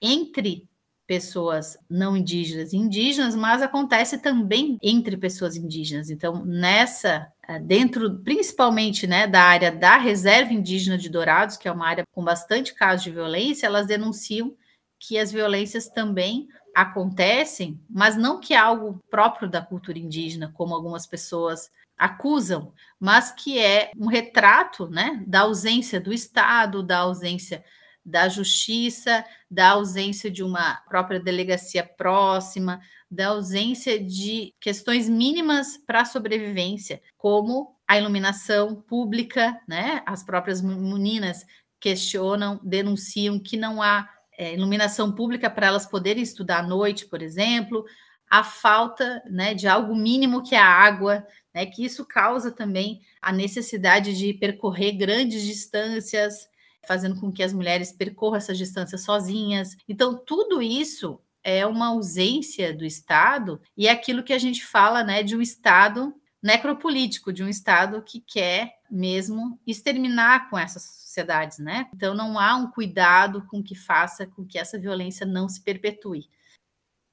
entre 0.00 0.68
pessoas 1.10 1.76
não 1.88 2.16
indígenas 2.16 2.72
e 2.72 2.76
indígenas, 2.76 3.34
mas 3.34 3.60
acontece 3.62 4.18
também 4.18 4.78
entre 4.80 5.16
pessoas 5.16 5.56
indígenas. 5.56 6.08
Então, 6.08 6.44
nessa, 6.44 7.26
ah, 7.48 7.58
dentro, 7.58 8.20
principalmente 8.20 9.08
né, 9.08 9.26
da 9.26 9.42
área 9.42 9.72
da 9.72 9.96
reserva 9.96 10.52
indígena 10.52 10.96
de 10.96 11.08
Dourados, 11.08 11.56
que 11.56 11.66
é 11.66 11.72
uma 11.72 11.88
área 11.88 12.04
com 12.12 12.22
bastante 12.22 12.72
casos 12.74 13.02
de 13.02 13.10
violência, 13.10 13.66
elas 13.66 13.88
denunciam 13.88 14.54
que 15.00 15.18
as 15.18 15.32
violências 15.32 15.88
também 15.88 16.46
acontecem, 16.72 17.80
mas 17.90 18.16
não 18.16 18.38
que 18.38 18.54
é 18.54 18.58
algo 18.58 19.02
próprio 19.10 19.48
da 19.50 19.60
cultura 19.60 19.98
indígena, 19.98 20.52
como 20.54 20.76
algumas 20.76 21.08
pessoas 21.08 21.70
acusam, 21.98 22.72
mas 23.00 23.32
que 23.32 23.58
é 23.58 23.90
um 23.98 24.06
retrato 24.06 24.88
né, 24.88 25.22
da 25.26 25.40
ausência 25.40 26.00
do 26.00 26.12
Estado, 26.12 26.84
da 26.84 26.98
ausência 26.98 27.64
da 28.10 28.28
justiça, 28.28 29.24
da 29.50 29.70
ausência 29.70 30.30
de 30.30 30.42
uma 30.42 30.76
própria 30.88 31.20
delegacia 31.20 31.84
próxima, 31.84 32.80
da 33.10 33.28
ausência 33.28 34.02
de 34.02 34.54
questões 34.60 35.08
mínimas 35.08 35.76
para 35.76 36.02
a 36.02 36.04
sobrevivência, 36.04 37.00
como 37.16 37.76
a 37.86 37.98
iluminação 37.98 38.76
pública, 38.76 39.60
né? 39.66 40.02
As 40.06 40.22
próprias 40.22 40.60
meninas 40.60 41.44
questionam, 41.80 42.60
denunciam 42.62 43.38
que 43.38 43.56
não 43.56 43.80
há 43.80 44.08
é, 44.36 44.54
iluminação 44.54 45.12
pública 45.12 45.48
para 45.48 45.68
elas 45.68 45.86
poderem 45.86 46.22
estudar 46.22 46.58
à 46.58 46.62
noite, 46.62 47.06
por 47.06 47.22
exemplo, 47.22 47.84
a 48.30 48.44
falta 48.44 49.22
né, 49.28 49.54
de 49.54 49.66
algo 49.66 49.94
mínimo 49.94 50.42
que 50.42 50.54
é 50.54 50.58
a 50.58 50.64
água, 50.64 51.26
né, 51.52 51.66
que 51.66 51.84
isso 51.84 52.06
causa 52.06 52.52
também 52.52 53.00
a 53.20 53.32
necessidade 53.32 54.16
de 54.16 54.32
percorrer 54.34 54.92
grandes 54.92 55.42
distâncias, 55.42 56.48
fazendo 56.86 57.20
com 57.20 57.30
que 57.30 57.42
as 57.42 57.52
mulheres 57.52 57.92
percorram 57.92 58.36
essas 58.36 58.58
distâncias 58.58 59.02
sozinhas. 59.02 59.76
Então, 59.88 60.16
tudo 60.16 60.62
isso 60.62 61.20
é 61.42 61.66
uma 61.66 61.88
ausência 61.88 62.74
do 62.74 62.84
Estado 62.84 63.60
e 63.76 63.86
é 63.86 63.90
aquilo 63.90 64.22
que 64.22 64.32
a 64.32 64.38
gente 64.38 64.64
fala 64.64 65.02
né, 65.02 65.22
de 65.22 65.36
um 65.36 65.40
Estado 65.40 66.14
necropolítico, 66.42 67.32
de 67.32 67.42
um 67.42 67.48
Estado 67.48 68.02
que 68.02 68.20
quer 68.20 68.74
mesmo 68.90 69.58
exterminar 69.66 70.48
com 70.48 70.58
essas 70.58 70.82
sociedades, 70.82 71.58
né? 71.58 71.88
Então 71.94 72.14
não 72.14 72.38
há 72.38 72.56
um 72.56 72.70
cuidado 72.70 73.46
com 73.46 73.62
que 73.62 73.74
faça 73.74 74.26
com 74.26 74.44
que 74.44 74.58
essa 74.58 74.78
violência 74.78 75.26
não 75.26 75.48
se 75.48 75.60
perpetue. 75.60 76.28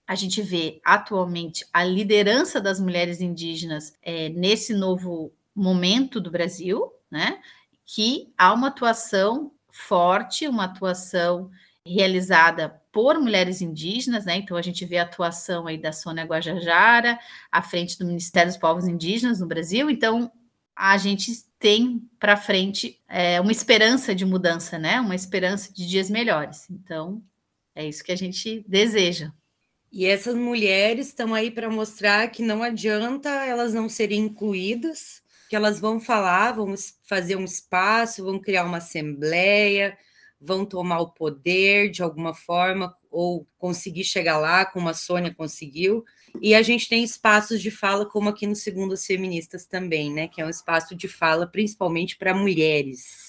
A 0.07 0.15
gente 0.15 0.41
vê 0.41 0.79
atualmente 0.85 1.65
a 1.73 1.83
liderança 1.83 2.61
das 2.61 2.79
mulheres 2.79 3.19
indígenas 3.19 3.93
é, 4.01 4.29
nesse 4.29 4.73
novo 4.73 5.33
momento 5.53 6.21
do 6.21 6.31
Brasil, 6.31 6.91
né? 7.11 7.41
Que 7.85 8.33
há 8.37 8.53
uma 8.53 8.67
atuação 8.67 9.51
forte, 9.77 10.47
uma 10.47 10.65
atuação 10.65 11.49
realizada 11.85 12.81
por 12.91 13.19
mulheres 13.19 13.61
indígenas, 13.61 14.25
né? 14.25 14.37
Então 14.37 14.57
a 14.57 14.61
gente 14.61 14.83
vê 14.85 14.97
a 14.97 15.03
atuação 15.03 15.67
aí 15.67 15.77
da 15.77 15.91
Sônia 15.91 16.25
Guajajara 16.25 17.17
à 17.51 17.61
frente 17.61 17.97
do 17.97 18.05
Ministério 18.05 18.51
dos 18.51 18.59
Povos 18.59 18.87
Indígenas 18.87 19.39
no 19.39 19.47
Brasil. 19.47 19.89
Então 19.89 20.31
a 20.75 20.97
gente 20.97 21.31
tem 21.57 22.07
para 22.19 22.37
frente 22.37 23.01
é, 23.07 23.39
uma 23.41 23.51
esperança 23.51 24.13
de 24.13 24.25
mudança, 24.25 24.77
né? 24.77 24.99
Uma 24.99 25.15
esperança 25.15 25.71
de 25.73 25.87
dias 25.87 26.09
melhores. 26.09 26.69
Então 26.69 27.21
é 27.73 27.87
isso 27.87 28.03
que 28.03 28.11
a 28.11 28.17
gente 28.17 28.65
deseja. 28.67 29.31
E 29.91 30.05
essas 30.05 30.35
mulheres 30.35 31.07
estão 31.07 31.33
aí 31.33 31.49
para 31.49 31.69
mostrar 31.69 32.27
que 32.29 32.43
não 32.43 32.61
adianta 32.61 33.29
elas 33.29 33.73
não 33.73 33.87
serem 33.87 34.19
incluídas, 34.25 35.23
que 35.47 35.55
elas 35.55 35.79
vão 35.79 35.99
falar, 35.99 36.53
vão 36.53 36.73
fazer 37.03 37.35
um 37.35 37.45
espaço, 37.45 38.23
vão 38.23 38.39
criar 38.39 38.65
uma 38.65 38.77
assembleia, 38.77 39.97
vão 40.39 40.65
tomar 40.65 40.99
o 40.99 41.11
poder 41.11 41.89
de 41.89 42.03
alguma 42.03 42.33
forma 42.33 42.95
ou 43.09 43.47
conseguir 43.57 44.03
chegar 44.03 44.37
lá, 44.37 44.65
como 44.65 44.89
a 44.89 44.93
Sônia 44.93 45.33
conseguiu. 45.33 46.05
E 46.41 46.53
a 46.53 46.61
gente 46.61 46.87
tem 46.87 47.03
espaços 47.03 47.61
de 47.61 47.71
fala, 47.71 48.05
como 48.05 48.29
aqui 48.29 48.45
no 48.45 48.55
Segundo 48.55 48.93
as 48.93 49.05
Feministas 49.05 49.65
também, 49.65 50.13
né? 50.13 50.27
Que 50.27 50.41
é 50.41 50.45
um 50.45 50.49
espaço 50.49 50.95
de 50.95 51.07
fala 51.07 51.47
principalmente 51.47 52.17
para 52.17 52.35
mulheres. 52.35 53.26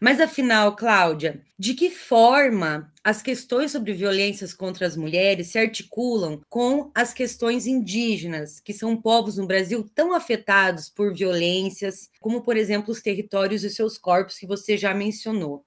Mas 0.00 0.20
afinal, 0.20 0.74
Cláudia, 0.74 1.40
de 1.58 1.74
que 1.74 1.90
forma 1.90 2.90
as 3.04 3.22
questões 3.22 3.72
sobre 3.72 3.92
violências 3.92 4.54
contra 4.54 4.86
as 4.86 4.96
mulheres 4.96 5.48
se 5.48 5.58
articulam 5.58 6.40
com 6.48 6.90
as 6.94 7.12
questões 7.12 7.66
indígenas, 7.66 8.60
que 8.60 8.72
são 8.72 8.96
povos 8.96 9.36
no 9.36 9.46
Brasil 9.46 9.88
tão 9.94 10.14
afetados 10.14 10.88
por 10.88 11.14
violências, 11.14 12.08
como, 12.20 12.42
por 12.42 12.56
exemplo, 12.56 12.92
os 12.92 13.02
territórios 13.02 13.64
e 13.64 13.70
seus 13.70 13.98
corpos 13.98 14.38
que 14.38 14.46
você 14.46 14.76
já 14.76 14.94
mencionou? 14.94 15.64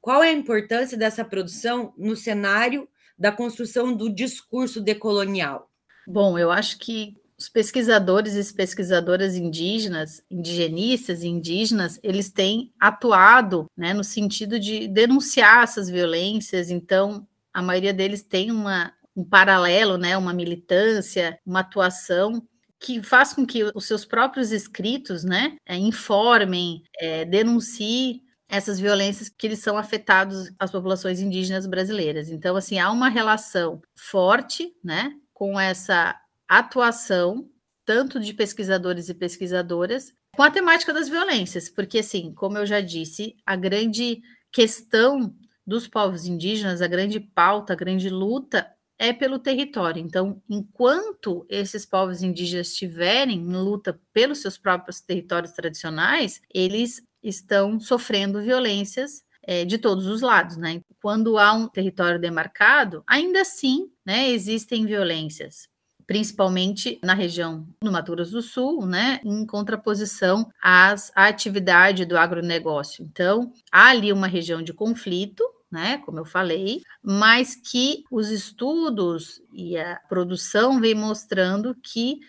Qual 0.00 0.22
é 0.22 0.28
a 0.28 0.32
importância 0.32 0.96
dessa 0.96 1.24
produção 1.24 1.92
no 1.96 2.14
cenário 2.14 2.88
da 3.18 3.32
construção 3.32 3.92
do 3.92 4.08
discurso 4.08 4.80
decolonial? 4.80 5.70
Bom, 6.06 6.38
eu 6.38 6.52
acho 6.52 6.78
que 6.78 7.16
os 7.38 7.48
pesquisadores 7.48 8.34
e 8.34 8.54
pesquisadoras 8.54 9.36
indígenas, 9.36 10.22
indigenistas 10.30 11.22
e 11.22 11.28
indígenas, 11.28 12.00
eles 12.02 12.30
têm 12.30 12.72
atuado 12.80 13.66
né, 13.76 13.92
no 13.92 14.02
sentido 14.02 14.58
de 14.58 14.88
denunciar 14.88 15.64
essas 15.64 15.90
violências, 15.90 16.70
então 16.70 17.26
a 17.52 17.60
maioria 17.60 17.92
deles 17.92 18.22
tem 18.22 18.50
uma, 18.50 18.92
um 19.14 19.24
paralelo, 19.24 19.98
né, 19.98 20.16
uma 20.16 20.32
militância, 20.32 21.38
uma 21.44 21.60
atuação 21.60 22.42
que 22.78 23.02
faz 23.02 23.32
com 23.32 23.46
que 23.46 23.64
os 23.74 23.86
seus 23.86 24.04
próprios 24.04 24.52
escritos 24.52 25.24
né, 25.24 25.56
é, 25.66 25.76
informem, 25.76 26.82
é, 26.98 27.24
denunciem 27.24 28.22
essas 28.48 28.78
violências 28.78 29.28
que 29.28 29.46
eles 29.46 29.58
são 29.58 29.76
afetados 29.76 30.52
as 30.58 30.70
populações 30.70 31.20
indígenas 31.20 31.66
brasileiras. 31.66 32.28
Então, 32.30 32.56
assim, 32.56 32.78
há 32.78 32.90
uma 32.90 33.08
relação 33.08 33.80
forte, 33.96 34.72
né, 34.84 35.12
com 35.32 35.58
essa 35.58 36.14
atuação, 36.48 37.48
tanto 37.84 38.18
de 38.20 38.34
pesquisadores 38.34 39.08
e 39.08 39.14
pesquisadoras, 39.14 40.12
com 40.34 40.42
a 40.42 40.50
temática 40.50 40.92
das 40.92 41.08
violências, 41.08 41.70
porque, 41.70 42.00
assim, 42.00 42.32
como 42.34 42.58
eu 42.58 42.66
já 42.66 42.80
disse, 42.80 43.36
a 43.44 43.56
grande 43.56 44.20
questão 44.52 45.34
dos 45.66 45.88
povos 45.88 46.26
indígenas, 46.26 46.82
a 46.82 46.86
grande 46.86 47.18
pauta, 47.18 47.72
a 47.72 47.76
grande 47.76 48.08
luta 48.10 48.70
é 48.98 49.12
pelo 49.12 49.38
território. 49.38 50.00
Então, 50.00 50.42
enquanto 50.48 51.46
esses 51.48 51.84
povos 51.84 52.22
indígenas 52.22 52.68
estiverem 52.68 53.38
em 53.38 53.56
luta 53.56 53.98
pelos 54.12 54.40
seus 54.40 54.56
próprios 54.56 55.00
territórios 55.00 55.52
tradicionais, 55.52 56.40
eles 56.52 57.02
estão 57.22 57.80
sofrendo 57.80 58.40
violências 58.40 59.24
é, 59.42 59.64
de 59.64 59.78
todos 59.78 60.06
os 60.06 60.22
lados, 60.22 60.56
né? 60.56 60.80
Quando 61.00 61.38
há 61.38 61.52
um 61.52 61.68
território 61.68 62.20
demarcado, 62.20 63.02
ainda 63.06 63.40
assim, 63.40 63.90
né, 64.04 64.28
existem 64.30 64.86
violências 64.86 65.68
principalmente 66.06 67.00
na 67.02 67.14
região 67.14 67.66
do 67.82 67.90
Mato 67.90 68.12
Grosso 68.12 68.32
do 68.32 68.42
Sul, 68.42 68.86
né, 68.86 69.20
em 69.24 69.44
contraposição 69.44 70.48
às, 70.62 71.10
à 71.16 71.26
atividade 71.26 72.04
do 72.04 72.16
agronegócio. 72.16 73.04
Então, 73.04 73.52
há 73.72 73.88
ali 73.88 74.12
uma 74.12 74.28
região 74.28 74.62
de 74.62 74.72
conflito, 74.72 75.42
né, 75.70 75.98
como 75.98 76.20
eu 76.20 76.24
falei, 76.24 76.80
mas 77.02 77.56
que 77.56 78.04
os 78.10 78.30
estudos 78.30 79.42
e 79.52 79.76
a 79.76 79.96
produção 80.08 80.80
vem 80.80 80.94
mostrando 80.94 81.74
que 81.74 82.20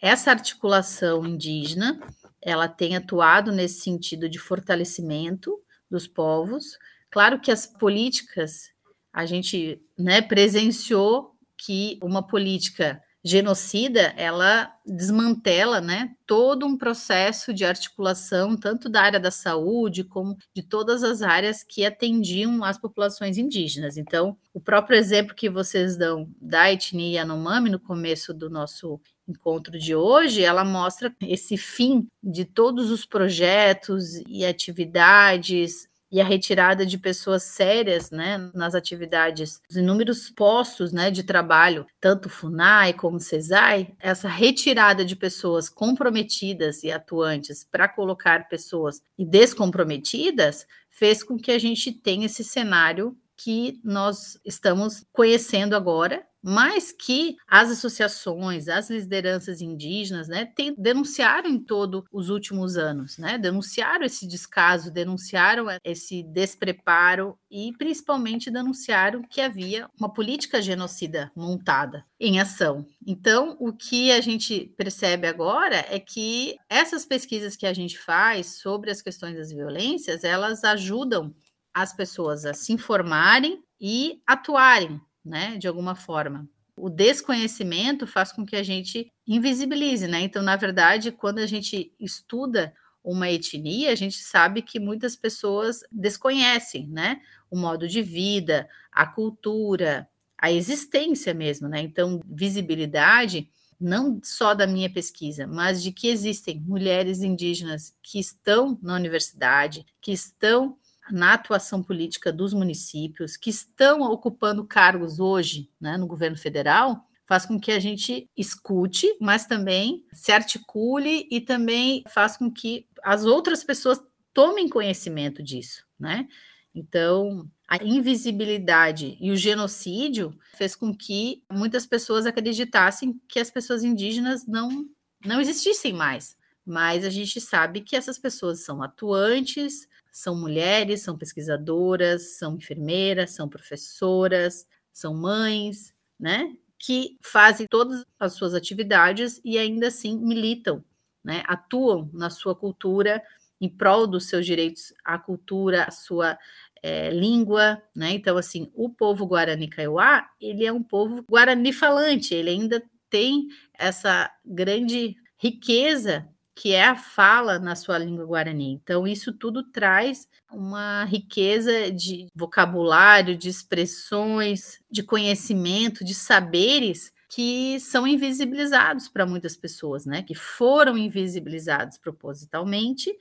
essa 0.00 0.30
articulação 0.30 1.26
indígena, 1.26 2.00
ela 2.40 2.68
tem 2.68 2.96
atuado 2.96 3.52
nesse 3.52 3.80
sentido 3.80 4.28
de 4.28 4.38
fortalecimento 4.38 5.52
dos 5.90 6.06
povos. 6.06 6.78
Claro 7.10 7.40
que 7.40 7.50
as 7.50 7.66
políticas, 7.66 8.70
a 9.12 9.26
gente 9.26 9.80
né, 9.98 10.22
presenciou 10.22 11.34
que 11.58 11.98
uma 12.02 12.26
política 12.26 13.02
genocida, 13.26 14.14
ela 14.16 14.72
desmantela, 14.86 15.80
né, 15.80 16.14
todo 16.24 16.64
um 16.64 16.78
processo 16.78 17.52
de 17.52 17.64
articulação, 17.64 18.56
tanto 18.56 18.88
da 18.88 19.02
área 19.02 19.18
da 19.18 19.32
saúde, 19.32 20.04
como 20.04 20.36
de 20.54 20.62
todas 20.62 21.02
as 21.02 21.22
áreas 21.22 21.64
que 21.64 21.84
atendiam 21.84 22.62
as 22.62 22.78
populações 22.78 23.36
indígenas. 23.36 23.96
Então, 23.96 24.36
o 24.54 24.60
próprio 24.60 24.96
exemplo 24.96 25.34
que 25.34 25.50
vocês 25.50 25.96
dão 25.96 26.30
da 26.40 26.72
etnia 26.72 27.18
Yanomami 27.18 27.68
no 27.68 27.80
começo 27.80 28.32
do 28.32 28.48
nosso 28.48 29.00
encontro 29.26 29.76
de 29.76 29.92
hoje, 29.92 30.44
ela 30.44 30.64
mostra 30.64 31.12
esse 31.20 31.56
fim 31.56 32.06
de 32.22 32.44
todos 32.44 32.92
os 32.92 33.04
projetos 33.04 34.22
e 34.28 34.46
atividades 34.46 35.88
e 36.10 36.20
a 36.20 36.24
retirada 36.24 36.86
de 36.86 36.98
pessoas 36.98 37.42
sérias 37.42 38.10
né, 38.10 38.50
nas 38.54 38.74
atividades, 38.74 39.60
os 39.68 39.76
inúmeros 39.76 40.30
postos 40.30 40.92
né, 40.92 41.10
de 41.10 41.22
trabalho, 41.22 41.86
tanto 42.00 42.28
FUNAI 42.28 42.92
como 42.92 43.20
CESAI, 43.20 43.94
essa 43.98 44.28
retirada 44.28 45.04
de 45.04 45.16
pessoas 45.16 45.68
comprometidas 45.68 46.82
e 46.84 46.90
atuantes 46.90 47.64
para 47.64 47.88
colocar 47.88 48.48
pessoas 48.48 49.02
descomprometidas 49.18 50.66
fez 50.90 51.22
com 51.22 51.36
que 51.36 51.50
a 51.50 51.58
gente 51.58 51.92
tenha 51.92 52.26
esse 52.26 52.42
cenário 52.42 53.16
que 53.36 53.78
nós 53.84 54.38
estamos 54.44 55.04
conhecendo 55.12 55.76
agora, 55.76 56.26
mas 56.48 56.92
que 56.92 57.36
as 57.48 57.72
associações, 57.72 58.68
as 58.68 58.88
lideranças 58.88 59.60
indígenas, 59.60 60.28
né, 60.28 60.48
denunciaram 60.78 61.50
em 61.50 61.58
todos 61.58 62.04
os 62.12 62.30
últimos 62.30 62.76
anos, 62.76 63.18
né, 63.18 63.36
denunciaram 63.36 64.06
esse 64.06 64.28
descaso, 64.28 64.92
denunciaram 64.92 65.66
esse 65.82 66.22
despreparo 66.22 67.36
e 67.50 67.72
principalmente 67.76 68.48
denunciaram 68.48 69.22
que 69.22 69.40
havia 69.40 69.88
uma 69.98 70.12
política 70.12 70.62
genocida 70.62 71.32
montada 71.34 72.04
em 72.20 72.38
ação. 72.38 72.86
Então, 73.04 73.56
o 73.58 73.72
que 73.72 74.12
a 74.12 74.20
gente 74.20 74.72
percebe 74.76 75.26
agora 75.26 75.84
é 75.88 75.98
que 75.98 76.54
essas 76.68 77.04
pesquisas 77.04 77.56
que 77.56 77.66
a 77.66 77.74
gente 77.74 77.98
faz 77.98 78.60
sobre 78.60 78.92
as 78.92 79.02
questões 79.02 79.36
das 79.36 79.50
violências, 79.50 80.22
elas 80.22 80.62
ajudam 80.62 81.34
as 81.74 81.92
pessoas 81.92 82.46
a 82.46 82.54
se 82.54 82.72
informarem 82.72 83.62
e 83.80 84.20
atuarem, 84.26 85.00
né, 85.26 85.56
de 85.58 85.66
alguma 85.66 85.94
forma. 85.94 86.48
O 86.76 86.90
desconhecimento 86.90 88.06
faz 88.06 88.32
com 88.32 88.44
que 88.44 88.54
a 88.54 88.62
gente 88.62 89.10
invisibilize, 89.26 90.06
né? 90.06 90.20
Então, 90.20 90.42
na 90.42 90.56
verdade, 90.56 91.10
quando 91.10 91.38
a 91.38 91.46
gente 91.46 91.92
estuda 91.98 92.74
uma 93.02 93.30
etnia, 93.30 93.92
a 93.92 93.94
gente 93.94 94.18
sabe 94.18 94.60
que 94.60 94.78
muitas 94.78 95.16
pessoas 95.16 95.80
desconhecem, 95.90 96.86
né? 96.88 97.20
O 97.50 97.56
modo 97.56 97.88
de 97.88 98.02
vida, 98.02 98.68
a 98.92 99.06
cultura, 99.06 100.08
a 100.36 100.52
existência 100.52 101.32
mesmo, 101.32 101.68
né? 101.68 101.80
Então, 101.80 102.20
visibilidade 102.26 103.48
não 103.80 104.20
só 104.22 104.54
da 104.54 104.66
minha 104.66 104.90
pesquisa, 104.90 105.46
mas 105.46 105.82
de 105.82 105.92
que 105.92 106.08
existem 106.08 106.60
mulheres 106.60 107.22
indígenas 107.22 107.94
que 108.02 108.18
estão 108.18 108.78
na 108.82 108.94
universidade, 108.94 109.86
que 110.00 110.12
estão 110.12 110.76
na 111.10 111.34
atuação 111.34 111.82
política 111.82 112.32
dos 112.32 112.52
municípios, 112.52 113.36
que 113.36 113.50
estão 113.50 114.02
ocupando 114.02 114.64
cargos 114.64 115.18
hoje 115.18 115.70
né, 115.80 115.96
no 115.96 116.06
governo 116.06 116.36
federal, 116.36 117.06
faz 117.26 117.44
com 117.44 117.58
que 117.58 117.72
a 117.72 117.80
gente 117.80 118.30
escute, 118.36 119.16
mas 119.20 119.46
também 119.46 120.04
se 120.12 120.30
articule 120.30 121.26
e 121.30 121.40
também 121.40 122.04
faz 122.08 122.36
com 122.36 122.50
que 122.50 122.86
as 123.02 123.24
outras 123.24 123.64
pessoas 123.64 124.00
tomem 124.32 124.68
conhecimento 124.68 125.42
disso, 125.42 125.84
né? 125.98 126.28
Então, 126.74 127.48
a 127.66 127.82
invisibilidade 127.82 129.16
e 129.18 129.30
o 129.30 129.36
genocídio 129.36 130.38
fez 130.54 130.76
com 130.76 130.94
que 130.94 131.42
muitas 131.50 131.86
pessoas 131.86 132.26
acreditassem 132.26 133.18
que 133.26 133.40
as 133.40 133.50
pessoas 133.50 133.82
indígenas 133.82 134.46
não 134.46 134.86
não 135.24 135.40
existissem 135.40 135.92
mais. 135.92 136.36
Mas 136.64 137.04
a 137.04 137.10
gente 137.10 137.40
sabe 137.40 137.80
que 137.80 137.96
essas 137.96 138.18
pessoas 138.18 138.64
são 138.64 138.82
atuantes, 138.82 139.88
são 140.16 140.34
mulheres, 140.34 141.02
são 141.02 141.14
pesquisadoras, 141.14 142.38
são 142.38 142.56
enfermeiras, 142.56 143.32
são 143.32 143.50
professoras, 143.50 144.66
são 144.90 145.12
mães, 145.12 145.94
né? 146.18 146.56
Que 146.78 147.18
fazem 147.20 147.66
todas 147.68 148.02
as 148.18 148.32
suas 148.32 148.54
atividades 148.54 149.38
e 149.44 149.58
ainda 149.58 149.88
assim 149.88 150.16
militam, 150.18 150.82
né? 151.22 151.42
Atuam 151.46 152.08
na 152.14 152.30
sua 152.30 152.56
cultura 152.56 153.22
em 153.60 153.68
prol 153.68 154.06
dos 154.06 154.26
seus 154.26 154.46
direitos 154.46 154.94
à 155.04 155.18
cultura, 155.18 155.84
à 155.84 155.90
sua 155.90 156.38
é, 156.82 157.10
língua, 157.10 157.82
né? 157.94 158.12
Então, 158.12 158.38
assim, 158.38 158.70
o 158.74 158.88
povo 158.88 159.26
Guarani 159.26 159.68
Kaiowá, 159.68 160.30
ele 160.40 160.64
é 160.64 160.72
um 160.72 160.82
povo 160.82 161.22
guarani 161.28 161.74
falante, 161.74 162.34
ele 162.34 162.48
ainda 162.48 162.82
tem 163.10 163.48
essa 163.78 164.32
grande 164.42 165.14
riqueza 165.36 166.26
que 166.56 166.72
é 166.72 166.86
a 166.86 166.96
fala 166.96 167.58
na 167.58 167.76
sua 167.76 167.98
língua 167.98 168.24
guarani. 168.24 168.72
Então, 168.72 169.06
isso 169.06 169.30
tudo 169.32 169.62
traz 169.62 170.26
uma 170.50 171.04
riqueza 171.04 171.92
de 171.92 172.28
vocabulário, 172.34 173.36
de 173.36 173.50
expressões, 173.50 174.80
de 174.90 175.02
conhecimento, 175.02 176.02
de 176.02 176.14
saberes 176.14 177.12
que 177.28 177.78
são 177.80 178.06
invisibilizados 178.06 179.06
para 179.08 179.26
muitas 179.26 179.54
pessoas, 179.54 180.06
né? 180.06 180.22
Que 180.22 180.34
foram 180.34 180.96
invisibilizados 180.96 181.98
propositalmente, 181.98 183.14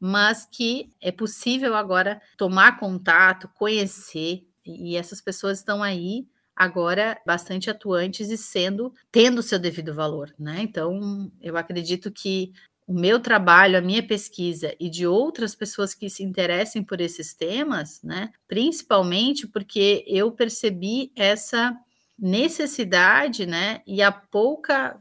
mas 0.00 0.44
que 0.50 0.90
é 1.00 1.12
possível 1.12 1.76
agora 1.76 2.20
tomar 2.36 2.78
contato, 2.80 3.48
conhecer, 3.54 4.44
e 4.66 4.96
essas 4.96 5.20
pessoas 5.20 5.58
estão 5.58 5.82
aí 5.82 6.26
agora 6.56 7.20
bastante 7.26 7.70
atuantes 7.70 8.30
e 8.30 8.36
sendo 8.36 8.92
tendo 9.10 9.42
seu 9.42 9.58
devido 9.58 9.94
valor, 9.94 10.34
né? 10.38 10.60
Então, 10.62 11.30
eu 11.40 11.56
acredito 11.56 12.10
que 12.10 12.52
o 12.86 12.92
meu 12.92 13.20
trabalho, 13.20 13.78
a 13.78 13.80
minha 13.80 14.02
pesquisa 14.02 14.74
e 14.78 14.90
de 14.90 15.06
outras 15.06 15.54
pessoas 15.54 15.94
que 15.94 16.10
se 16.10 16.22
interessem 16.22 16.82
por 16.82 17.00
esses 17.00 17.34
temas, 17.34 18.02
né? 18.02 18.30
Principalmente 18.48 19.46
porque 19.46 20.04
eu 20.06 20.32
percebi 20.32 21.12
essa 21.16 21.76
necessidade, 22.18 23.46
né? 23.46 23.82
E 23.86 24.02
a 24.02 24.12
pouca 24.12 24.98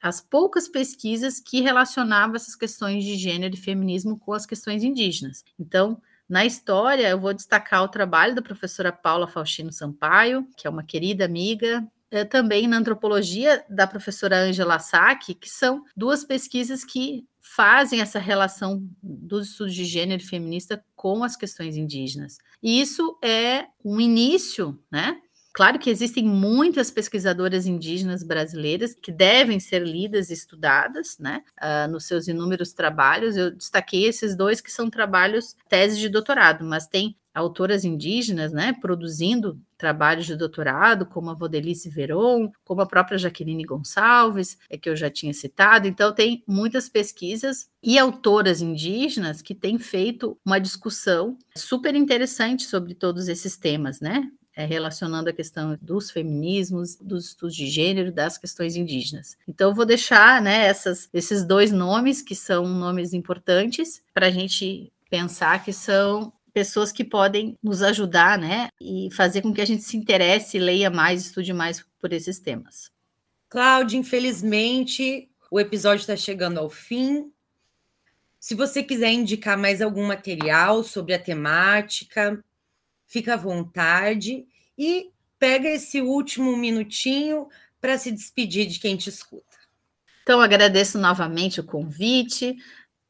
as 0.00 0.20
poucas 0.20 0.68
pesquisas 0.68 1.40
que 1.40 1.60
relacionavam 1.60 2.36
essas 2.36 2.54
questões 2.54 3.02
de 3.02 3.16
gênero 3.16 3.54
e 3.54 3.58
feminismo 3.58 4.16
com 4.18 4.32
as 4.32 4.46
questões 4.46 4.84
indígenas. 4.84 5.42
Então, 5.58 6.00
na 6.28 6.44
história, 6.44 7.08
eu 7.08 7.18
vou 7.18 7.32
destacar 7.32 7.82
o 7.82 7.88
trabalho 7.88 8.34
da 8.34 8.42
professora 8.42 8.92
Paula 8.92 9.26
Faustino 9.26 9.72
Sampaio, 9.72 10.46
que 10.56 10.66
é 10.66 10.70
uma 10.70 10.84
querida 10.84 11.24
amiga, 11.24 11.84
é, 12.16 12.24
também 12.24 12.66
na 12.66 12.78
antropologia 12.78 13.64
da 13.68 13.86
professora 13.86 14.38
Angela 14.38 14.78
Sack, 14.78 15.34
que 15.34 15.48
são 15.48 15.84
duas 15.96 16.24
pesquisas 16.24 16.84
que 16.84 17.26
fazem 17.40 18.00
essa 18.00 18.18
relação 18.18 18.82
dos 19.02 19.50
estudos 19.50 19.74
de 19.74 19.84
gênero 19.84 20.22
feminista 20.22 20.84
com 20.94 21.22
as 21.22 21.36
questões 21.36 21.76
indígenas. 21.76 22.38
E 22.62 22.80
isso 22.80 23.18
é 23.22 23.66
um 23.84 24.00
início, 24.00 24.78
né? 24.90 25.20
Claro 25.56 25.78
que 25.78 25.88
existem 25.88 26.22
muitas 26.22 26.90
pesquisadoras 26.90 27.64
indígenas 27.64 28.22
brasileiras 28.22 28.92
que 28.92 29.10
devem 29.10 29.58
ser 29.58 29.82
lidas 29.82 30.28
e 30.28 30.34
estudadas, 30.34 31.16
né, 31.18 31.42
uh, 31.62 31.90
nos 31.90 32.04
seus 32.04 32.28
inúmeros 32.28 32.74
trabalhos. 32.74 33.38
Eu 33.38 33.50
destaquei 33.50 34.04
esses 34.04 34.36
dois 34.36 34.60
que 34.60 34.70
são 34.70 34.90
trabalhos 34.90 35.56
tese 35.66 35.98
de 35.98 36.10
doutorado, 36.10 36.62
mas 36.62 36.86
tem 36.86 37.16
autoras 37.34 37.86
indígenas, 37.86 38.52
né, 38.52 38.74
produzindo 38.82 39.58
trabalhos 39.78 40.26
de 40.26 40.36
doutorado, 40.36 41.06
como 41.06 41.30
a 41.30 41.34
Vodelice 41.34 41.88
Veron, 41.88 42.50
como 42.62 42.82
a 42.82 42.86
própria 42.86 43.16
Jaqueline 43.16 43.64
Gonçalves, 43.64 44.58
é 44.68 44.76
que 44.76 44.90
eu 44.90 44.96
já 44.96 45.08
tinha 45.08 45.32
citado. 45.32 45.88
Então, 45.88 46.14
tem 46.14 46.44
muitas 46.46 46.88
pesquisas 46.88 47.70
e 47.82 47.98
autoras 47.98 48.60
indígenas 48.60 49.40
que 49.40 49.54
têm 49.54 49.78
feito 49.78 50.38
uma 50.44 50.58
discussão 50.58 51.38
super 51.56 51.94
interessante 51.94 52.64
sobre 52.64 52.94
todos 52.94 53.26
esses 53.26 53.56
temas, 53.56 54.00
né? 54.00 54.30
É, 54.58 54.64
relacionando 54.64 55.28
a 55.28 55.34
questão 55.34 55.78
dos 55.82 56.10
feminismos, 56.10 56.96
dos 56.96 57.26
estudos 57.26 57.54
de 57.54 57.66
gênero, 57.66 58.10
das 58.10 58.38
questões 58.38 58.74
indígenas. 58.74 59.36
Então, 59.46 59.68
eu 59.68 59.74
vou 59.74 59.84
deixar 59.84 60.40
né, 60.40 60.64
essas, 60.64 61.10
esses 61.12 61.44
dois 61.44 61.70
nomes, 61.70 62.22
que 62.22 62.34
são 62.34 62.66
nomes 62.66 63.12
importantes, 63.12 64.02
para 64.14 64.28
a 64.28 64.30
gente 64.30 64.90
pensar 65.10 65.62
que 65.62 65.74
são 65.74 66.32
pessoas 66.56 66.90
que 66.90 67.04
podem 67.04 67.54
nos 67.62 67.82
ajudar, 67.82 68.38
né? 68.38 68.68
E 68.80 69.10
fazer 69.12 69.42
com 69.42 69.52
que 69.52 69.60
a 69.60 69.66
gente 69.66 69.82
se 69.82 69.94
interesse, 69.94 70.58
leia 70.58 70.88
mais, 70.88 71.26
estude 71.26 71.52
mais 71.52 71.84
por 72.00 72.14
esses 72.14 72.38
temas. 72.38 72.90
Cláudia, 73.46 73.98
infelizmente, 73.98 75.28
o 75.50 75.60
episódio 75.60 76.00
está 76.00 76.16
chegando 76.16 76.58
ao 76.58 76.70
fim. 76.70 77.30
Se 78.40 78.54
você 78.54 78.82
quiser 78.82 79.12
indicar 79.12 79.58
mais 79.58 79.82
algum 79.82 80.06
material 80.06 80.82
sobre 80.82 81.12
a 81.12 81.18
temática, 81.18 82.42
fica 83.06 83.34
à 83.34 83.36
vontade 83.36 84.46
e 84.76 85.10
pega 85.38 85.68
esse 85.68 86.00
último 86.00 86.56
minutinho 86.56 87.48
para 87.80 87.98
se 87.98 88.10
despedir 88.10 88.66
de 88.66 88.78
quem 88.78 88.96
te 88.96 89.08
escuta. 89.08 89.56
Então, 90.22 90.40
agradeço 90.40 90.98
novamente 90.98 91.60
o 91.60 91.64
convite 91.64 92.56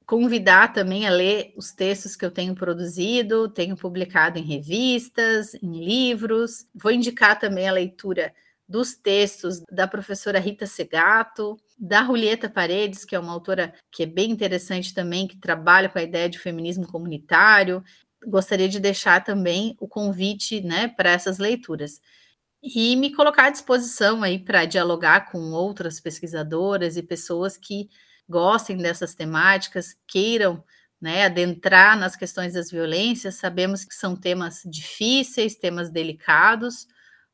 convidar 0.06 0.72
também 0.72 1.04
a 1.04 1.10
ler 1.10 1.52
os 1.56 1.72
textos 1.72 2.14
que 2.14 2.24
eu 2.24 2.30
tenho 2.30 2.54
produzido, 2.54 3.48
tenho 3.48 3.76
publicado 3.76 4.38
em 4.38 4.42
revistas, 4.42 5.54
em 5.54 5.84
livros. 5.84 6.64
Vou 6.72 6.92
indicar 6.92 7.38
também 7.38 7.68
a 7.68 7.72
leitura 7.72 8.32
dos 8.68 8.94
textos 8.94 9.60
da 9.70 9.86
professora 9.86 10.38
Rita 10.38 10.66
Segato, 10.66 11.56
da 11.78 12.04
Julieta 12.04 12.48
Paredes, 12.48 13.04
que 13.04 13.16
é 13.16 13.18
uma 13.18 13.32
autora 13.32 13.74
que 13.90 14.04
é 14.04 14.06
bem 14.06 14.30
interessante 14.30 14.94
também, 14.94 15.26
que 15.26 15.36
trabalha 15.36 15.88
com 15.88 15.98
a 15.98 16.02
ideia 16.02 16.28
de 16.28 16.38
feminismo 16.38 16.86
comunitário. 16.86 17.82
Gostaria 18.24 18.68
de 18.68 18.80
deixar 18.80 19.22
também 19.22 19.76
o 19.80 19.86
convite 19.88 20.60
né, 20.60 20.88
para 20.88 21.10
essas 21.10 21.38
leituras. 21.38 22.00
E 22.62 22.96
me 22.96 23.12
colocar 23.14 23.46
à 23.46 23.50
disposição 23.50 24.22
aí 24.22 24.38
para 24.38 24.64
dialogar 24.64 25.30
com 25.30 25.38
outras 25.52 26.00
pesquisadoras 26.00 26.96
e 26.96 27.02
pessoas 27.02 27.56
que 27.56 27.88
gostem 28.28 28.76
dessas 28.78 29.14
temáticas, 29.14 29.96
queiram 30.06 30.64
né, 31.00 31.26
adentrar 31.26 31.98
nas 31.98 32.16
questões 32.16 32.54
das 32.54 32.70
violências. 32.70 33.36
Sabemos 33.36 33.84
que 33.84 33.94
são 33.94 34.16
temas 34.16 34.62
difíceis, 34.64 35.56
temas 35.56 35.90
delicados, 35.90 36.86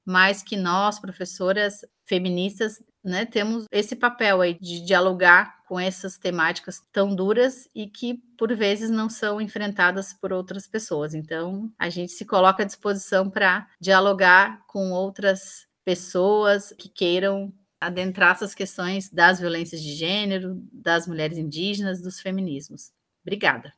mas 0.04 0.42
que 0.42 0.56
nós, 0.56 0.98
professoras 0.98 1.80
feministas, 2.04 2.82
né, 3.04 3.24
temos 3.24 3.66
esse 3.70 3.96
papel 3.96 4.40
aí 4.40 4.58
de 4.60 4.84
dialogar 4.84 5.62
com 5.66 5.78
essas 5.78 6.18
temáticas 6.18 6.80
tão 6.92 7.14
duras 7.14 7.68
e 7.74 7.86
que, 7.86 8.22
por 8.38 8.54
vezes, 8.54 8.90
não 8.90 9.08
são 9.08 9.40
enfrentadas 9.40 10.12
por 10.12 10.32
outras 10.32 10.66
pessoas. 10.66 11.14
Então, 11.14 11.72
a 11.78 11.88
gente 11.88 12.12
se 12.12 12.24
coloca 12.24 12.62
à 12.62 12.66
disposição 12.66 13.30
para 13.30 13.66
dialogar 13.80 14.64
com 14.66 14.90
outras 14.92 15.66
pessoas 15.84 16.72
que 16.78 16.88
queiram 16.88 17.52
adentrar 17.80 18.32
essas 18.32 18.54
questões 18.54 19.10
das 19.10 19.40
violências 19.40 19.82
de 19.82 19.94
gênero, 19.94 20.62
das 20.72 21.06
mulheres 21.06 21.36
indígenas, 21.36 22.00
dos 22.00 22.20
feminismos. 22.20 22.92
Obrigada. 23.22 23.72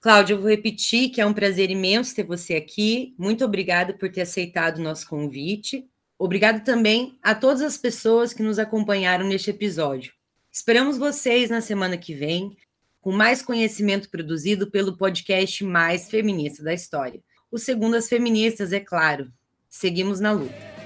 Cláudia, 0.00 0.34
eu 0.34 0.40
vou 0.40 0.48
repetir 0.48 1.10
que 1.10 1.20
é 1.20 1.26
um 1.26 1.34
prazer 1.34 1.70
imenso 1.70 2.14
ter 2.14 2.24
você 2.24 2.54
aqui. 2.54 3.14
Muito 3.18 3.44
obrigada 3.44 3.92
por 3.92 4.10
ter 4.10 4.20
aceitado 4.20 4.78
o 4.78 4.82
nosso 4.82 5.08
convite. 5.08 5.84
Obrigado 6.16 6.64
também 6.64 7.18
a 7.22 7.34
todas 7.34 7.62
as 7.62 7.76
pessoas 7.76 8.32
que 8.32 8.42
nos 8.42 8.58
acompanharam 8.58 9.26
neste 9.26 9.50
episódio. 9.50 10.12
Esperamos 10.52 10.98
vocês 10.98 11.50
na 11.50 11.60
semana 11.60 11.96
que 11.96 12.14
vem 12.14 12.56
com 13.00 13.12
mais 13.12 13.42
conhecimento 13.42 14.10
produzido 14.10 14.70
pelo 14.70 14.96
podcast 14.96 15.64
mais 15.64 16.08
feminista 16.08 16.62
da 16.62 16.74
história. 16.74 17.22
O 17.50 17.58
Segundas 17.58 18.08
Feministas, 18.08 18.72
é 18.72 18.80
claro. 18.80 19.32
Seguimos 19.68 20.20
na 20.20 20.32
luta. 20.32 20.77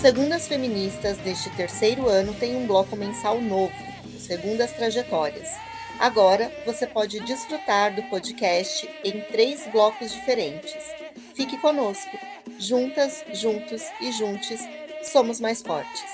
Segundas 0.00 0.46
Feministas 0.46 1.18
deste 1.18 1.50
terceiro 1.50 2.08
ano 2.08 2.32
tem 2.32 2.54
um 2.54 2.68
bloco 2.68 2.94
mensal 2.94 3.40
novo, 3.40 3.74
Segundas 4.16 4.70
Trajetórias. 4.70 5.48
Agora 5.98 6.52
você 6.64 6.86
pode 6.86 7.18
desfrutar 7.18 7.92
do 7.92 8.04
podcast 8.04 8.88
em 9.02 9.20
três 9.22 9.66
blocos 9.72 10.12
diferentes. 10.12 10.76
Fique 11.34 11.58
conosco. 11.58 12.16
Juntas, 12.60 13.24
juntos 13.32 13.82
e 14.00 14.12
juntes, 14.12 14.60
somos 15.02 15.40
mais 15.40 15.62
fortes. 15.62 16.04